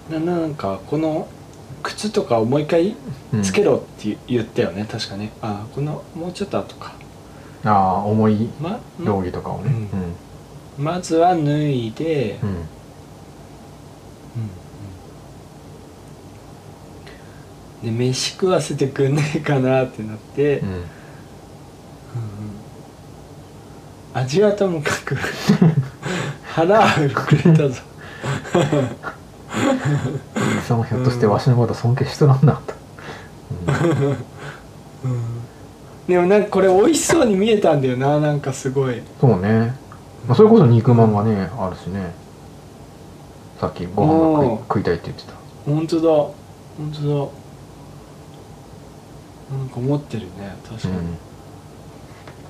[0.10, 1.28] なななんかこの
[1.84, 2.96] 靴とかをもう一回
[3.34, 3.44] うん。
[3.44, 5.32] つけろって言ったよね、確かね。
[5.42, 6.94] あこのもうちょっと後か。
[7.64, 9.72] ああ重いま道着とかをね、
[10.78, 12.50] まずは脱いで、うん。
[12.50, 12.66] うん
[17.84, 20.86] で飯食わせてくんねえかなってなって、うん。
[24.14, 25.16] 味はともかく。
[26.56, 27.82] 腹はくれたぞ
[30.36, 32.74] おじさんはひょっとしてわしのこと尊敬しとらんなと、
[35.06, 35.22] うん。
[36.08, 39.02] でもなんかこれ美味しそうに見えたんだよななんかすごい。
[39.20, 39.76] そうね、
[40.28, 42.14] まあ、それこそ肉まんがねあるしね。
[43.60, 45.34] さっきご飯が食いたいって言ってた。
[45.66, 46.10] 本当だ。
[46.10, 46.34] 本
[46.94, 47.32] 当だ。
[49.58, 50.30] なんか持ってるね
[50.68, 50.96] 確かに、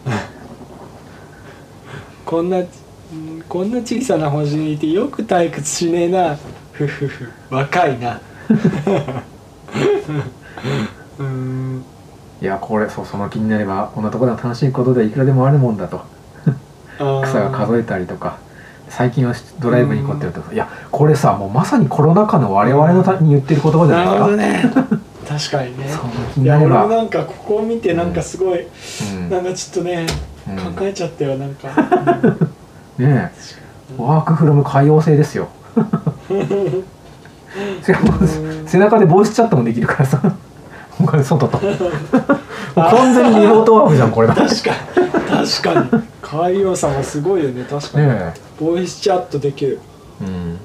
[2.25, 2.67] こんなうん
[3.47, 6.37] こんな小さな星にいてよく退屈しねえな
[6.77, 8.19] ふふふ若いな。
[11.17, 11.85] う ん
[12.41, 16.01] いやこれそうその気になればこんなところでは楽しいことでいくらでもあるもんだと。
[16.97, 18.37] 草が数えたりとか。
[18.87, 20.53] 最近はドライブに行こうって言うと。
[20.53, 24.81] いやこれさもうまさにコロナ禍の我々のたに言ってる言葉じゃなるないですか。
[24.83, 25.01] ほどね。
[25.27, 25.85] 確かにね。
[26.37, 29.29] いや俺もなんかここを見てなんかすごい、うん。
[29.29, 30.05] なんかちょっとね、
[30.47, 30.75] うん。
[30.75, 31.69] 考えちゃったよなんか、
[32.99, 33.31] ねえ。
[33.97, 35.47] ワークフロム海洋性ですよ
[37.83, 40.35] しかもうん背中でボイスチャットもできるからさ。
[40.97, 41.75] 他で外ともう
[42.75, 45.47] 完全にリモートワークじゃんこれだね確かに。
[45.47, 46.03] 確かに。
[46.21, 48.33] 海洋さんはすごいよね確かに、え。
[48.59, 49.79] ボイスチャットできる、
[50.21, 50.27] うん。
[50.27, 50.59] うん、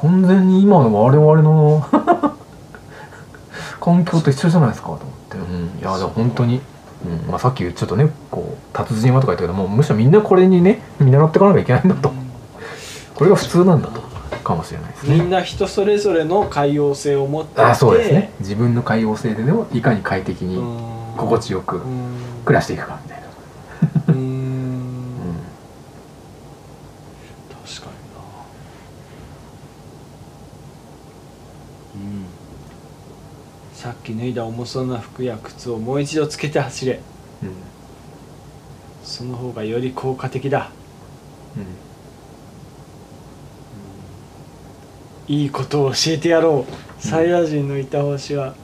[0.00, 1.84] 完全に今の我々の
[3.80, 5.00] 環境と一緒じゃないですかと思っ
[5.30, 6.60] て、うん、いやでも本当に、
[7.04, 7.30] うん。
[7.30, 12.12] まあ、さっきちょっとねこう達人はとか言ったけどもうむしろみんなこれにね見習っていかなきゃいけないんだと
[13.16, 14.00] これが普通なんだと
[14.44, 15.18] かもしれないですね。
[15.18, 17.62] みんな人それぞれの海洋性を持っていて。
[17.62, 18.30] あそうですね。
[18.40, 21.16] 自分の海洋性ででもいかに快適にうん。
[21.16, 22.10] 心地よくうん。
[22.44, 23.26] 暮らしていくかみたいな、
[24.08, 24.20] うん。
[24.20, 25.36] うん
[27.64, 28.20] 確かにな。
[31.94, 32.26] うん。
[33.72, 37.00] さっき脱いだ重そうな服や靴をもう一度つけて走れ。
[37.42, 37.50] うん。
[39.02, 40.70] その方がより効果的だ
[45.28, 47.02] いいことを教えてやろう。
[47.02, 48.54] サイヤ人のいた星は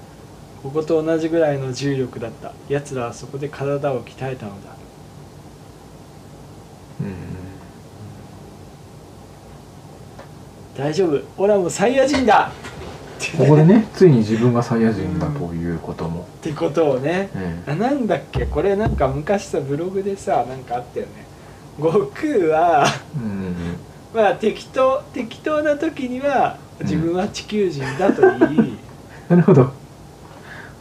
[0.63, 2.53] ここと同じぐらいの重力だった。
[2.69, 4.71] 奴らはそこで体を鍛えたのだ。
[7.01, 7.07] うん。
[7.07, 7.13] うん
[10.75, 11.21] 大丈夫。
[11.37, 12.51] オラもサイヤ人だ。
[13.37, 17.29] ここでねついに自分がサイヤ人だということも、ってことをね。
[17.35, 18.47] えあなんだっけ？
[18.47, 21.27] これなんか昔さブログでさなんかあったよね。
[21.79, 23.55] 悟空はえうん
[24.15, 28.79] まあ適当適当な時には自分は地球人だと言い、
[29.29, 29.71] なるほど、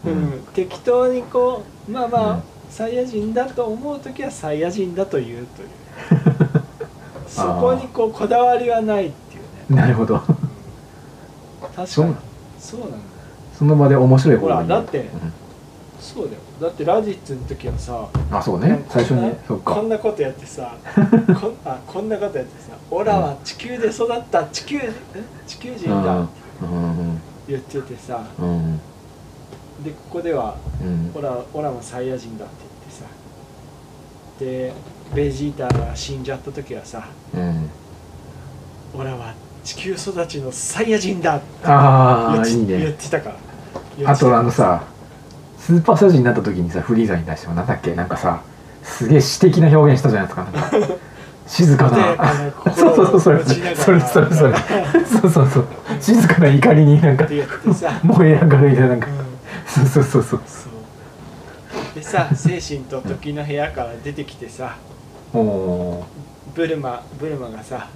[0.05, 0.43] うん。
[0.53, 2.43] 適当にこうまあまあ、うん。
[2.69, 5.69] サイヤ人だと思う時はサイヤ人だと言うという。
[7.27, 9.39] そこにこうこだわりはないってい
[9.69, 9.81] うね。
[9.81, 10.19] なるほど。
[11.75, 11.85] 確かに。
[11.85, 12.95] そうなんだ。
[12.97, 13.01] よ
[13.57, 14.37] その場で面白い。
[14.37, 15.33] ほらだってうん
[16.13, 16.39] そうだよ。
[16.61, 18.83] だってラジッツの時はさあそうね。
[18.89, 19.73] 最初にこんなそっか。
[19.75, 20.75] こんなことやってさ
[21.39, 24.91] こんあこんなことやってさ「オラは地球で育った地球え？
[25.47, 26.31] 地球人だ」って
[26.63, 27.21] うん。
[27.47, 28.21] 言っててさ。
[28.39, 28.81] うんうん
[29.83, 32.53] でここではうん「オラオラもサイヤ人だ」って
[32.87, 33.05] 言ってさ。
[34.39, 34.73] で
[35.15, 37.69] ベジータが死んじゃった時はさうん
[38.99, 39.33] 「オラは
[39.63, 43.35] 地球育ちのサイヤ人だ」って言ってたから。
[43.97, 44.83] 言あとあのさ
[45.71, 47.95] スーパーサイヤ人になった時にさフリーザに対してもなんだっけ？
[47.95, 48.41] なんかさ
[48.83, 50.43] すげえ詩的な表現したじゃないですか。
[50.43, 50.97] なんか
[51.47, 52.15] 静かな。
[52.17, 53.41] なそうそうそう。
[53.41, 53.53] そ
[53.85, 54.53] それそれそれ。
[55.05, 55.67] そうそうそう。
[56.01, 57.25] 静かな怒りになんか
[58.03, 59.07] 燃え上がるみたいななんか。
[59.07, 59.15] うん。
[59.65, 60.41] そうそうそうそう。
[61.95, 64.75] でさ精神と時の部屋から出てきてさ
[65.31, 67.87] ブルマブルマがさ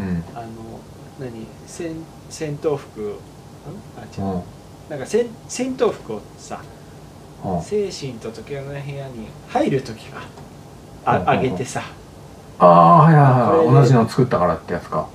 [0.00, 0.24] ーうん。
[0.34, 0.48] あの
[1.20, 1.46] 何？
[1.68, 1.94] 戦
[2.28, 3.14] 戦闘服ん？
[3.96, 4.24] あ違う。
[4.24, 4.42] うん
[4.90, 6.71] なんか戦戦闘服をさうん
[7.62, 11.82] 精神と時の部屋に入る時がうんああげてさ。
[12.58, 13.74] ああはいはいはい。
[13.74, 15.08] 同じの作ったからってやつか。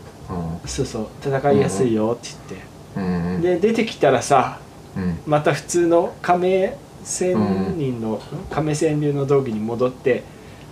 [0.66, 1.08] そうそう。
[1.22, 2.56] 戦いやすいよって
[2.98, 3.42] うんうんうん。
[3.42, 4.60] 言ってで出てきたらさ
[4.98, 5.20] うん。
[5.26, 7.36] また普通の亀仙
[7.78, 8.22] 人の、
[8.52, 10.24] 亀仙流の道着に戻って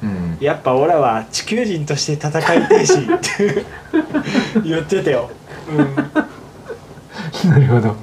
[0.04, 0.38] うん。
[0.42, 2.98] やっぱオラは地球人として戦いたいしっ
[3.38, 3.66] て
[4.64, 5.30] 言ってたよ、
[7.46, 7.90] なるほど。
[7.92, 7.96] うん、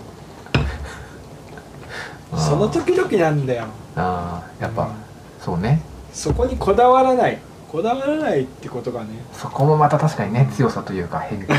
[2.42, 3.66] その時々なんだよ。
[3.96, 4.90] ああやっぱ
[5.40, 5.80] そうね。
[6.12, 7.38] そこにこだわらない。
[7.70, 9.08] こだわらないってことがね。
[9.32, 11.56] そこもまた確かにね強さというか変化を、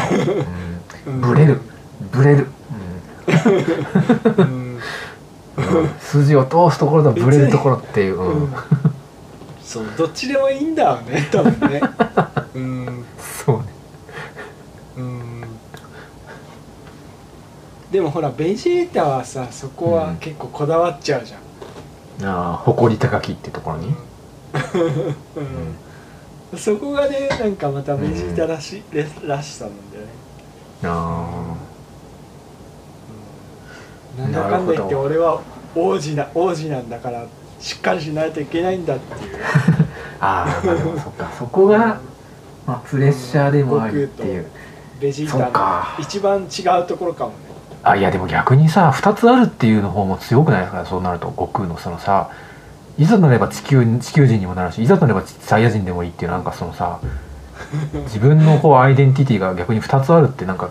[1.08, 1.14] うん。
[1.14, 1.62] うん、ブレる。
[2.12, 2.48] ブレる、
[4.38, 4.80] うん。
[5.78, 5.90] うん。
[6.00, 8.44] 筋を通すところとブレるところっていう、うん。
[8.44, 8.54] うん。
[9.64, 11.82] そうどっちでもいいんだよね多分ね。
[12.54, 13.06] うん
[17.94, 20.18] でもほらベジータはさそこはうん。
[20.18, 23.90] 結構こだわっちゃうじゃん、ああ誇り高きってところに、
[26.52, 28.82] う んそこがねなんかまたベジータらし,、
[29.28, 30.10] らしさなんだよね、
[30.86, 31.56] あ
[34.18, 35.40] うん、なんだかんだ言って俺は
[35.76, 37.28] 王子な王子なんだから
[37.60, 39.38] しっかりしないといけないんだっていう。
[40.20, 41.32] ああそっか。
[41.38, 42.00] そこが、
[42.66, 44.48] まあ、プレッシャーでもありっていう。
[45.00, 45.50] ベジータ
[45.98, 47.53] の一番違うところかもね
[47.84, 50.86] あいやでも逆にさ2つあるっていうの方も強くないですか？
[50.86, 52.30] そうなると悟空のそのさ
[52.98, 57.00] いざとなれば地球地球人にもなるしいざとなればサイヤ人でもいいっていうなんかそのさ
[58.06, 60.70] 自分のこうアイデンティティが逆に2つあるってなんか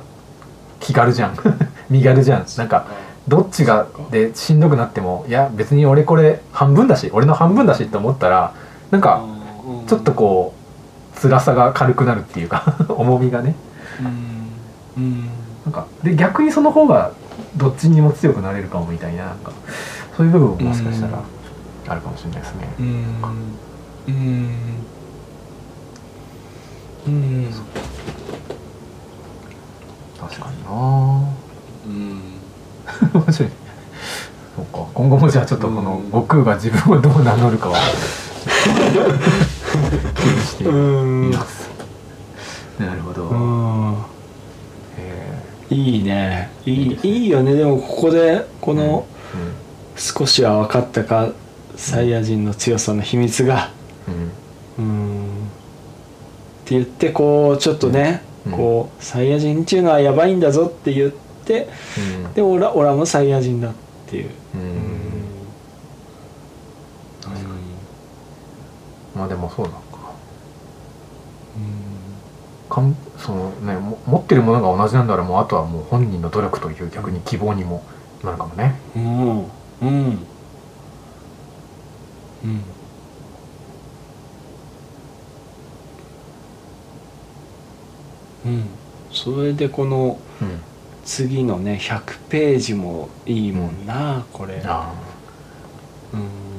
[0.80, 1.36] 気軽じゃん。
[1.90, 2.47] 身軽じゃん。
[2.59, 2.86] なんか
[3.28, 8.52] どっちがでしんどくなってもいや別に俺これ半分だし俺の半分だしって思ったら
[8.90, 9.22] なんか
[9.64, 10.55] うんちょっとこ
[11.16, 13.55] う辛さが軽くなるっていうか 重みがね
[15.73, 17.12] なんかで逆にその方が
[17.57, 19.53] どっちにも強くなれるかもみたいななんか
[20.15, 21.23] そういう部分ももしかしたら
[21.89, 22.69] あるかもしれないですね。
[22.78, 22.86] うん。
[24.07, 24.51] うん。
[27.07, 27.53] うん。
[30.20, 30.70] 確かにな。
[31.86, 32.20] うん。
[33.20, 33.51] 面白い。
[34.55, 34.86] そうか。
[34.93, 36.11] 今後もじゃあちょっとこのうん。
[36.11, 37.78] 悟空が自分をどう名乗るかは
[40.15, 41.70] 気にしてうんみます。
[42.78, 44.11] なるほど。
[45.73, 46.51] いいね。
[46.66, 47.55] いいいいよね。
[47.55, 49.07] でもここでこの
[49.97, 51.32] 少しは分かったか
[51.77, 53.70] サイヤ人の強さの秘密が
[54.78, 54.85] うん。
[54.85, 55.24] うん。
[55.24, 55.27] っ
[56.65, 58.53] て言ってこうちょっとね、うん。
[58.53, 61.12] こうサイヤ人っていうのはやばいんだぞって言っ
[61.44, 61.69] て
[62.24, 62.35] うん。
[62.35, 63.73] でオラオラもサイヤ人だっ
[64.07, 64.31] ていう。
[69.15, 69.91] まあでもそうなの
[72.73, 77.82] かかんそのねも持ってるものが同じなんだらもうあとはもう本人の努力という逆に希望にも
[78.24, 78.81] なるかもね。
[78.97, 79.05] うん。
[79.40, 79.49] うん。
[79.82, 80.24] うん。
[82.43, 82.65] うん。
[88.44, 88.65] うん
[89.12, 90.61] それでこのうん。
[91.05, 94.62] 次のね100ページもいいもんな、これ。
[94.65, 94.93] あ。
[96.15, 96.52] うん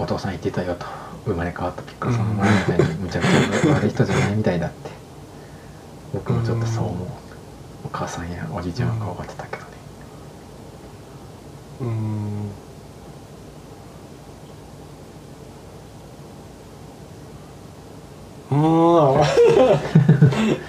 [0.00, 0.86] お父さん言ってたよと。
[1.26, 4.90] 生まれ変わったピッコロさんの前みたいにむちゃくちゃ悪い人じゃないみたいだって
[6.14, 7.08] 僕もちょっとそう思う。
[7.84, 9.68] お母さんやおじいちゃんが分かってたけどね。
[11.80, 12.56] うん。
[18.50, 19.20] うん。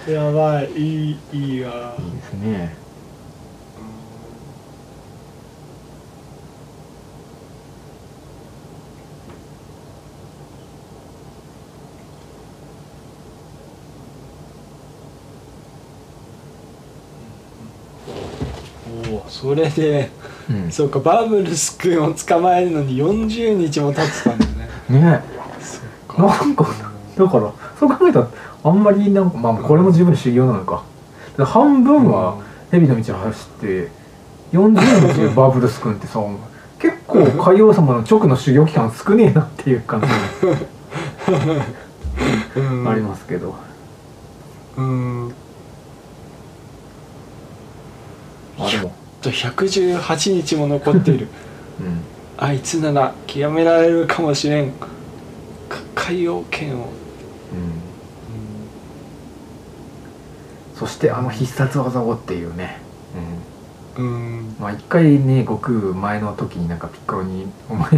[0.14, 0.72] やばい。
[0.74, 1.95] いいいいわ。
[1.99, 2.81] いいですね
[19.32, 20.12] それで
[20.49, 20.72] うん。
[20.72, 25.24] そうかバブルス君を捕まえるのに40日も経ってたんだねね
[26.10, 26.68] そうなんか
[27.18, 28.28] だからそう考えたら
[28.64, 30.84] あんまりなんかまあこれも十分修行なのか。
[31.38, 33.90] 半分は蛇の道を走って
[34.52, 36.20] 40日でバブルス君ってさ
[36.78, 40.08] 結構海王様の直の修行期間少ねえなっていう感じ
[42.56, 42.90] うん。
[42.90, 43.56] ありますけど、
[44.78, 45.34] うん。
[48.60, 51.27] あでもと118日も残っている。
[51.80, 52.02] うん。
[52.38, 54.72] あいつなら極められるかもしれん。
[54.72, 54.88] か
[55.95, 56.88] 海洋圏を、うん。
[60.76, 62.80] そしてあの必殺技をっていうね、
[63.98, 64.06] うん。
[64.06, 64.07] う
[64.41, 64.56] ん。
[64.60, 67.89] まあ一回ね悟空前の時になんかピッコロに「お前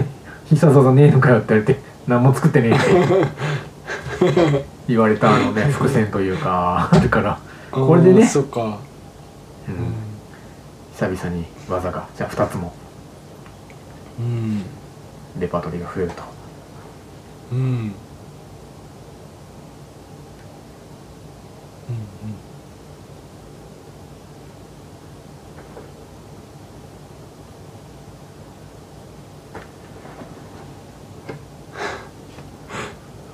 [0.46, 7.40] 必殺技ねえのかよ」って言われて「何も作ってねえ」って 言われたあのね伏線というかあるから、
[7.72, 8.28] これでね。
[8.28, 10.13] そっか、うんうん
[11.04, 12.74] 久々に技がじゃあ2つも。
[14.20, 14.64] うん。
[15.38, 16.24] レパートリーが増えると。
[17.52, 17.60] うん。
[17.60, 17.94] うんうん。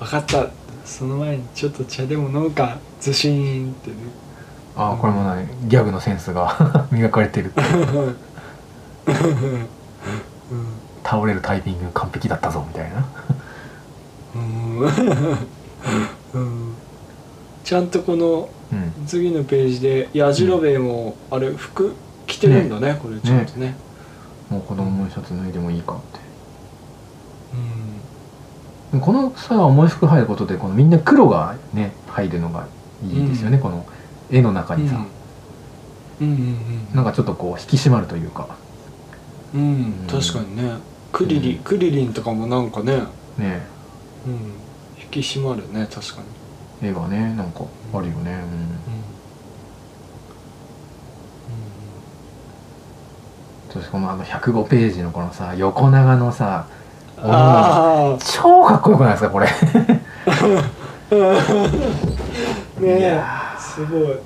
[0.00, 0.48] 分かった。
[0.84, 2.78] その前にちょっと茶でも飲むか。
[3.00, 3.96] ズシーンってね
[4.76, 7.52] ああこれもねギャグのセンスが 磨かれてる
[11.04, 13.04] 倒れるタイミング完璧だったぞみたいな。
[17.64, 19.06] ちゃんとこのうん。
[19.06, 21.94] 次のページでヤジロベエもあれ服
[22.26, 23.74] 着てるんだねこれちゃんとね。
[24.48, 26.20] もう子供のシャツ脱いでもいいかって。
[28.94, 29.00] うん。
[29.00, 32.66] このさ重い服入ることでこのみんな黒がね入るのが
[33.04, 33.62] いいですよね、うん。
[33.62, 33.84] この
[34.30, 34.96] 絵の中にさ、
[36.20, 36.26] うん。
[36.26, 38.48] うんうんなんかちょっとこう引き締まるというか。
[39.54, 39.64] うん、う
[40.04, 40.74] ん、確かにね。
[41.12, 41.62] クリリン、うん。
[41.62, 43.02] クリリンとかもなんかね、
[43.38, 43.62] ね。
[44.26, 44.32] うん、
[45.02, 46.22] 引き締まるね確か
[46.82, 48.32] に、絵がねなんかあるよね、
[53.70, 56.66] うん、そしてこのあの105ページのこのさ横長のさ
[57.16, 59.46] うん、あ超かっこよくないですかこれ。
[59.46, 59.52] あ
[62.80, 63.49] ねいえや
[63.86, 64.16] すごい。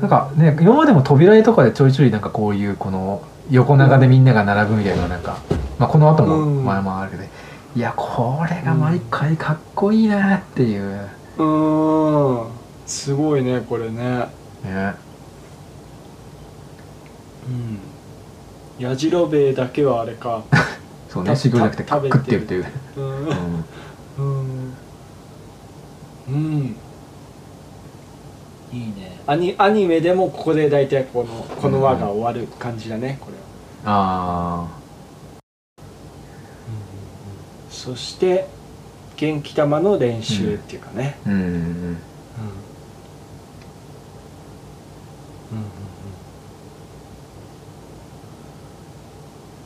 [0.00, 5.38] なんかね今までも扉絵とかでちょいちょいなんかこういうこの横長でみんなが並ぶみたいななんか、
[5.78, 6.64] まあ、この後もうん。
[6.64, 7.22] 前もあるけど、
[7.76, 11.08] いやこれが毎回かっこいいなっていう、
[11.38, 12.50] うーん。
[12.86, 14.28] すごいねこれね。
[14.62, 14.94] ね。
[17.48, 17.78] うん。
[18.78, 20.42] やじろべえだけはあれか。
[21.08, 22.66] そうねた修行じゃなくてた食ってるという、
[22.96, 23.64] うんうん。
[24.18, 24.74] うん。
[26.28, 26.76] うん
[28.72, 29.20] いいね。
[29.26, 33.42] アニアニメでもここで大体このこの輪が終わる感じだねこれは。
[33.84, 34.68] あ
[37.70, 38.46] そして
[39.16, 41.34] 元気玉の練習っていうかね、あうん。
[41.34, 41.54] うんうんうん。
[41.54, 41.64] うん。
[41.64, 41.96] うん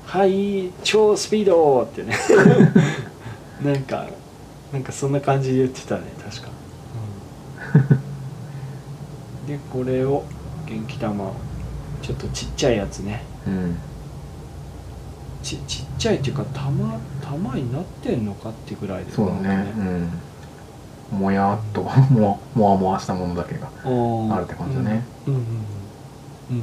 [0.07, 2.17] はい超スピードってね。
[3.63, 4.07] なんか
[4.73, 6.49] なんかそんな感じで言ってたね確か、
[9.47, 10.25] でこれを
[10.67, 11.25] 元気玉。
[11.25, 11.35] を
[12.03, 13.23] ちょっとちっちゃいやつね。
[13.47, 13.77] うん。
[15.43, 19.13] ちちっちゃいっていうか玉玉になってんのかってぐらいで。
[19.13, 19.73] そうだね。
[21.13, 21.19] うん。
[21.19, 23.91] もやっと ももわもわしたものだけがう
[24.27, 25.05] んあるって感じだね。
[25.27, 25.45] うんうんうん
[26.51, 26.55] う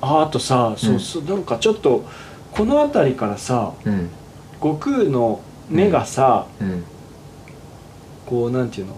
[0.00, 2.04] ああとさ、そうそうなんかちょっと
[2.52, 4.10] この辺りからさうん。
[4.60, 6.84] 悟空の目がさ、うん。
[8.26, 8.94] こうなんていうの？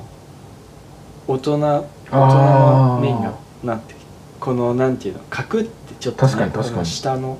[1.30, 2.94] 大人大人あー。
[2.96, 3.32] の目にな
[3.64, 3.94] なって
[4.40, 5.70] このなんていうのカクって
[6.00, 6.86] ちょっと、ね、確かに確かに。
[6.86, 7.38] 下の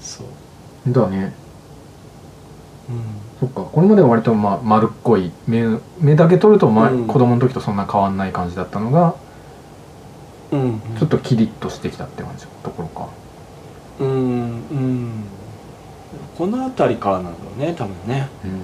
[0.00, 0.92] そう。
[0.92, 1.32] だね。
[2.88, 3.02] うん。
[3.40, 3.62] そっか。
[3.62, 5.64] これまでは割とまあ丸っこい目
[5.98, 7.06] 目だけ取ると、まうん。
[7.06, 9.14] 子供の時とそんな変わんない感じだったのが
[10.52, 13.08] うんちょっとキリッとしてきたって感じのところか。
[14.00, 14.14] うんう
[14.74, 15.24] ん。
[16.36, 18.28] この辺りからなんだろうね多分ね。
[18.44, 18.58] うんうん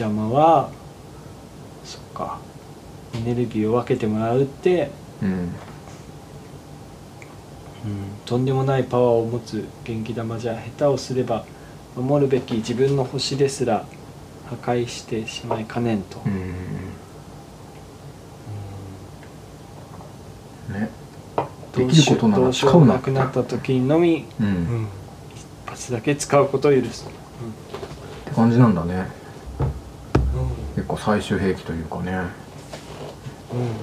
[0.00, 0.70] 玉は
[1.84, 2.38] そっか
[3.14, 4.90] エネルギーを分けてもらうって、
[5.22, 5.50] うん。
[8.24, 11.44] とんでもないパワーを持つ元気玉じゃ下手をすれば
[11.96, 13.84] 守るべき自分の星ですら
[14.48, 16.32] 破壊してしまいかねんと、うん。
[20.74, 20.90] ね。
[21.74, 23.24] できることなどらうしようもな使うな。
[23.24, 24.82] くなった時にのみ、ううん。
[24.82, 24.88] ん、
[25.34, 27.10] 一発だけ使うことを許す、っ
[28.24, 29.19] て感じなんだね
[30.80, 32.12] 結構最終兵器というかね。
[33.52, 33.74] うんうんうん。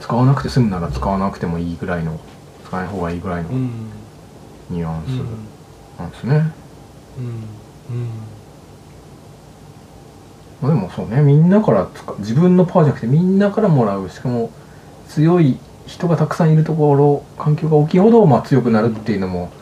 [0.00, 2.18] 使わなくて済むなら使わなくてもいいぐらいの
[2.64, 3.56] 使わない方がいいぐらいのうん。
[3.56, 3.70] うん
[4.70, 5.04] ニュアンうん。
[5.06, 6.52] スなんですね、
[7.18, 7.44] うん
[10.60, 11.20] まあ、でもそうね。
[11.20, 11.88] みんなから
[12.18, 14.08] 自分のパワーじゃなくてみんなからもらう。
[14.08, 14.50] しかも
[15.08, 19.52] 強い人がたくさんいるところ環境が大きいほどまあ強くなるっていうのも、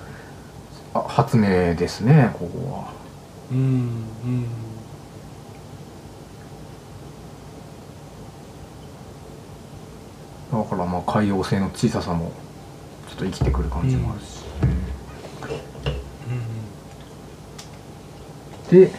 [0.94, 2.92] あ発明ですねここは。
[3.50, 3.62] うんう
[4.26, 4.46] ん
[10.52, 12.30] だからまあ海洋性の小ささも
[13.08, 14.44] ちょっと生きてくる感じもあるし、
[18.70, 18.92] で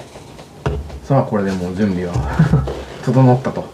[1.03, 2.13] さあこれでもう準備は
[3.05, 3.73] 整ったと。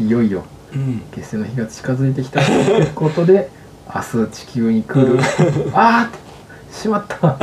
[0.00, 0.42] いよいよ。
[0.74, 1.02] うん。
[1.12, 3.48] 決戦の日が近づいてきたということで
[3.94, 5.18] 明日地球に来る、
[5.72, 7.36] ああしまった。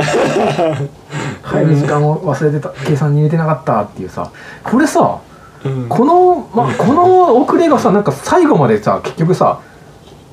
[1.48, 2.68] 帰る時間を忘れてた。
[2.84, 4.30] 計算に入れてなかったっていうさ。
[4.62, 5.18] これさ
[5.64, 5.88] うん。
[5.88, 9.60] この、まあ、この遅れがさなんか最後までさ結局さ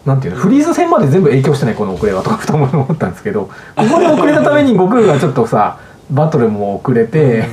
[0.08, 5.80] なんていうのフリーズ戦まで全部影響してないこの遅れはとかふと思ったんですけどここで遅れたために悟空がちょっとさ
[6.10, 7.44] バトルも遅れて、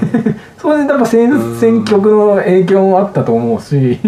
[0.59, 3.98] それでやっぱ戦戦局の影響もあったと思うし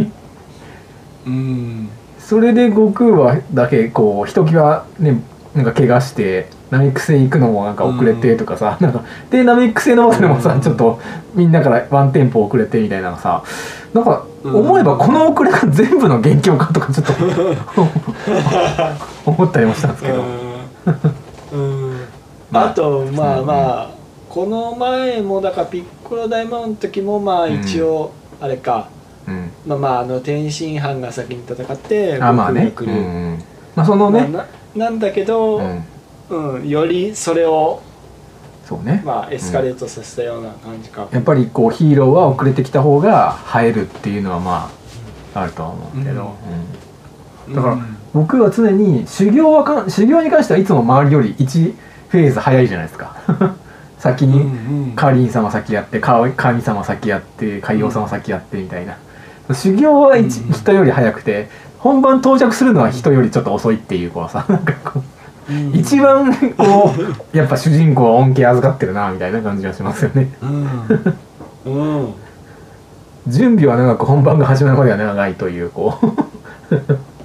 [1.27, 1.89] うん。
[2.21, 5.21] それで悟空はだけこうひときわね
[5.55, 11.01] なんか怪我してナメック星行くのもなんか遅れてとかさ、なんかでナメック星のバトルもさ、うんちょっと
[11.35, 13.43] みんなからワンテンポ遅れてみたいなのさ
[13.95, 17.13] なんかうん思えばこの遅れが全部の元凶かとかちょっと
[19.31, 20.25] 思ったりもしたんですけど、
[22.53, 22.67] あ。
[22.67, 23.47] あとまあうん。
[23.47, 23.91] まあ
[24.29, 28.89] この前もだからピッコロ大魔王の時もまあ一応あれか、
[29.27, 33.43] うん、まあまああの天津飯が先に戦ってあまあね、うん
[33.75, 34.47] まあそのね、まあ
[34.79, 35.81] ななんだけど、う
[36.29, 37.81] うんん、よりそれを
[38.67, 44.73] そうね、まあエスカレートさせたような感じか、やっぱりこうヒーローは遅れてきた方が映えるっていうのはま
[45.35, 46.37] ああるとは思うけど、
[47.47, 47.53] うん。
[47.53, 47.55] うん。
[47.55, 47.79] だから
[48.13, 51.75] 僕は常に修行はかん修行に関してはいつも周りより1
[52.09, 53.17] フェーズ早いじゃないですか。
[53.99, 54.93] 先うんにうん。
[54.97, 58.97] カーリン様先やってか神様先やって海王様先やってみたいな、
[59.55, 61.49] 修行は人より早くて
[61.79, 64.45] 本番到着するのは人よりちょっと遅いっていうこうさ。
[64.49, 64.99] なんかこう。
[64.99, 65.06] うん
[65.73, 67.01] 一番こう
[67.37, 70.29] やっぱ主人公は恩恵預かってるなみたいな感じがしますよね。
[70.43, 71.19] うん。
[71.67, 72.15] うん。
[73.29, 75.99] 準備は長く本番が始まるまでは長いというこ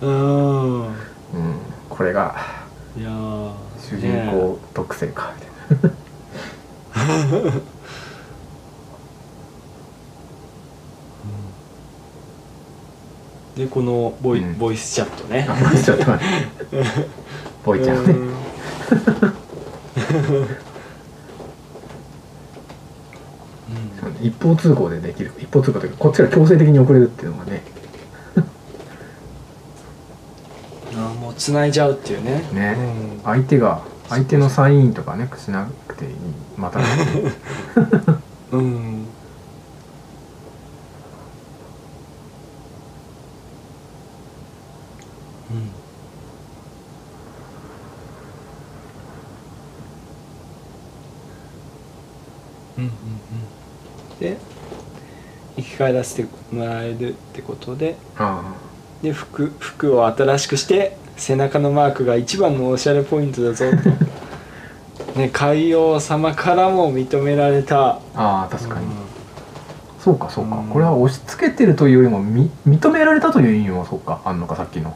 [0.01, 0.81] う、 うん。
[0.83, 0.91] うん、
[1.89, 2.35] これが
[2.95, 5.33] 主人公特性か
[5.71, 5.91] みたい
[13.55, 14.57] でこのボイ,、うん。
[14.57, 15.45] ボイスチャットね。
[15.45, 16.27] なあちょっと待っ
[16.67, 16.85] て
[17.63, 18.05] ボイちゃん。
[18.05, 18.31] ねうん。
[24.25, 25.31] 一方通行でできる。
[25.39, 27.63] 一方通行というかこっちが強制的に遅れるっていうのがね。
[30.95, 32.43] あーもう繋いじゃうっていうね。
[32.51, 32.75] ね。
[32.77, 33.23] うん。
[33.23, 36.11] 相手が相手のサインとかねしなくていい。
[36.57, 36.85] またね。
[38.51, 38.61] うん。
[45.51, 45.80] うん
[52.77, 54.19] うんうんうん。
[54.19, 54.37] で
[55.55, 57.95] 生き返らせてもらえるってことで。
[58.17, 58.53] あ
[59.01, 63.75] で服服を新しくして背中のマークが一番のおしゃれポイントだぞと。
[65.19, 67.99] ね海王様からも認められた。
[68.15, 68.89] あ確かに、う
[69.99, 70.67] そうかそうか、うん。
[70.67, 74.21] これは押し付けてるというよりもみ認められたという意味もそうか。
[74.23, 74.89] あんのかさっきの。
[74.89, 74.93] ん。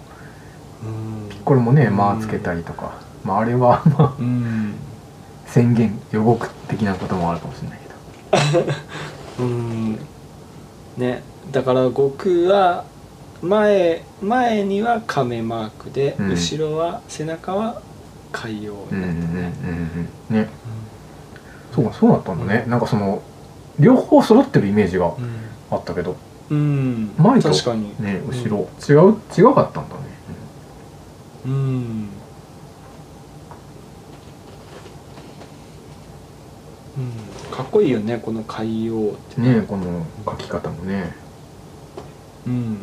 [1.44, 2.92] これもねうんまあつけたりとか、
[3.24, 4.14] まあ、あれはまあ。
[4.20, 4.74] うん
[5.56, 8.74] 宣言予告的なこともあるかもしれないけど。
[9.40, 10.00] うん。
[10.98, 11.24] ね。
[11.54, 12.84] だから悟空は
[13.42, 16.30] 前前には亀マークで、うん。
[16.32, 17.82] 後ろは背中は
[18.34, 18.74] 海洋。
[18.74, 20.50] ね、うんうんね。
[21.74, 23.22] そうかそうだったんだね、なんかその
[23.80, 25.14] 両方揃ってるイメージが
[25.72, 26.18] あったけど。
[26.50, 27.96] うん、前と確かに。
[27.98, 30.02] ね後ろ、違う違かったんだね、
[31.46, 32.10] うん、
[36.98, 39.62] うんかっこいいよねこの海洋ってね。
[39.66, 41.16] この書き方もね。
[42.46, 42.80] うん。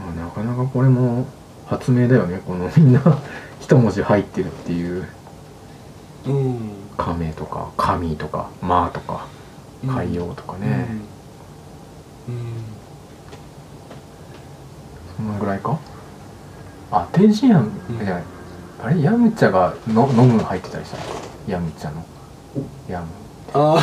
[0.00, 1.26] あなかなかこれも
[1.66, 2.40] 発明だよね。
[2.46, 3.02] このみんな
[3.60, 5.06] 一文字入ってるっていう。
[6.26, 6.58] うん。
[6.96, 9.26] 亀とか神とか魔とか
[9.86, 10.88] 海洋とかね、
[12.28, 12.64] うん、
[15.16, 15.78] そのぐらいか？
[16.90, 17.58] あ天津飯。
[17.90, 17.98] うん。
[17.98, 18.22] じゃない
[18.82, 20.96] あれヤムチャがの飲む入ってたりした？
[20.96, 21.02] の
[21.46, 22.04] ヤムチャの。
[22.88, 23.06] ヤム。
[23.54, 23.80] あー。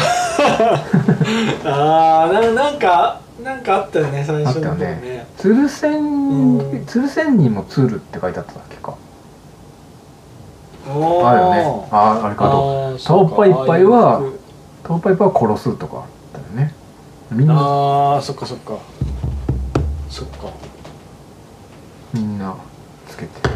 [1.66, 5.26] あーななんかなんかあったよね最初の方あったよね。
[5.38, 6.86] 鶴仙うん。
[6.86, 8.96] 鶴仙にも鶴って書いてあったっけか？
[10.86, 11.88] あるよね。
[11.92, 14.22] ああれかとあーパイパイは
[14.84, 16.74] トーパイパーは殺すとかあったよね。
[17.32, 17.54] みんな。
[17.56, 18.78] あーそっかそっか。
[20.10, 20.52] そっか。
[22.14, 22.56] みんな
[23.08, 23.50] つけて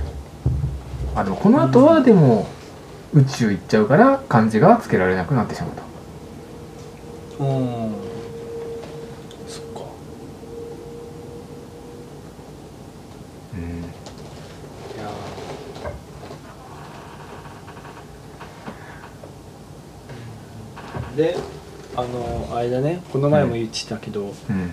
[1.16, 2.48] あでもこの後はでも
[3.14, 5.72] 宇宙行っちゃうから漢字がつけられなくなってしまっ
[7.38, 7.96] たうん
[9.48, 9.82] そっか。
[13.54, 13.62] うん。
[13.62, 13.64] い
[14.98, 21.36] やーで
[21.96, 23.04] あのあれだね。
[23.12, 24.72] この前も言ってたけど、うん。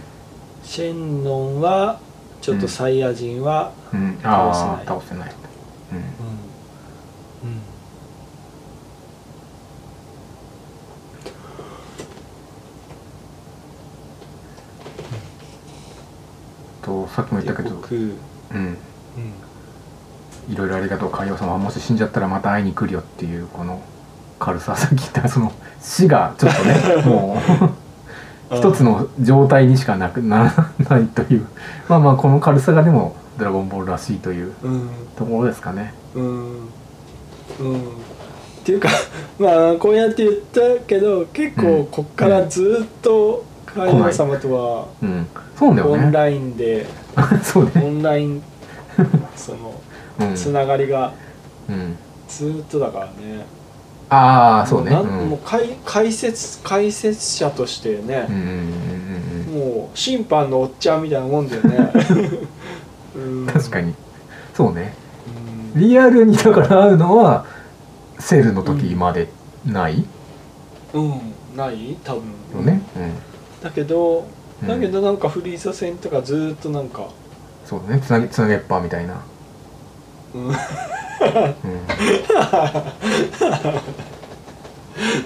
[0.62, 2.00] シェンロンは
[2.40, 4.18] ちょっとサイヤ人は、うん。
[4.22, 4.86] 倒せない。
[4.86, 5.32] 倒せない
[5.92, 6.04] うんうんう
[7.56, 7.60] ん
[16.90, 17.76] とさっきも言ったけど。
[17.76, 18.08] 僕、うん、
[18.50, 18.76] うん。
[20.52, 23.80] いろいろありがとう海洋様もし死んじゃったらまた会いに来るよっていうこの
[24.40, 27.38] 軽ささっき言ったその死がちょっとねも
[28.50, 31.46] う 一つの状態にしかなくならないという。
[31.88, 34.90] まあまあこの軽さがでも「ドラゴンボール」らしいといううん。
[35.16, 35.94] ところですかね。
[36.16, 36.24] うん。
[36.24, 36.60] うん。
[36.60, 37.82] っ
[38.64, 38.88] ていうか
[39.38, 43.44] まあこうやって言ったけど結構こっからずっと
[43.74, 45.26] 海王様とはうん。
[45.56, 46.04] そうだよね。
[46.04, 46.86] オンラインで、
[47.42, 47.72] そうね。
[47.76, 48.42] オンライン
[49.36, 49.80] その
[50.20, 51.12] うん、つながりが
[51.68, 51.96] うん、
[52.28, 53.46] ずっとだからね、
[54.10, 54.90] ああそうね。
[54.90, 55.28] もううんなん。
[55.30, 61.92] もう解解説解説者としてねうん、うんうんうんもう審判のおっちゃんみたいなもんだよね。
[63.16, 63.46] うん。
[63.46, 63.94] 確かに。
[64.54, 64.94] そうね。
[65.74, 65.80] うん。
[65.80, 67.44] リアルにだから会うのは
[68.18, 69.28] セールの時まで
[69.64, 70.04] ない？
[70.92, 71.12] うん。
[71.56, 71.96] ない？
[72.04, 72.22] 多分。
[72.56, 72.82] よね、
[73.62, 74.26] だけど
[74.62, 77.08] うん、だけどなんかフリーザ戦とかずーっとなんか、
[77.64, 78.02] そうだね。
[78.02, 79.22] つなげつなげっぱみたいな、
[80.34, 80.54] うん、うん、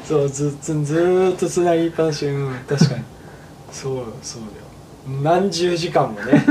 [0.05, 2.27] そうずずずーっとつなぎっぱなし。
[2.27, 2.55] うん。
[2.69, 3.03] 確かに。
[3.73, 4.49] そうそうだ
[5.17, 5.23] よ。
[5.23, 6.45] 何十時間もね。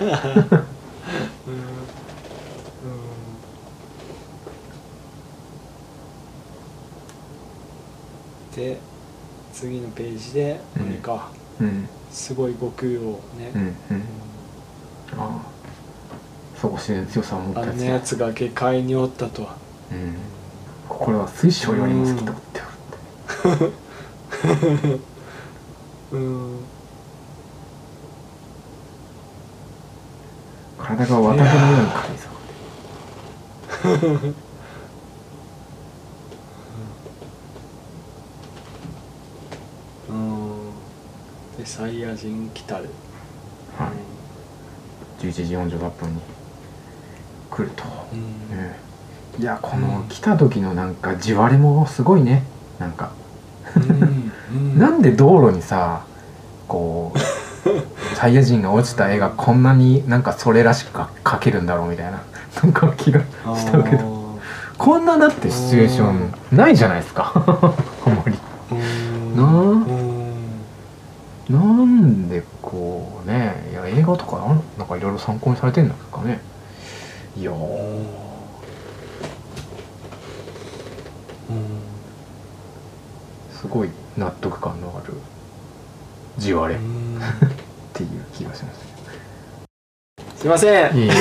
[0.00, 0.04] う
[1.50, 1.54] ん。
[1.54, 1.54] う
[8.52, 8.56] ん。
[8.56, 8.78] で
[9.54, 11.88] 次のページであれか、うん。
[12.10, 13.76] すごい悟空をね、うんうん。
[15.16, 15.40] ああ。
[16.60, 19.44] そう自然強さを持ったやつあんなやつが下界におったと。
[19.44, 19.54] は
[19.92, 20.16] うん。
[20.88, 22.42] これは水晶よりも好きとって
[26.12, 26.58] うん。
[30.78, 32.24] 体が綿毛のように軽いぞ
[41.64, 42.90] でサイヤ人来たる、
[43.78, 43.90] は
[45.20, 45.24] い。
[45.26, 46.20] 11時46分に
[47.50, 48.56] 来ると、うん。
[48.56, 48.76] ね。
[49.38, 52.44] いやこの来た時のなんか地割れもすごいね。
[52.78, 53.12] なんか。
[53.76, 54.76] うんうん。
[54.78, 56.02] なんで道路にさ
[56.68, 57.18] こう
[58.14, 62.20] サイヤ人が落ちた絵がこんなになんかそれらしく描けるんだろうみたいな。
[62.62, 64.38] なんか気がしたけど。
[64.76, 67.32] こんなだってシチュエーションないじゃないですか。
[68.06, 68.38] あんまり。
[68.70, 69.36] うん。
[69.36, 69.46] なあ。
[69.48, 70.13] うん
[71.50, 74.38] なんでこうねいや映画とか
[74.78, 76.40] なんかいろいろ参考にされてんですかね。
[77.36, 77.54] いやー。
[83.52, 83.88] すごい
[84.18, 85.14] 納得感のある。
[86.38, 86.80] 地割れ。
[86.80, 87.20] っうん。
[87.94, 88.84] ていう気がします。
[90.36, 90.96] すいません。
[90.96, 91.12] いえいえ。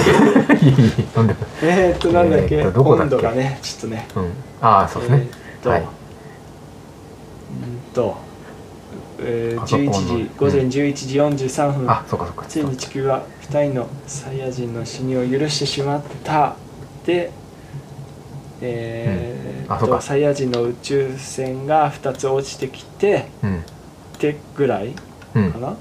[1.96, 3.16] っとなんだっけ、えーどこだっけ？
[3.16, 4.06] 温度がねちょっとね。
[4.16, 4.32] うん。
[4.62, 5.28] ああそうですね、
[5.64, 5.82] えーはい。
[5.82, 5.88] うん
[7.94, 8.18] と、
[9.26, 16.56] えー、パソコンの11時午前11時43分、あそうかそうかついに地球は2人のサイヤ人の死にを許してしまった。
[17.06, 17.32] で
[18.62, 19.74] えーうん。
[19.74, 19.96] あそうか。
[19.98, 23.60] とサイヤ人の宇宙船が2つ落ちてきてうん。
[23.60, 23.62] っ
[24.20, 24.94] てぐらい
[25.36, 25.52] うん。
[25.52, 25.76] かな、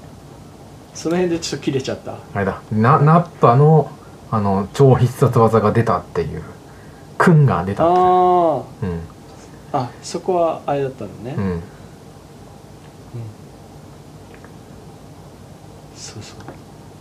[0.93, 2.15] その辺でちょっと切れちゃった。
[2.33, 2.61] あれだ。
[2.71, 3.89] なナッパの
[4.31, 6.43] あの超必殺技が出たっていう。
[7.17, 8.99] クンが出たってあうん。
[9.71, 11.61] ああそこはあれだったのね、うん
[16.13, 16.39] そうそう。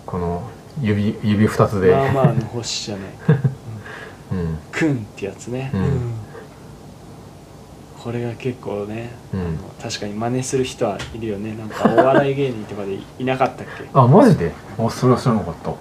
[0.06, 0.42] この
[0.80, 3.10] 指指二つで、まあまあの星じゃない。
[4.32, 4.58] うん。
[4.72, 6.12] クンってやつね、うん。
[8.02, 9.40] これが結構ね、うん。
[9.40, 9.50] あの
[9.82, 11.54] 確かに真似する人はいるよね。
[11.54, 13.84] なんかお笑い芸人とかでいいなかったっけ？
[13.92, 14.52] あマジで？
[14.78, 15.70] あそれは知らなかった。
[15.70, 15.74] へ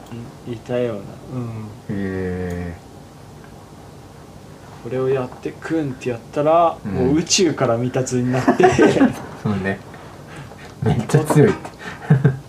[0.48, 1.02] うんいたような、
[1.36, 2.76] うん、え。
[4.84, 6.92] これをやってクンってやったら、うん。
[6.92, 8.68] もう宇宙から見た図になって、
[9.42, 9.80] そうね。
[10.84, 11.60] めっちゃ強いって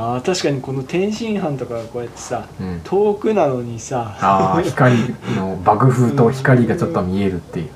[0.00, 2.80] あー確かにこの天津飯とかがこうやってさうん。
[2.84, 4.94] 遠くなのにさああ光
[5.36, 7.70] の爆風と光がちょっと見えるっていう。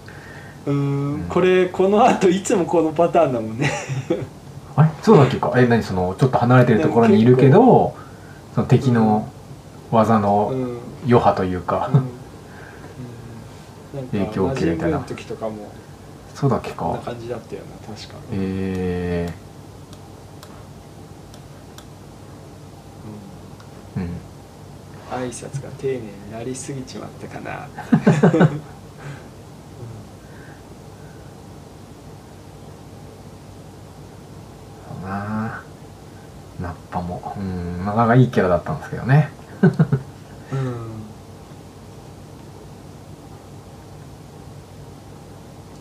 [0.67, 1.23] うーんうん。
[1.29, 3.71] これこのあといつもこのパターンだもんね。
[4.77, 4.89] あれ？
[5.03, 5.53] そうだっけか？
[5.57, 5.83] え何？
[5.83, 7.95] そのちょっと離れてるところにいるけど
[8.55, 9.29] その敵の
[9.91, 10.53] 技うの
[11.05, 11.91] 余波というか、
[14.13, 15.05] 影響を受けるみたいな。
[16.35, 24.11] そうだっけこんなか感じだったよな確か、えー、うんうん
[25.13, 27.69] 挨拶が丁寧になりすぎちまったかな。
[28.21, 28.31] そう
[35.09, 35.63] な
[36.61, 37.35] ナッパも。
[37.37, 39.29] うんなかなかいいキャラだったんですけどね。
[40.53, 40.93] うん。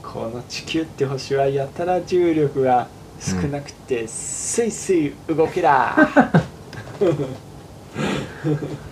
[0.03, 2.88] この地球って星はやたら重力が
[3.20, 5.95] 少なくてスイスイ動けら、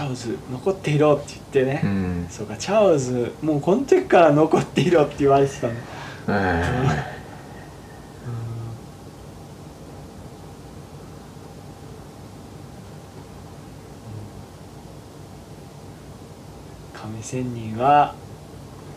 [0.00, 2.26] チャオズ残っていろって言ってね、うん。
[2.30, 5.74] そうかチャオズもうこの時から残っていろって言われてたの。
[6.28, 6.64] え
[16.94, 18.14] 亀仙人は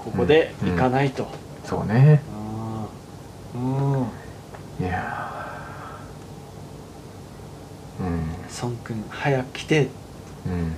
[0.06, 1.28] ここで行かないと、ー
[1.66, 2.22] そうね。
[3.54, 4.08] うん。
[4.80, 8.04] いやー。
[8.06, 8.22] うん。
[8.62, 9.90] 孫君早く来て。
[10.46, 10.76] うん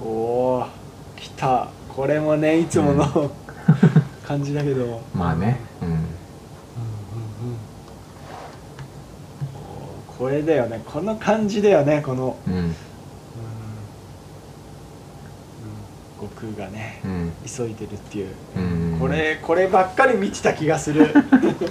[0.00, 0.66] おお
[1.16, 1.68] 来た。
[1.94, 3.30] これもねいつもの、
[4.26, 5.00] 感じだけど。
[5.14, 5.58] まあね。
[5.82, 5.88] うん。
[5.88, 6.04] うんうんうん。
[10.16, 10.80] これだよね。
[10.86, 12.54] この感じだよねこの、うん。
[12.54, 12.62] うん。
[12.62, 12.72] うん、
[16.20, 17.32] 悟空がねうん。
[17.46, 21.14] 急いでるっていう、うんこれこればっかり見てた気がする。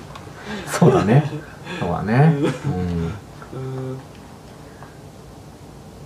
[0.67, 1.29] そうだね。
[1.79, 2.33] そうだね。
[2.41, 3.97] ううん。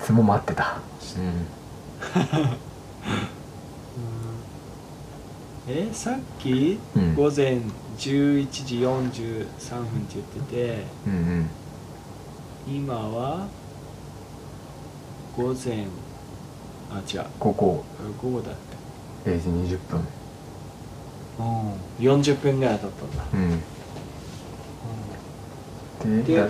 [0.01, 0.77] つも待ってた、
[5.67, 7.15] えさっきうん。
[7.15, 7.59] 午前
[7.97, 9.45] 11時43
[9.75, 11.19] 分って言っててうん、うん。
[11.19, 11.49] うん
[12.67, 13.47] 今は
[15.35, 15.87] 午前
[16.91, 17.25] あ違う。
[17.39, 17.83] ここ
[18.21, 18.55] 午後だっ
[19.25, 20.07] 0時20分。
[21.37, 21.73] たうん。
[21.99, 23.23] 40分ぐらいだったんだ、
[26.03, 26.23] でうん。
[26.23, 26.47] でだ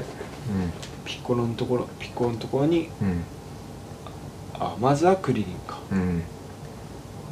[1.05, 3.23] ピッコロのところピッコロのところにうんうん
[4.63, 5.79] あまずはクリリンか。
[5.91, 6.21] うん。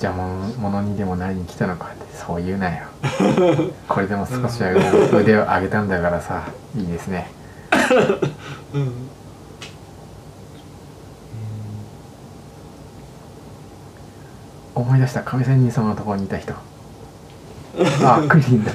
[0.02, 2.86] 邪魔者にでもなりに来たのかってそう言うなよ。
[3.88, 4.72] これでも少しは
[5.14, 6.46] 腕を上げたんだからさ
[6.76, 7.30] いいですね。
[8.74, 8.94] うん。
[14.74, 16.54] 思い出した亀仙人様のところにいた人。
[18.04, 18.72] あクリリンだ。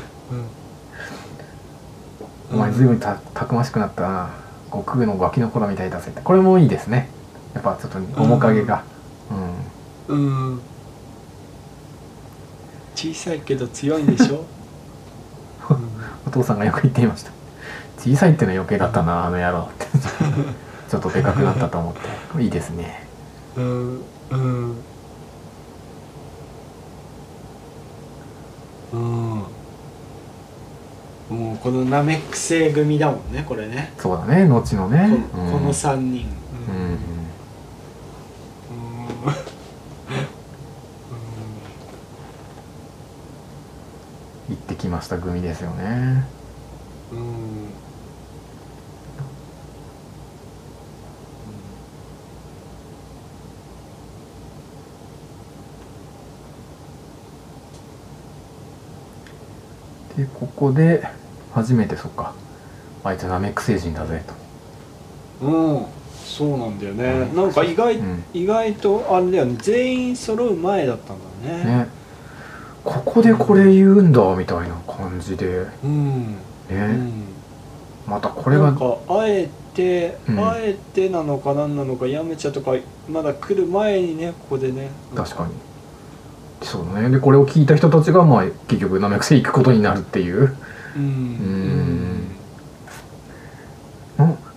[2.52, 4.28] お前随分たたくましくなったな。
[4.70, 6.20] 悟空のガキの頃みたいだぜって。
[6.20, 7.08] これもいいですね
[7.54, 8.84] やっぱちょっと面影が。
[10.08, 10.16] うん。
[10.16, 10.60] うん。
[12.94, 14.44] 小さいけど強いんでしょ、
[16.26, 17.30] お父さんがよく言っていました。
[17.98, 19.86] 小さいってのは余計だったなあの野郎って。
[20.90, 21.94] ちょっとでかくなったと思っ
[22.36, 22.42] て。
[22.42, 23.06] いいですね。
[23.56, 24.00] うん。
[24.30, 24.74] うん。
[28.92, 29.00] うん。
[31.30, 33.92] もうこのナメック星組だもんねこれね。
[33.98, 35.08] そうだね後のね。
[35.32, 35.52] こうん。
[35.52, 36.28] この3人。
[36.68, 36.74] うん。
[36.76, 37.13] うん
[44.94, 46.24] ました組ですよね。
[60.16, 61.04] でここで
[61.52, 62.32] 初めてそっか
[63.02, 64.22] あいつナメック星人だぜ
[65.42, 65.86] うん
[66.24, 68.24] そうなんだよね、うんなんか意外、うん。
[68.32, 69.56] 意外とあれだよね。
[69.58, 71.64] 全員揃う前だったんだとね。
[71.64, 71.83] ね
[73.14, 75.68] ここでこれ言うんだみたいな感じで。
[75.84, 76.36] うん、ね、
[76.70, 77.24] うん、
[78.08, 78.74] またこれが。
[79.08, 80.38] あえて、うん。
[80.40, 82.72] あえてなのか何なのかやめちゃとか
[83.08, 84.90] まだ来る前にねここでね。
[85.14, 85.52] 確かに。
[86.66, 87.10] そうだね。
[87.10, 90.56] でこれを聞いた人たちがまあ結局ナメック星行くことになるっていう。
[90.96, 92.24] うん。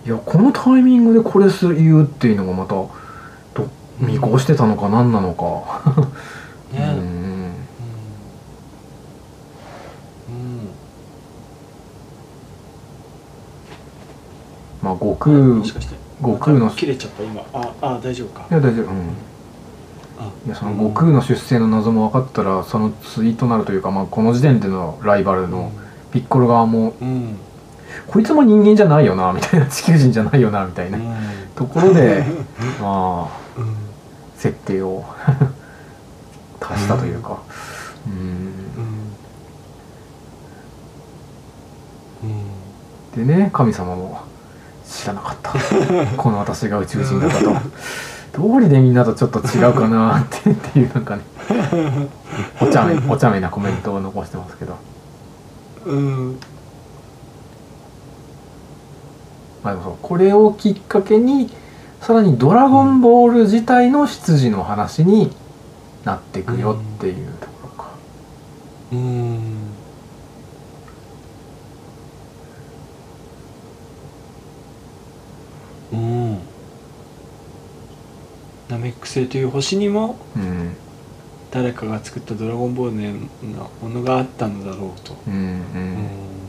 [0.04, 2.90] いやこのタイミングでこれする言うっていうのがまたど
[4.00, 6.08] 見越してたのか何なのか
[14.88, 15.94] まあ悟空もしかして。
[16.20, 17.42] 悟空の切れちゃった今。
[17.52, 18.46] ああ大丈夫か。
[18.50, 18.86] いや大丈夫。
[18.86, 19.16] うん。
[20.18, 20.30] あ。
[20.46, 25.70] いやその悟空の出世の謎も分かったらその対となるというか、まあ、この時点でのライバルの
[26.12, 27.36] ピッコロ側もうん。
[28.06, 30.98] こいつも人間じゃないよなみたいな地球人じゃないよなみたいな
[31.54, 32.24] ところで
[32.80, 33.76] まあうん。
[34.36, 35.04] 設定を
[36.60, 37.38] 足したというか。
[38.06, 38.12] うん。
[42.24, 42.30] うん。
[43.16, 43.26] うん。
[43.26, 44.27] でね神様も
[44.88, 45.52] 知らなかった。
[46.16, 47.52] この私が宇宙人だったと
[48.32, 51.22] 道理でみんなとちょっと違うかなって っていうなんかね。
[52.60, 54.76] お茶目お茶目なコメントを残してますけど。
[55.86, 56.38] うん。
[59.62, 61.50] まあでもそうこれをきっかけに
[62.00, 65.32] さらに「ドラゴンボール」自体の出自の話に
[66.04, 67.90] なっていくよっていうところか。
[68.92, 68.98] うん。
[68.98, 69.37] うん
[78.68, 80.76] ナメック星という星にもうん。
[81.50, 85.16] 誰かが作ったドラゴンボールのようなものがあったのだろうと。
[85.26, 86.47] うんううん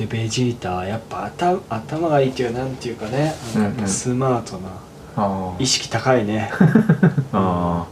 [0.00, 3.68] でベジータはやっぱ頭頭がいいっていうかなんていうかね、うんうん。
[3.68, 4.70] やっぱスマートな
[5.14, 6.50] あ意識高いね。
[7.34, 7.86] ああ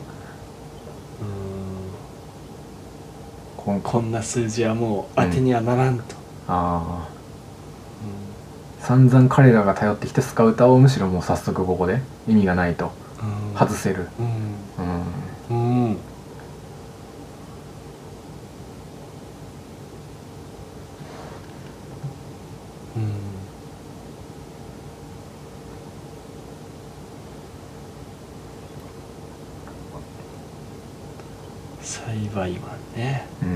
[3.69, 3.81] うん。
[3.83, 6.03] こんな数字はもう当てにはならんと、
[6.49, 7.09] ああ
[8.81, 12.91] 散々彼らが頼ってきたスカウターをむしろもう早速ここで意味がないと。
[13.53, 13.59] うん。
[13.59, 14.09] 外せる。
[14.19, 14.27] うん
[15.51, 15.97] うんうんうん
[31.81, 32.29] 栽
[32.99, 33.25] ね。
[33.43, 33.49] うん。
[33.49, 33.53] う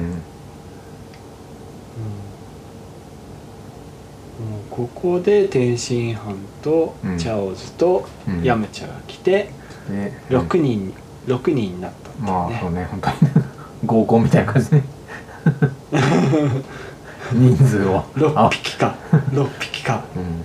[4.70, 6.19] ここで天津飯
[6.62, 7.19] とうん。
[7.19, 8.43] チャオズとうん。
[8.43, 9.51] ヤムチャが来て
[9.90, 10.94] で6人
[11.27, 12.85] 6人になったっていうまあねそうね。
[12.90, 13.16] 本当に
[13.85, 14.82] 合コンみたいな感じで
[17.32, 18.02] 人数を。
[18.14, 18.94] 6あ匹か。
[19.32, 20.05] 6匹か。
[20.16, 20.44] うん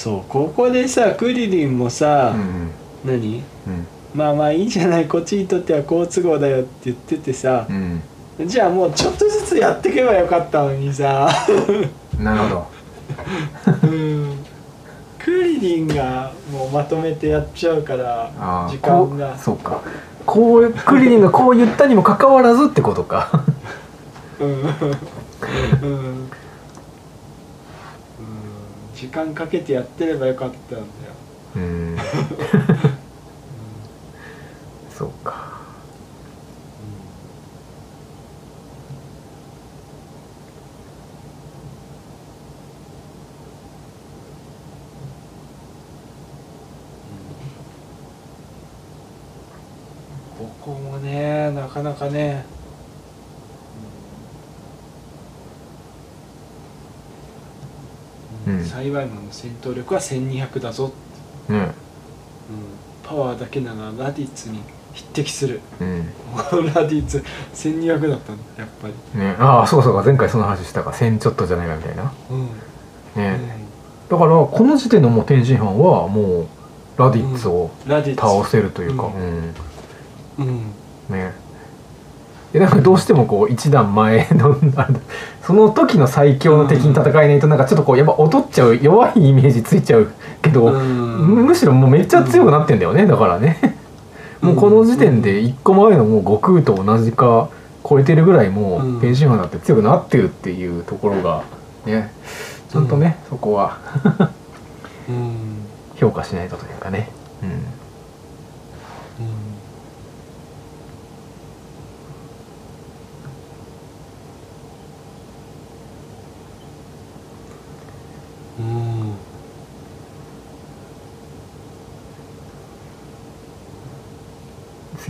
[0.00, 2.70] そうここでさクリリンもさ、うん
[3.04, 3.36] 何？
[3.66, 3.86] うん。
[4.14, 8.02] まあまあいいじゃないこっちにとっては好都合だよって言っててさう、ん。
[8.46, 11.28] じゃあもうちょっとずつやっていけばよかったのにさ。
[12.18, 12.66] なるほど。
[13.84, 14.38] うん。
[15.18, 18.32] クリリンがもうまとめてやっちゃうから
[18.70, 19.36] 時間が。
[19.36, 19.82] そうか。
[20.24, 23.44] こうクリリンがこう言ったにもかかわらずってことか。
[24.40, 24.48] うん。
[24.48, 24.70] うん。
[25.82, 26.30] うん
[29.00, 30.84] 時間かけてやってればよかったんだよ。
[31.56, 31.96] うん。
[34.90, 35.48] そうか。
[50.36, 52.44] ここもねなかなかね
[58.58, 58.64] うん。
[58.64, 60.92] サイバイマンの戦闘力は1200だぞ、
[61.48, 61.58] ね。
[61.58, 61.68] うん、
[63.02, 64.60] パワーだけならラディッツに
[64.92, 65.60] 匹敵する。
[65.80, 66.06] うん。
[66.74, 67.22] ラディッツ
[67.54, 69.36] 1200だったんだやっぱり、ね。
[69.38, 70.90] ああそうかそうか前回その話したか。
[70.90, 72.12] 1000ちょっとじゃないかみたいな。
[72.30, 72.48] うん。
[73.16, 73.38] ね、
[74.08, 76.46] だからこの時点のもう天津飯はもう
[76.96, 78.20] ラディッツをラディッツ。
[78.20, 80.46] 倒せるというか、ううん。
[80.46, 80.74] うん。
[81.08, 81.32] ね。
[82.52, 84.94] でなんかどうしてもこう一段前のあれ
[85.50, 91.34] その時の最強の敵に戦えないとなんかちょっとこうやっぱ劣っちゃう弱いイメージついちゃうけど、うん。
[91.34, 93.76] むむしろもうめっちゃ強くなってんだよねだからね。
[94.40, 97.50] もうこの時点で一個前のもう悟空と同じか
[97.84, 101.42] 超えてるぐらいもう天津飯だって強くなってるっていうところが
[101.84, 102.12] ね
[102.70, 103.80] ちゃんとね、そこは
[105.08, 105.66] うん。
[105.98, 107.10] 評価しないとというかね、
[107.42, 107.56] うん、うん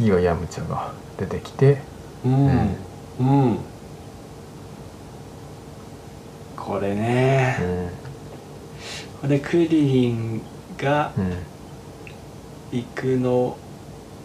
[0.00, 1.76] 次はヤムチャが出てきて
[2.24, 2.76] うん。
[3.20, 3.22] う
[3.52, 3.58] ん。
[6.56, 7.90] これうねん。
[9.20, 10.40] これクリリン
[10.78, 11.32] がうん。
[12.72, 13.58] 行くの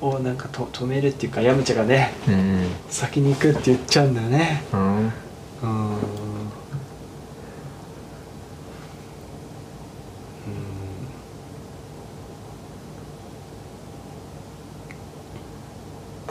[0.02, 4.62] をなんかと止めるっていうかヤムチャがねうん先に行くって言っちゃうんだよね。
[4.72, 5.12] うん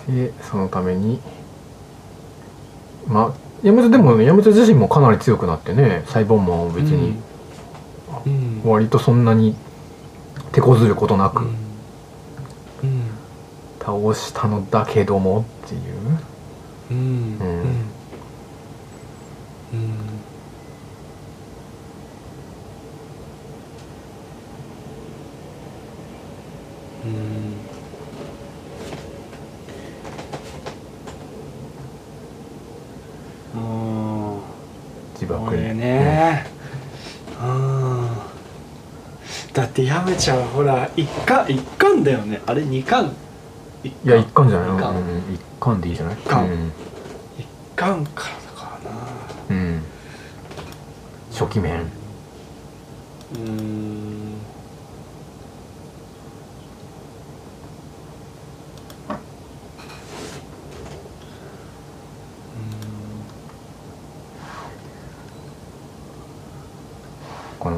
[0.08, 1.20] でそのために
[3.06, 7.16] まあヤムチャでもねヤムチャ自身もかなり強くなってねサイボンマンを別に
[8.26, 8.62] うん。
[8.64, 9.54] 割とそんなに
[10.52, 13.10] 手こずることなくうん。
[13.80, 15.82] 倒したのだけどもっていう。
[16.90, 16.96] うん。
[16.96, 17.84] うん。
[19.72, 20.14] うん
[35.14, 36.46] これ自爆にね
[37.40, 38.10] うん
[40.14, 42.40] だってヤムチャはほら一巻一巻だよね。
[42.46, 43.12] あれ二巻
[43.82, 44.76] 一いや一巻じゃない？
[44.76, 46.14] 一巻うん一巻でいいじゃない？
[46.14, 46.72] 一巻うん。
[47.38, 47.46] 一
[47.76, 48.96] 巻からだからな。
[49.50, 49.82] うん。
[51.32, 51.80] 初期面。
[51.80, 54.03] うーん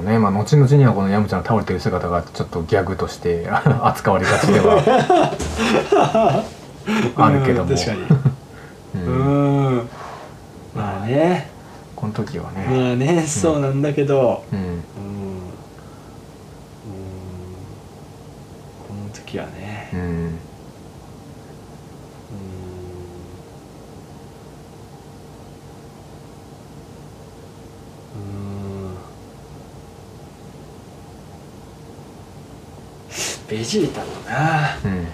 [0.06, 0.18] ね。
[0.18, 3.48] まあ後々にはこのヤムちゃんの倒れてる姿がちょっとギャグとして
[3.82, 6.44] 扱われがちでは
[7.16, 7.70] あるけども。
[7.70, 8.00] うん確かに。
[8.94, 9.78] う うん。
[9.78, 9.88] ん
[10.74, 11.50] まあね。
[11.94, 12.66] この時はね。
[12.68, 14.44] まあねそうなんだけど。
[14.52, 14.58] うん。
[14.58, 14.66] うん。
[14.66, 14.80] うん。
[18.88, 19.65] この時はね
[33.48, 35.06] ベジータもな、うん、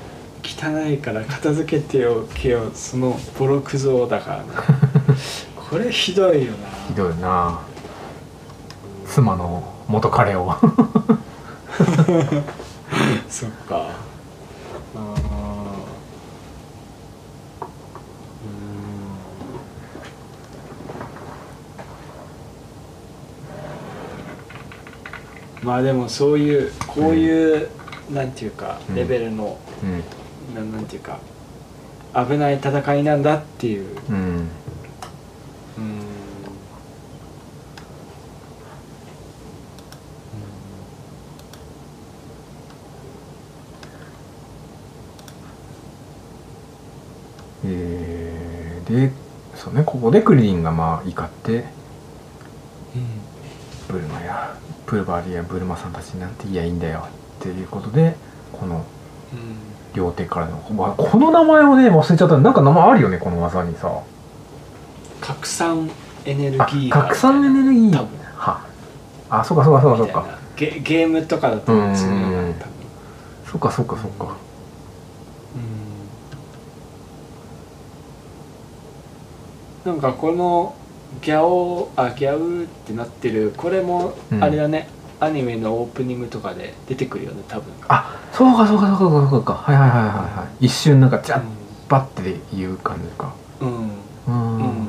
[0.42, 4.62] 汚いから片付けてよけよそのボロクソだからな。
[5.70, 6.68] これひどいよな。
[6.88, 7.60] ひどいな。
[9.06, 10.54] 妻の元彼を。
[13.28, 14.12] そっか。
[25.62, 27.68] まあでもそういうこういう、
[28.12, 28.94] なんていうかうん。
[28.94, 30.54] レベルの、うん。
[30.54, 31.18] ななんていうか
[32.14, 33.96] 危ない戦いなんだっていう。
[34.10, 34.16] うん。
[34.16, 34.48] うん。
[47.64, 49.12] えー、で
[49.54, 51.64] そうねここでクリリンがまあ怒って
[53.88, 54.56] ブルマや
[54.86, 57.06] プルバリやブルマさんたちになんて言いやいいんだよ
[57.42, 58.14] っていうことで
[58.52, 58.82] このうん。
[59.94, 62.38] 両手からのわこの名前をね忘れちゃった。
[62.38, 63.92] なんか名前あるよねこの技にさ。
[65.20, 65.90] 拡散
[66.24, 68.06] エネルギあーが拡散エネルギー。
[68.36, 68.64] は。
[69.28, 70.38] あそうかそうかそうかそうか。
[70.56, 72.12] ゲゲームとかだとうんそうい？
[72.12, 72.54] うのが多分。
[73.44, 74.34] そうかそうかそうか。
[79.84, 80.74] なんかこの
[81.20, 83.52] ギャオあギャウってなってる。
[83.56, 84.42] これもうん。
[84.42, 84.88] あれだね、
[85.22, 87.72] アニメのオープニングとかで出てくるよね多分。
[87.86, 90.66] あそうかそうかそうかそうかはいはいはいはいはい。
[90.66, 91.42] 一瞬なんかジャッ
[91.88, 93.32] バッていう感じか。
[93.60, 93.68] うん。
[93.68, 93.92] う
[94.26, 94.58] うん。
[94.58, 94.86] ん、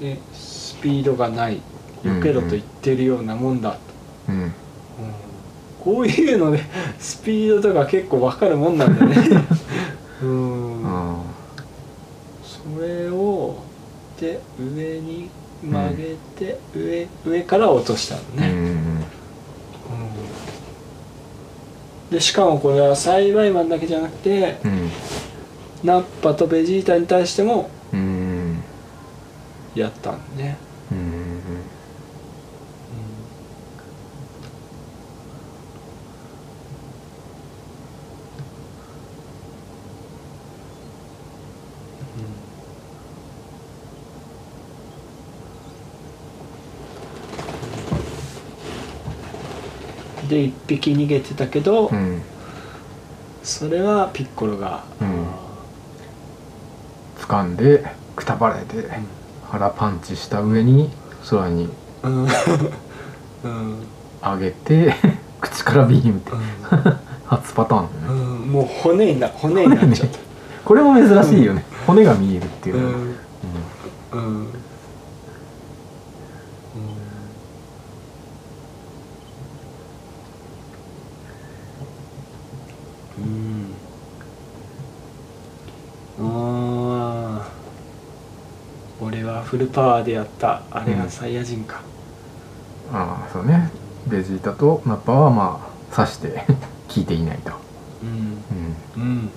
[0.00, 1.62] でスピードがない。
[2.02, 3.78] 避けろと言ってるようなもんだ、
[4.28, 4.42] うん。
[4.42, 4.52] うん。
[5.78, 6.62] こういうので
[6.98, 9.16] スピードとか結構わかるもんなんだね
[10.22, 10.82] うん。
[10.82, 11.22] うん。
[12.42, 13.56] それを
[14.20, 15.30] で上に
[15.62, 19.04] 曲げて、上上から落としたのうね、ん
[22.10, 24.90] でしかもこれはサイバイマンだけじゃなくてうん。
[25.84, 28.62] ナッパとベジータに対してもうん
[29.74, 30.58] やったんね、
[50.30, 52.22] で一匹逃げてたけど、うん
[53.42, 55.26] それはピッコロが、うん。
[57.18, 57.84] 掴んで
[58.14, 58.86] くたばれて
[59.48, 60.90] 腹パンチした上に
[61.30, 61.70] 空に
[62.02, 62.22] うん。
[62.24, 63.76] うん。
[64.22, 64.94] 上げて
[65.40, 66.32] 口からビームって
[67.26, 68.20] 初パターンだね。
[68.20, 68.52] うん。
[68.52, 70.18] もう骨にな骨になっちゃった。
[70.64, 71.64] これも珍しいよね。
[71.86, 73.16] 骨が見えるっていううのがんうん。
[74.12, 74.40] うん。
[74.42, 74.46] うん
[89.50, 91.80] フルパワーでやったあれがサイヤ人か、
[92.92, 93.72] ああそうね。
[94.06, 96.44] ベジータとナッパはまあ刺して
[96.94, 97.50] 効いていないと、
[98.04, 98.42] うん。
[98.96, 99.30] うん、うん。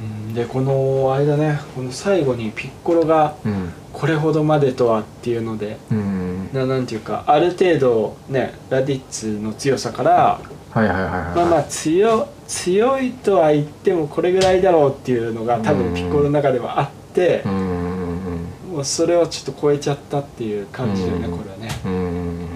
[0.00, 0.34] うん。
[0.34, 3.72] でこのあれだねこの最後にピッコロがうん。
[3.92, 6.50] これほどまでとはっていうのでうん。
[6.52, 10.40] ななんていうかある程度ねラディッツの強さから
[10.78, 11.36] はいはいはいはい。
[11.36, 22.48] まあまあ強強いとは言ってもこれぐらいだろうっていうのが多分ピッコロの中ではあってうんうんもうそれをちょっと超えちゃったっていう感じだよねうんこれはね、うんうんうんうん。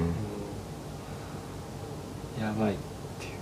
[2.40, 2.76] やばいっ
[3.18, 3.32] ていう、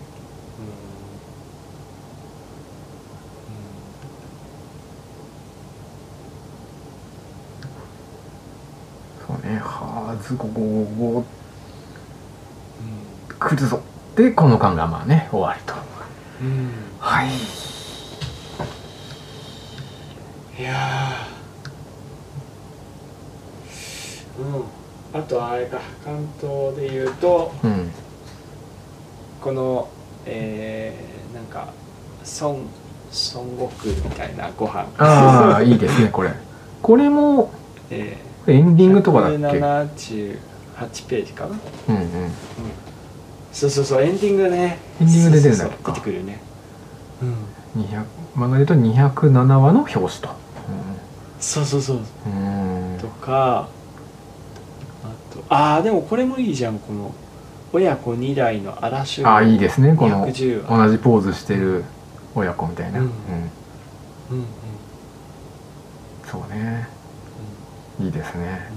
[9.27, 9.59] そうね。
[9.59, 10.55] はずここ
[10.99, 11.25] こ
[13.31, 13.81] う来るぞ
[14.21, 15.75] でこの間がまあね終わりと。
[15.75, 15.79] ん
[16.47, 16.71] うん。
[16.99, 17.29] はい。
[20.61, 24.43] いやー。
[24.43, 25.21] うん。
[25.21, 27.91] あとはあれか関東で言うとうん。
[29.41, 29.89] この
[30.27, 31.69] えー、なんか
[32.41, 32.61] 孫孫
[33.23, 34.87] 悟空みたいなご飯。
[34.99, 36.31] ああいいですねこれ。
[36.83, 37.51] これも
[37.91, 38.17] え
[38.47, 40.37] エンディンー、グとかだっけ？178
[41.09, 41.59] ページかな？
[41.89, 41.97] うん。
[41.97, 42.03] うん
[43.53, 44.79] そうそうそうエンディングね。
[45.01, 46.41] エンディングで出るんだっけ出てくるよね。
[47.23, 47.83] うん。
[47.83, 48.05] 200
[48.37, 50.29] 漫画で言うと207話の表紙と。
[51.41, 51.97] そうそうそう。
[52.27, 52.99] うん。
[53.01, 53.69] とか
[55.05, 57.13] あとああでもこれもいいじゃんこの
[57.73, 60.87] 親子2代の嵐ああいいですねこの210話。
[60.87, 61.85] 同じポーズしてる
[62.35, 63.09] 親子みたいな、ううん。
[63.09, 64.47] んうんうん。
[66.31, 66.89] そうね。
[68.01, 68.71] いいですね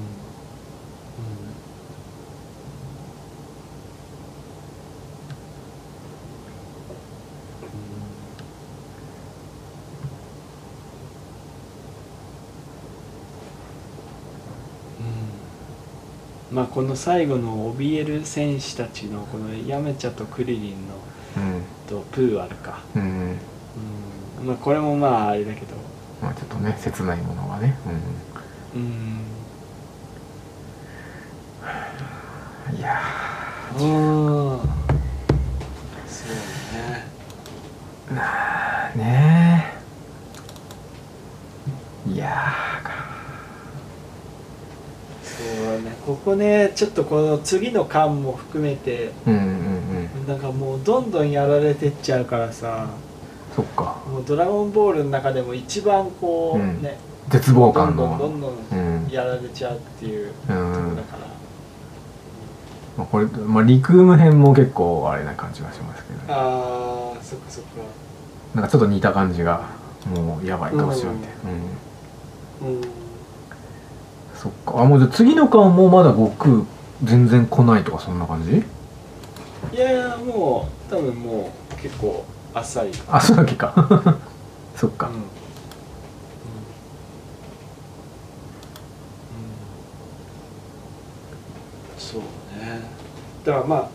[16.53, 20.93] まあこの最後の怯える戦士たちのこのヤメチャとクリリンの
[21.35, 21.63] うん。
[21.89, 22.80] とプーあるか。
[22.95, 23.38] うん
[24.39, 24.47] うん。
[24.47, 25.75] まあこれもまああれだけど。
[26.21, 27.75] まあちょっとね切ないものがね。
[28.75, 28.81] うん。
[28.81, 29.23] うん。
[32.77, 32.99] いや
[33.75, 34.61] うんそ
[36.25, 36.27] う
[38.13, 39.73] ねーね
[42.07, 42.53] えいや
[45.23, 45.43] そ
[45.77, 45.95] うね
[46.35, 50.27] ねちょっとこの次の巻も含めてーうんうんうん。
[50.27, 52.88] なんかもうどんどんやられてっちゃうからさ
[53.55, 54.01] そっか。
[54.11, 56.81] もう「ドラゴンボール」の中でも一番こう、うん。
[56.81, 56.97] ね
[57.30, 58.76] 絶望どんどん感のどんどんう
[59.07, 61.19] んやられちゃうっていうとこうんだから、
[62.97, 67.69] まあこれ、まあ、リクーム編も結構あれな感じがしますけど、ね、ああそっかそっか。
[68.53, 69.61] なんかちょっと似た感じが
[70.14, 71.15] もうやばいかもしれない
[72.61, 72.76] うん。
[72.76, 72.81] うん
[74.44, 74.82] そっか。
[74.82, 76.64] あもうじゃあ次の巻もまだ悟空
[77.03, 78.61] 全然来ないとかそんな感じ？
[79.74, 83.74] いやいやもう多分もう結構あっさりあそうだけか。
[84.76, 85.14] そっか、うん。
[85.14, 85.22] うん。
[91.98, 92.82] そうね。
[93.45, 93.88] だからまあ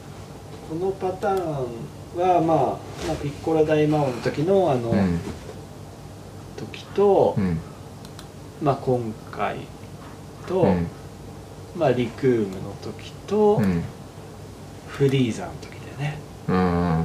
[0.70, 1.44] このパターン
[2.16, 2.56] はまあ、
[3.06, 5.20] まあ、ピッコラ大魔王の時のあの、うん。
[6.56, 7.58] 時と、うん。
[8.62, 9.58] まあ今回
[10.48, 10.86] と、うん。
[11.76, 13.82] まあリクームの時と、うん。
[14.88, 16.18] フリーザの時だよね。
[16.48, 16.98] うんうんうん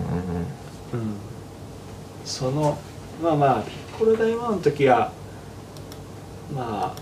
[0.93, 1.15] うん。
[2.25, 2.77] その
[3.21, 5.11] まあまあピッコロ大魔王の時は
[6.55, 7.01] まあ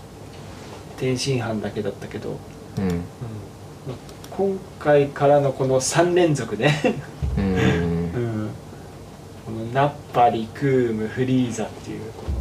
[0.98, 2.36] 天津飯だけだったけど、
[2.78, 2.88] うん。
[2.88, 3.96] まあ
[4.30, 6.80] 今回からのこの3連続ね、
[7.38, 7.54] うんうん。
[8.14, 8.50] うん、
[9.46, 12.31] このナッパリクームフリーザっていうこの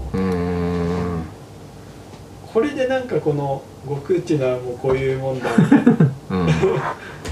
[2.53, 5.91] これでなんかこの悟空っていうのはもうこういうもんだみたいな
[6.31, 6.47] うん。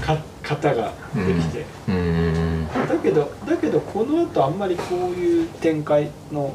[0.00, 1.94] か型ができて、うん。
[1.94, 6.54] うんだけどだけどこの後あんまりこういう展開の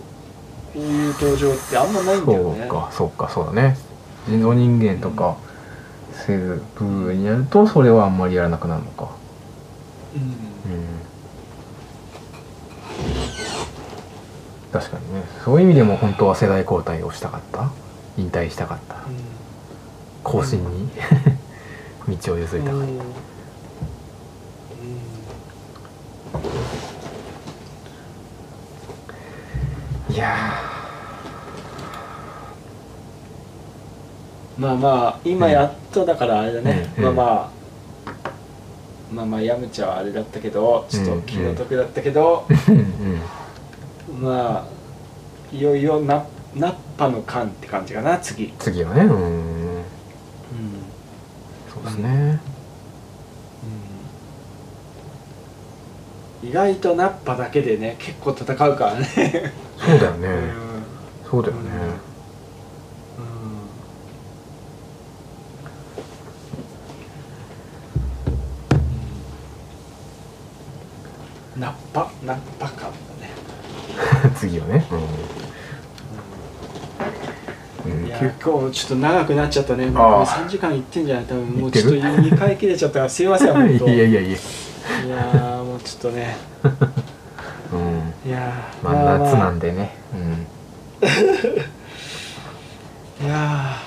[0.73, 3.77] こういう登場ってあんまないんだよそうねかそうかそうだね。
[4.27, 5.37] 人造人間とか
[6.25, 9.09] セルブーにやるとそれはあんまりやらなくなるのか。
[10.15, 10.21] うん。
[10.21, 10.85] うん。
[14.71, 15.23] 確かにね。
[15.43, 17.71] そういう意味でも本当は世代交代をしたかった
[18.17, 18.95] 引退したかった。
[20.23, 20.89] 後進に
[22.17, 22.97] 道を譲りたかっうん。
[30.07, 30.35] たいや
[34.57, 37.03] まあまあ今やっとだからあれだね、うん。
[37.03, 37.55] まあまあ。
[39.13, 42.73] まあまあヤムチャはあれだったけどちょっと気の毒だったけど、ー
[44.09, 44.21] うん。
[44.21, 49.11] まあいよいよナナッパの缶って感じかな次、次はねうん。
[49.11, 49.83] うん
[51.73, 52.39] そうですね。
[56.43, 59.51] 意外とナッパだけでね結構戦うからね。
[59.77, 61.29] そうだよね、うん。
[61.29, 61.71] そうだよね、
[71.57, 73.31] ナッパナッパ感だね、
[74.37, 74.85] 次はね。
[74.91, 74.99] うん、
[77.85, 79.85] 結今日ちょっと長くなっちゃったね。
[79.87, 80.25] あもうあ。
[80.25, 81.25] 3時間いってんじゃない？
[81.25, 83.87] 多分もいうちょっと2回切れちゃったからすいません本当。
[83.87, 84.29] いやいやいや。
[84.29, 86.35] いやーもうちょっとね。
[87.73, 88.13] うん。
[88.29, 88.83] いやー。
[88.83, 89.91] まあ夏なまんでね。
[91.01, 91.05] あ
[93.23, 93.77] いや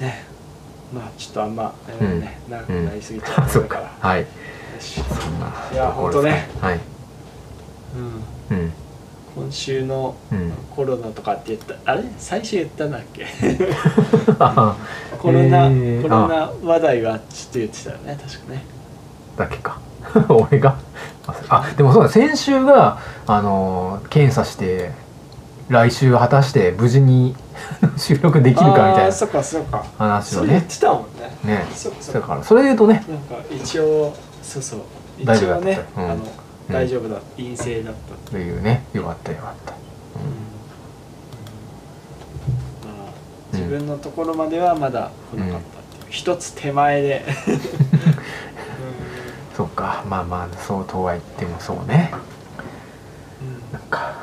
[0.00, 0.04] ー。
[0.04, 0.24] ね。
[0.94, 3.90] まあちょっとあんまあれだね、長くなりすぎちゃっったから、か。
[4.08, 4.20] はい。
[4.20, 4.26] よ
[4.80, 5.00] し。
[5.02, 6.48] そんないやほんとね。
[6.60, 6.80] はい。
[8.50, 8.58] うん。
[8.58, 8.72] うん
[9.34, 10.52] 今週のうん。
[10.74, 12.04] コロナとかって言ったあれ？
[12.18, 13.26] 最初言ったんだっけ？
[14.38, 14.76] あ
[15.18, 16.02] コロナ、えー。
[16.02, 18.64] コロナ話題はちょっと言ってたよね確かね。
[19.36, 19.78] だけか。
[20.28, 20.76] 俺が？
[21.48, 24.90] ああでもそうだ先週があのー検査して
[25.68, 27.36] 来週果たして無事に
[27.96, 29.84] 収録できるかみたいなそっかそっか。
[29.98, 30.48] 話をね。
[30.48, 31.36] 言ってたもんね。
[31.44, 31.66] ね。
[31.74, 33.04] そそだからそれで言うとね。
[33.08, 34.80] なんか一応そうそう。
[35.18, 36.04] 一大丈夫だった応ね、うん。
[36.04, 36.20] あのうん
[36.72, 37.20] 大丈夫だ。
[37.36, 38.86] 陰性だったというね。
[38.92, 39.78] よかったよかった、ま
[43.08, 43.12] あ、
[43.52, 47.24] 自分のところまではまだ来なかったっていう、一つ手前で。
[49.56, 50.04] そっか。
[50.08, 52.12] まあまあそうとは言ってもそうね。
[53.42, 53.60] うん。
[53.72, 54.14] なんか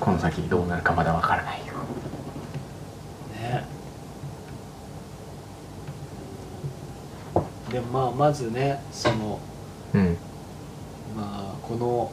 [0.00, 1.74] この先どうなるかまだわからないよ。
[3.40, 3.64] ね。
[7.70, 9.38] でもまあまずねその
[9.94, 10.16] うん
[11.16, 12.12] まあこの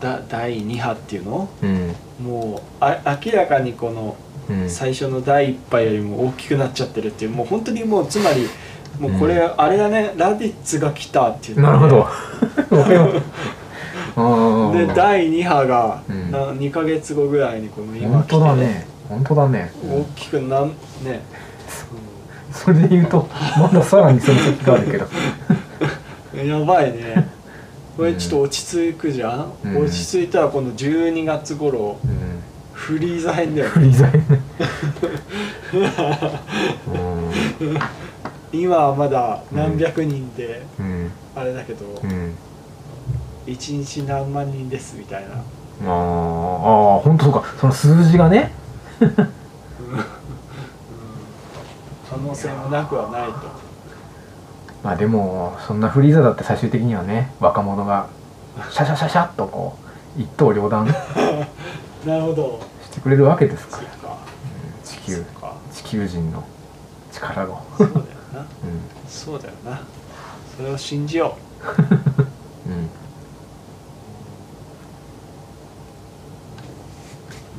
[0.00, 1.48] だ第2波っていうの？
[1.62, 1.94] うん。
[2.24, 4.16] もうあ明らかにこの
[4.48, 4.70] うん。
[4.70, 8.48] 最初の第1波よりも大きくなっちゃってるっていうもう本当にもうつまり
[8.98, 11.72] もうこれ、あれだねラディッツが来たっていうの。
[11.72, 12.08] ねなるほど。
[14.76, 16.30] で第2波が、うん。
[16.32, 18.86] な2ヶ月後ぐらいにこの今本来て当だね。
[19.08, 20.68] 本当だね、大きくなん
[21.02, 21.22] ね、
[22.52, 23.26] それで言うと
[23.58, 25.06] まださらにその先があるけど。
[26.34, 27.28] う んやばいね
[27.98, 29.78] これちょっと落ち着くじゃん、うん。
[29.78, 32.40] 落ち着いたらこの12月頃うん。
[32.72, 34.22] フリーザ編だよフリーザイね
[36.86, 38.60] うん。
[38.60, 41.10] 今はまだ何百人でうん。
[41.34, 42.36] あれだけど、うん。
[43.48, 45.30] 一日何万人ですみたいな。
[45.30, 47.44] あーあー本当そうか。
[47.58, 48.52] その数字がね。
[52.08, 53.57] 可能性もなくはないと
[54.82, 58.08] まあでもそんなフリーザだって最終的にはね若者が
[58.70, 59.76] シャシャシャシャっとこ
[60.16, 60.86] う一刀両断
[62.06, 62.60] なるほど。
[62.84, 63.78] してくれるわけですか。
[63.78, 64.16] らそっか。
[64.84, 65.24] 地そ球
[65.72, 66.44] 地球人の
[67.12, 68.40] 力を、そうだよな。
[68.42, 68.44] う
[69.08, 69.80] そうだよな。
[70.56, 71.30] それを信じよん
[72.70, 72.82] うん、う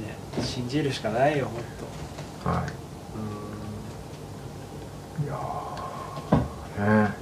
[0.01, 2.49] ね信じるしかないよほんと。
[2.49, 2.69] はい。
[5.23, 5.68] いやー
[6.80, 7.14] ね。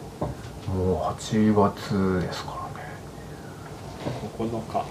[0.68, 2.88] もう8月ですからね。
[4.40, 4.48] うん。
[4.48, 4.86] 9日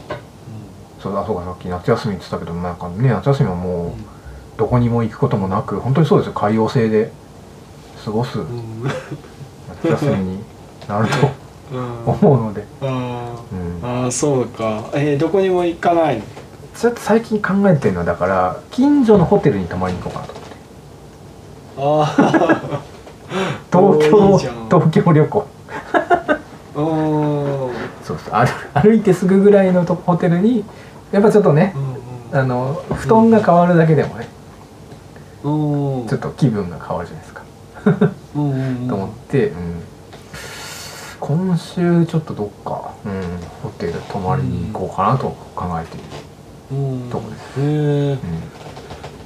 [1.01, 3.93] そうだそうかさっき夏休みって言ってたけどなんかね夏休みはもうう
[4.57, 6.33] どこにも行くこともなく本当にそうですよ。
[6.33, 7.13] 海洋性で
[8.05, 8.83] 過ごすんうん。
[9.83, 10.45] 夏休みに
[10.89, 11.15] なると
[11.77, 12.05] うん。
[12.07, 12.87] 思うので、あ
[13.53, 13.81] うん。
[13.83, 14.85] ー、あーそうか。
[14.95, 16.23] えー、どこにも行かないの？
[16.77, 20.33] ちょっと最近考えてるのはだから近所のホテルに泊まりに行こうかなと
[21.79, 22.17] 思って。
[22.17, 22.81] あ
[23.73, 24.39] 東京
[24.69, 25.47] 東京旅行。
[28.05, 28.35] そうそう。
[28.35, 30.65] 歩歩いてすぐぐらいのとホテルに
[31.11, 31.75] やっぱちょっとね
[32.33, 34.29] うんあの布団が変わるだけでもね
[35.43, 37.43] うんうんちょっと気分が変わるじゃないですか、
[38.35, 38.89] うんうんうん。
[38.89, 39.83] と思って、うん、
[41.21, 43.23] 今週ちょっとどっか、うん、
[43.63, 46.05] ホテル泊まりに行こうかなと考えている、
[46.73, 47.61] うんとこです。
[47.61, 47.67] うん。
[47.67, 48.19] うん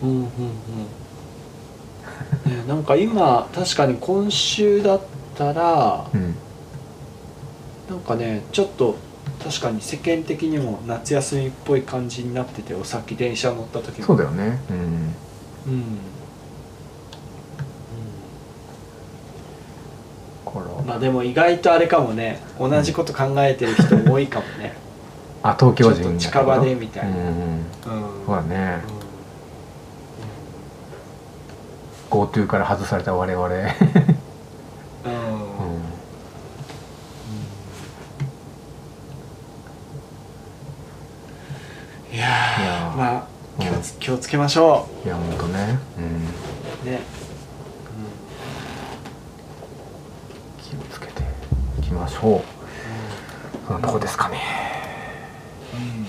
[0.02, 0.28] うんうん
[2.46, 5.00] ねなんか今確かに今週だっ
[5.36, 6.34] たらうん。
[7.88, 8.96] なんかねちょっと
[9.42, 14.06] 確かに世間的にも夏休みっぽい感じになってておさっき電車乗った時も。
[14.06, 14.60] そうだよね。
[14.70, 14.76] うん。
[14.76, 15.84] うん、
[20.44, 24.74] こうん、まあでも意外とあれかもね同じこと考えてる人多いかもね。
[25.42, 27.10] あ東京人ちょっと近場でみたいな。
[27.10, 27.64] うんうんうん。
[28.26, 28.82] そうだね。
[28.96, 28.99] う
[32.10, 33.64] GoTo から外された我々、うんうん
[42.12, 43.26] いやいやーまあ
[43.60, 46.30] 気をうん気をつけましょういやほんとね、うん、ね
[46.84, 47.00] うね
[50.60, 51.22] 気をつけて
[51.78, 52.42] いきましょう
[53.68, 54.38] そんなとこですかね
[55.72, 56.04] うん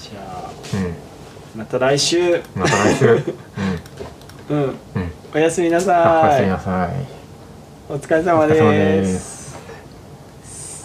[0.00, 1.07] じゃあうん
[1.58, 2.40] また来週。
[2.54, 3.06] また来週。
[4.48, 4.56] うん。
[4.56, 4.62] うん。
[4.62, 4.66] う
[5.00, 5.92] んおやすみなあおさ
[6.28, 6.90] やすみいなさい。
[7.92, 9.58] お疲れ様です。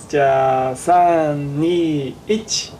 [0.09, 2.73] じゃあ321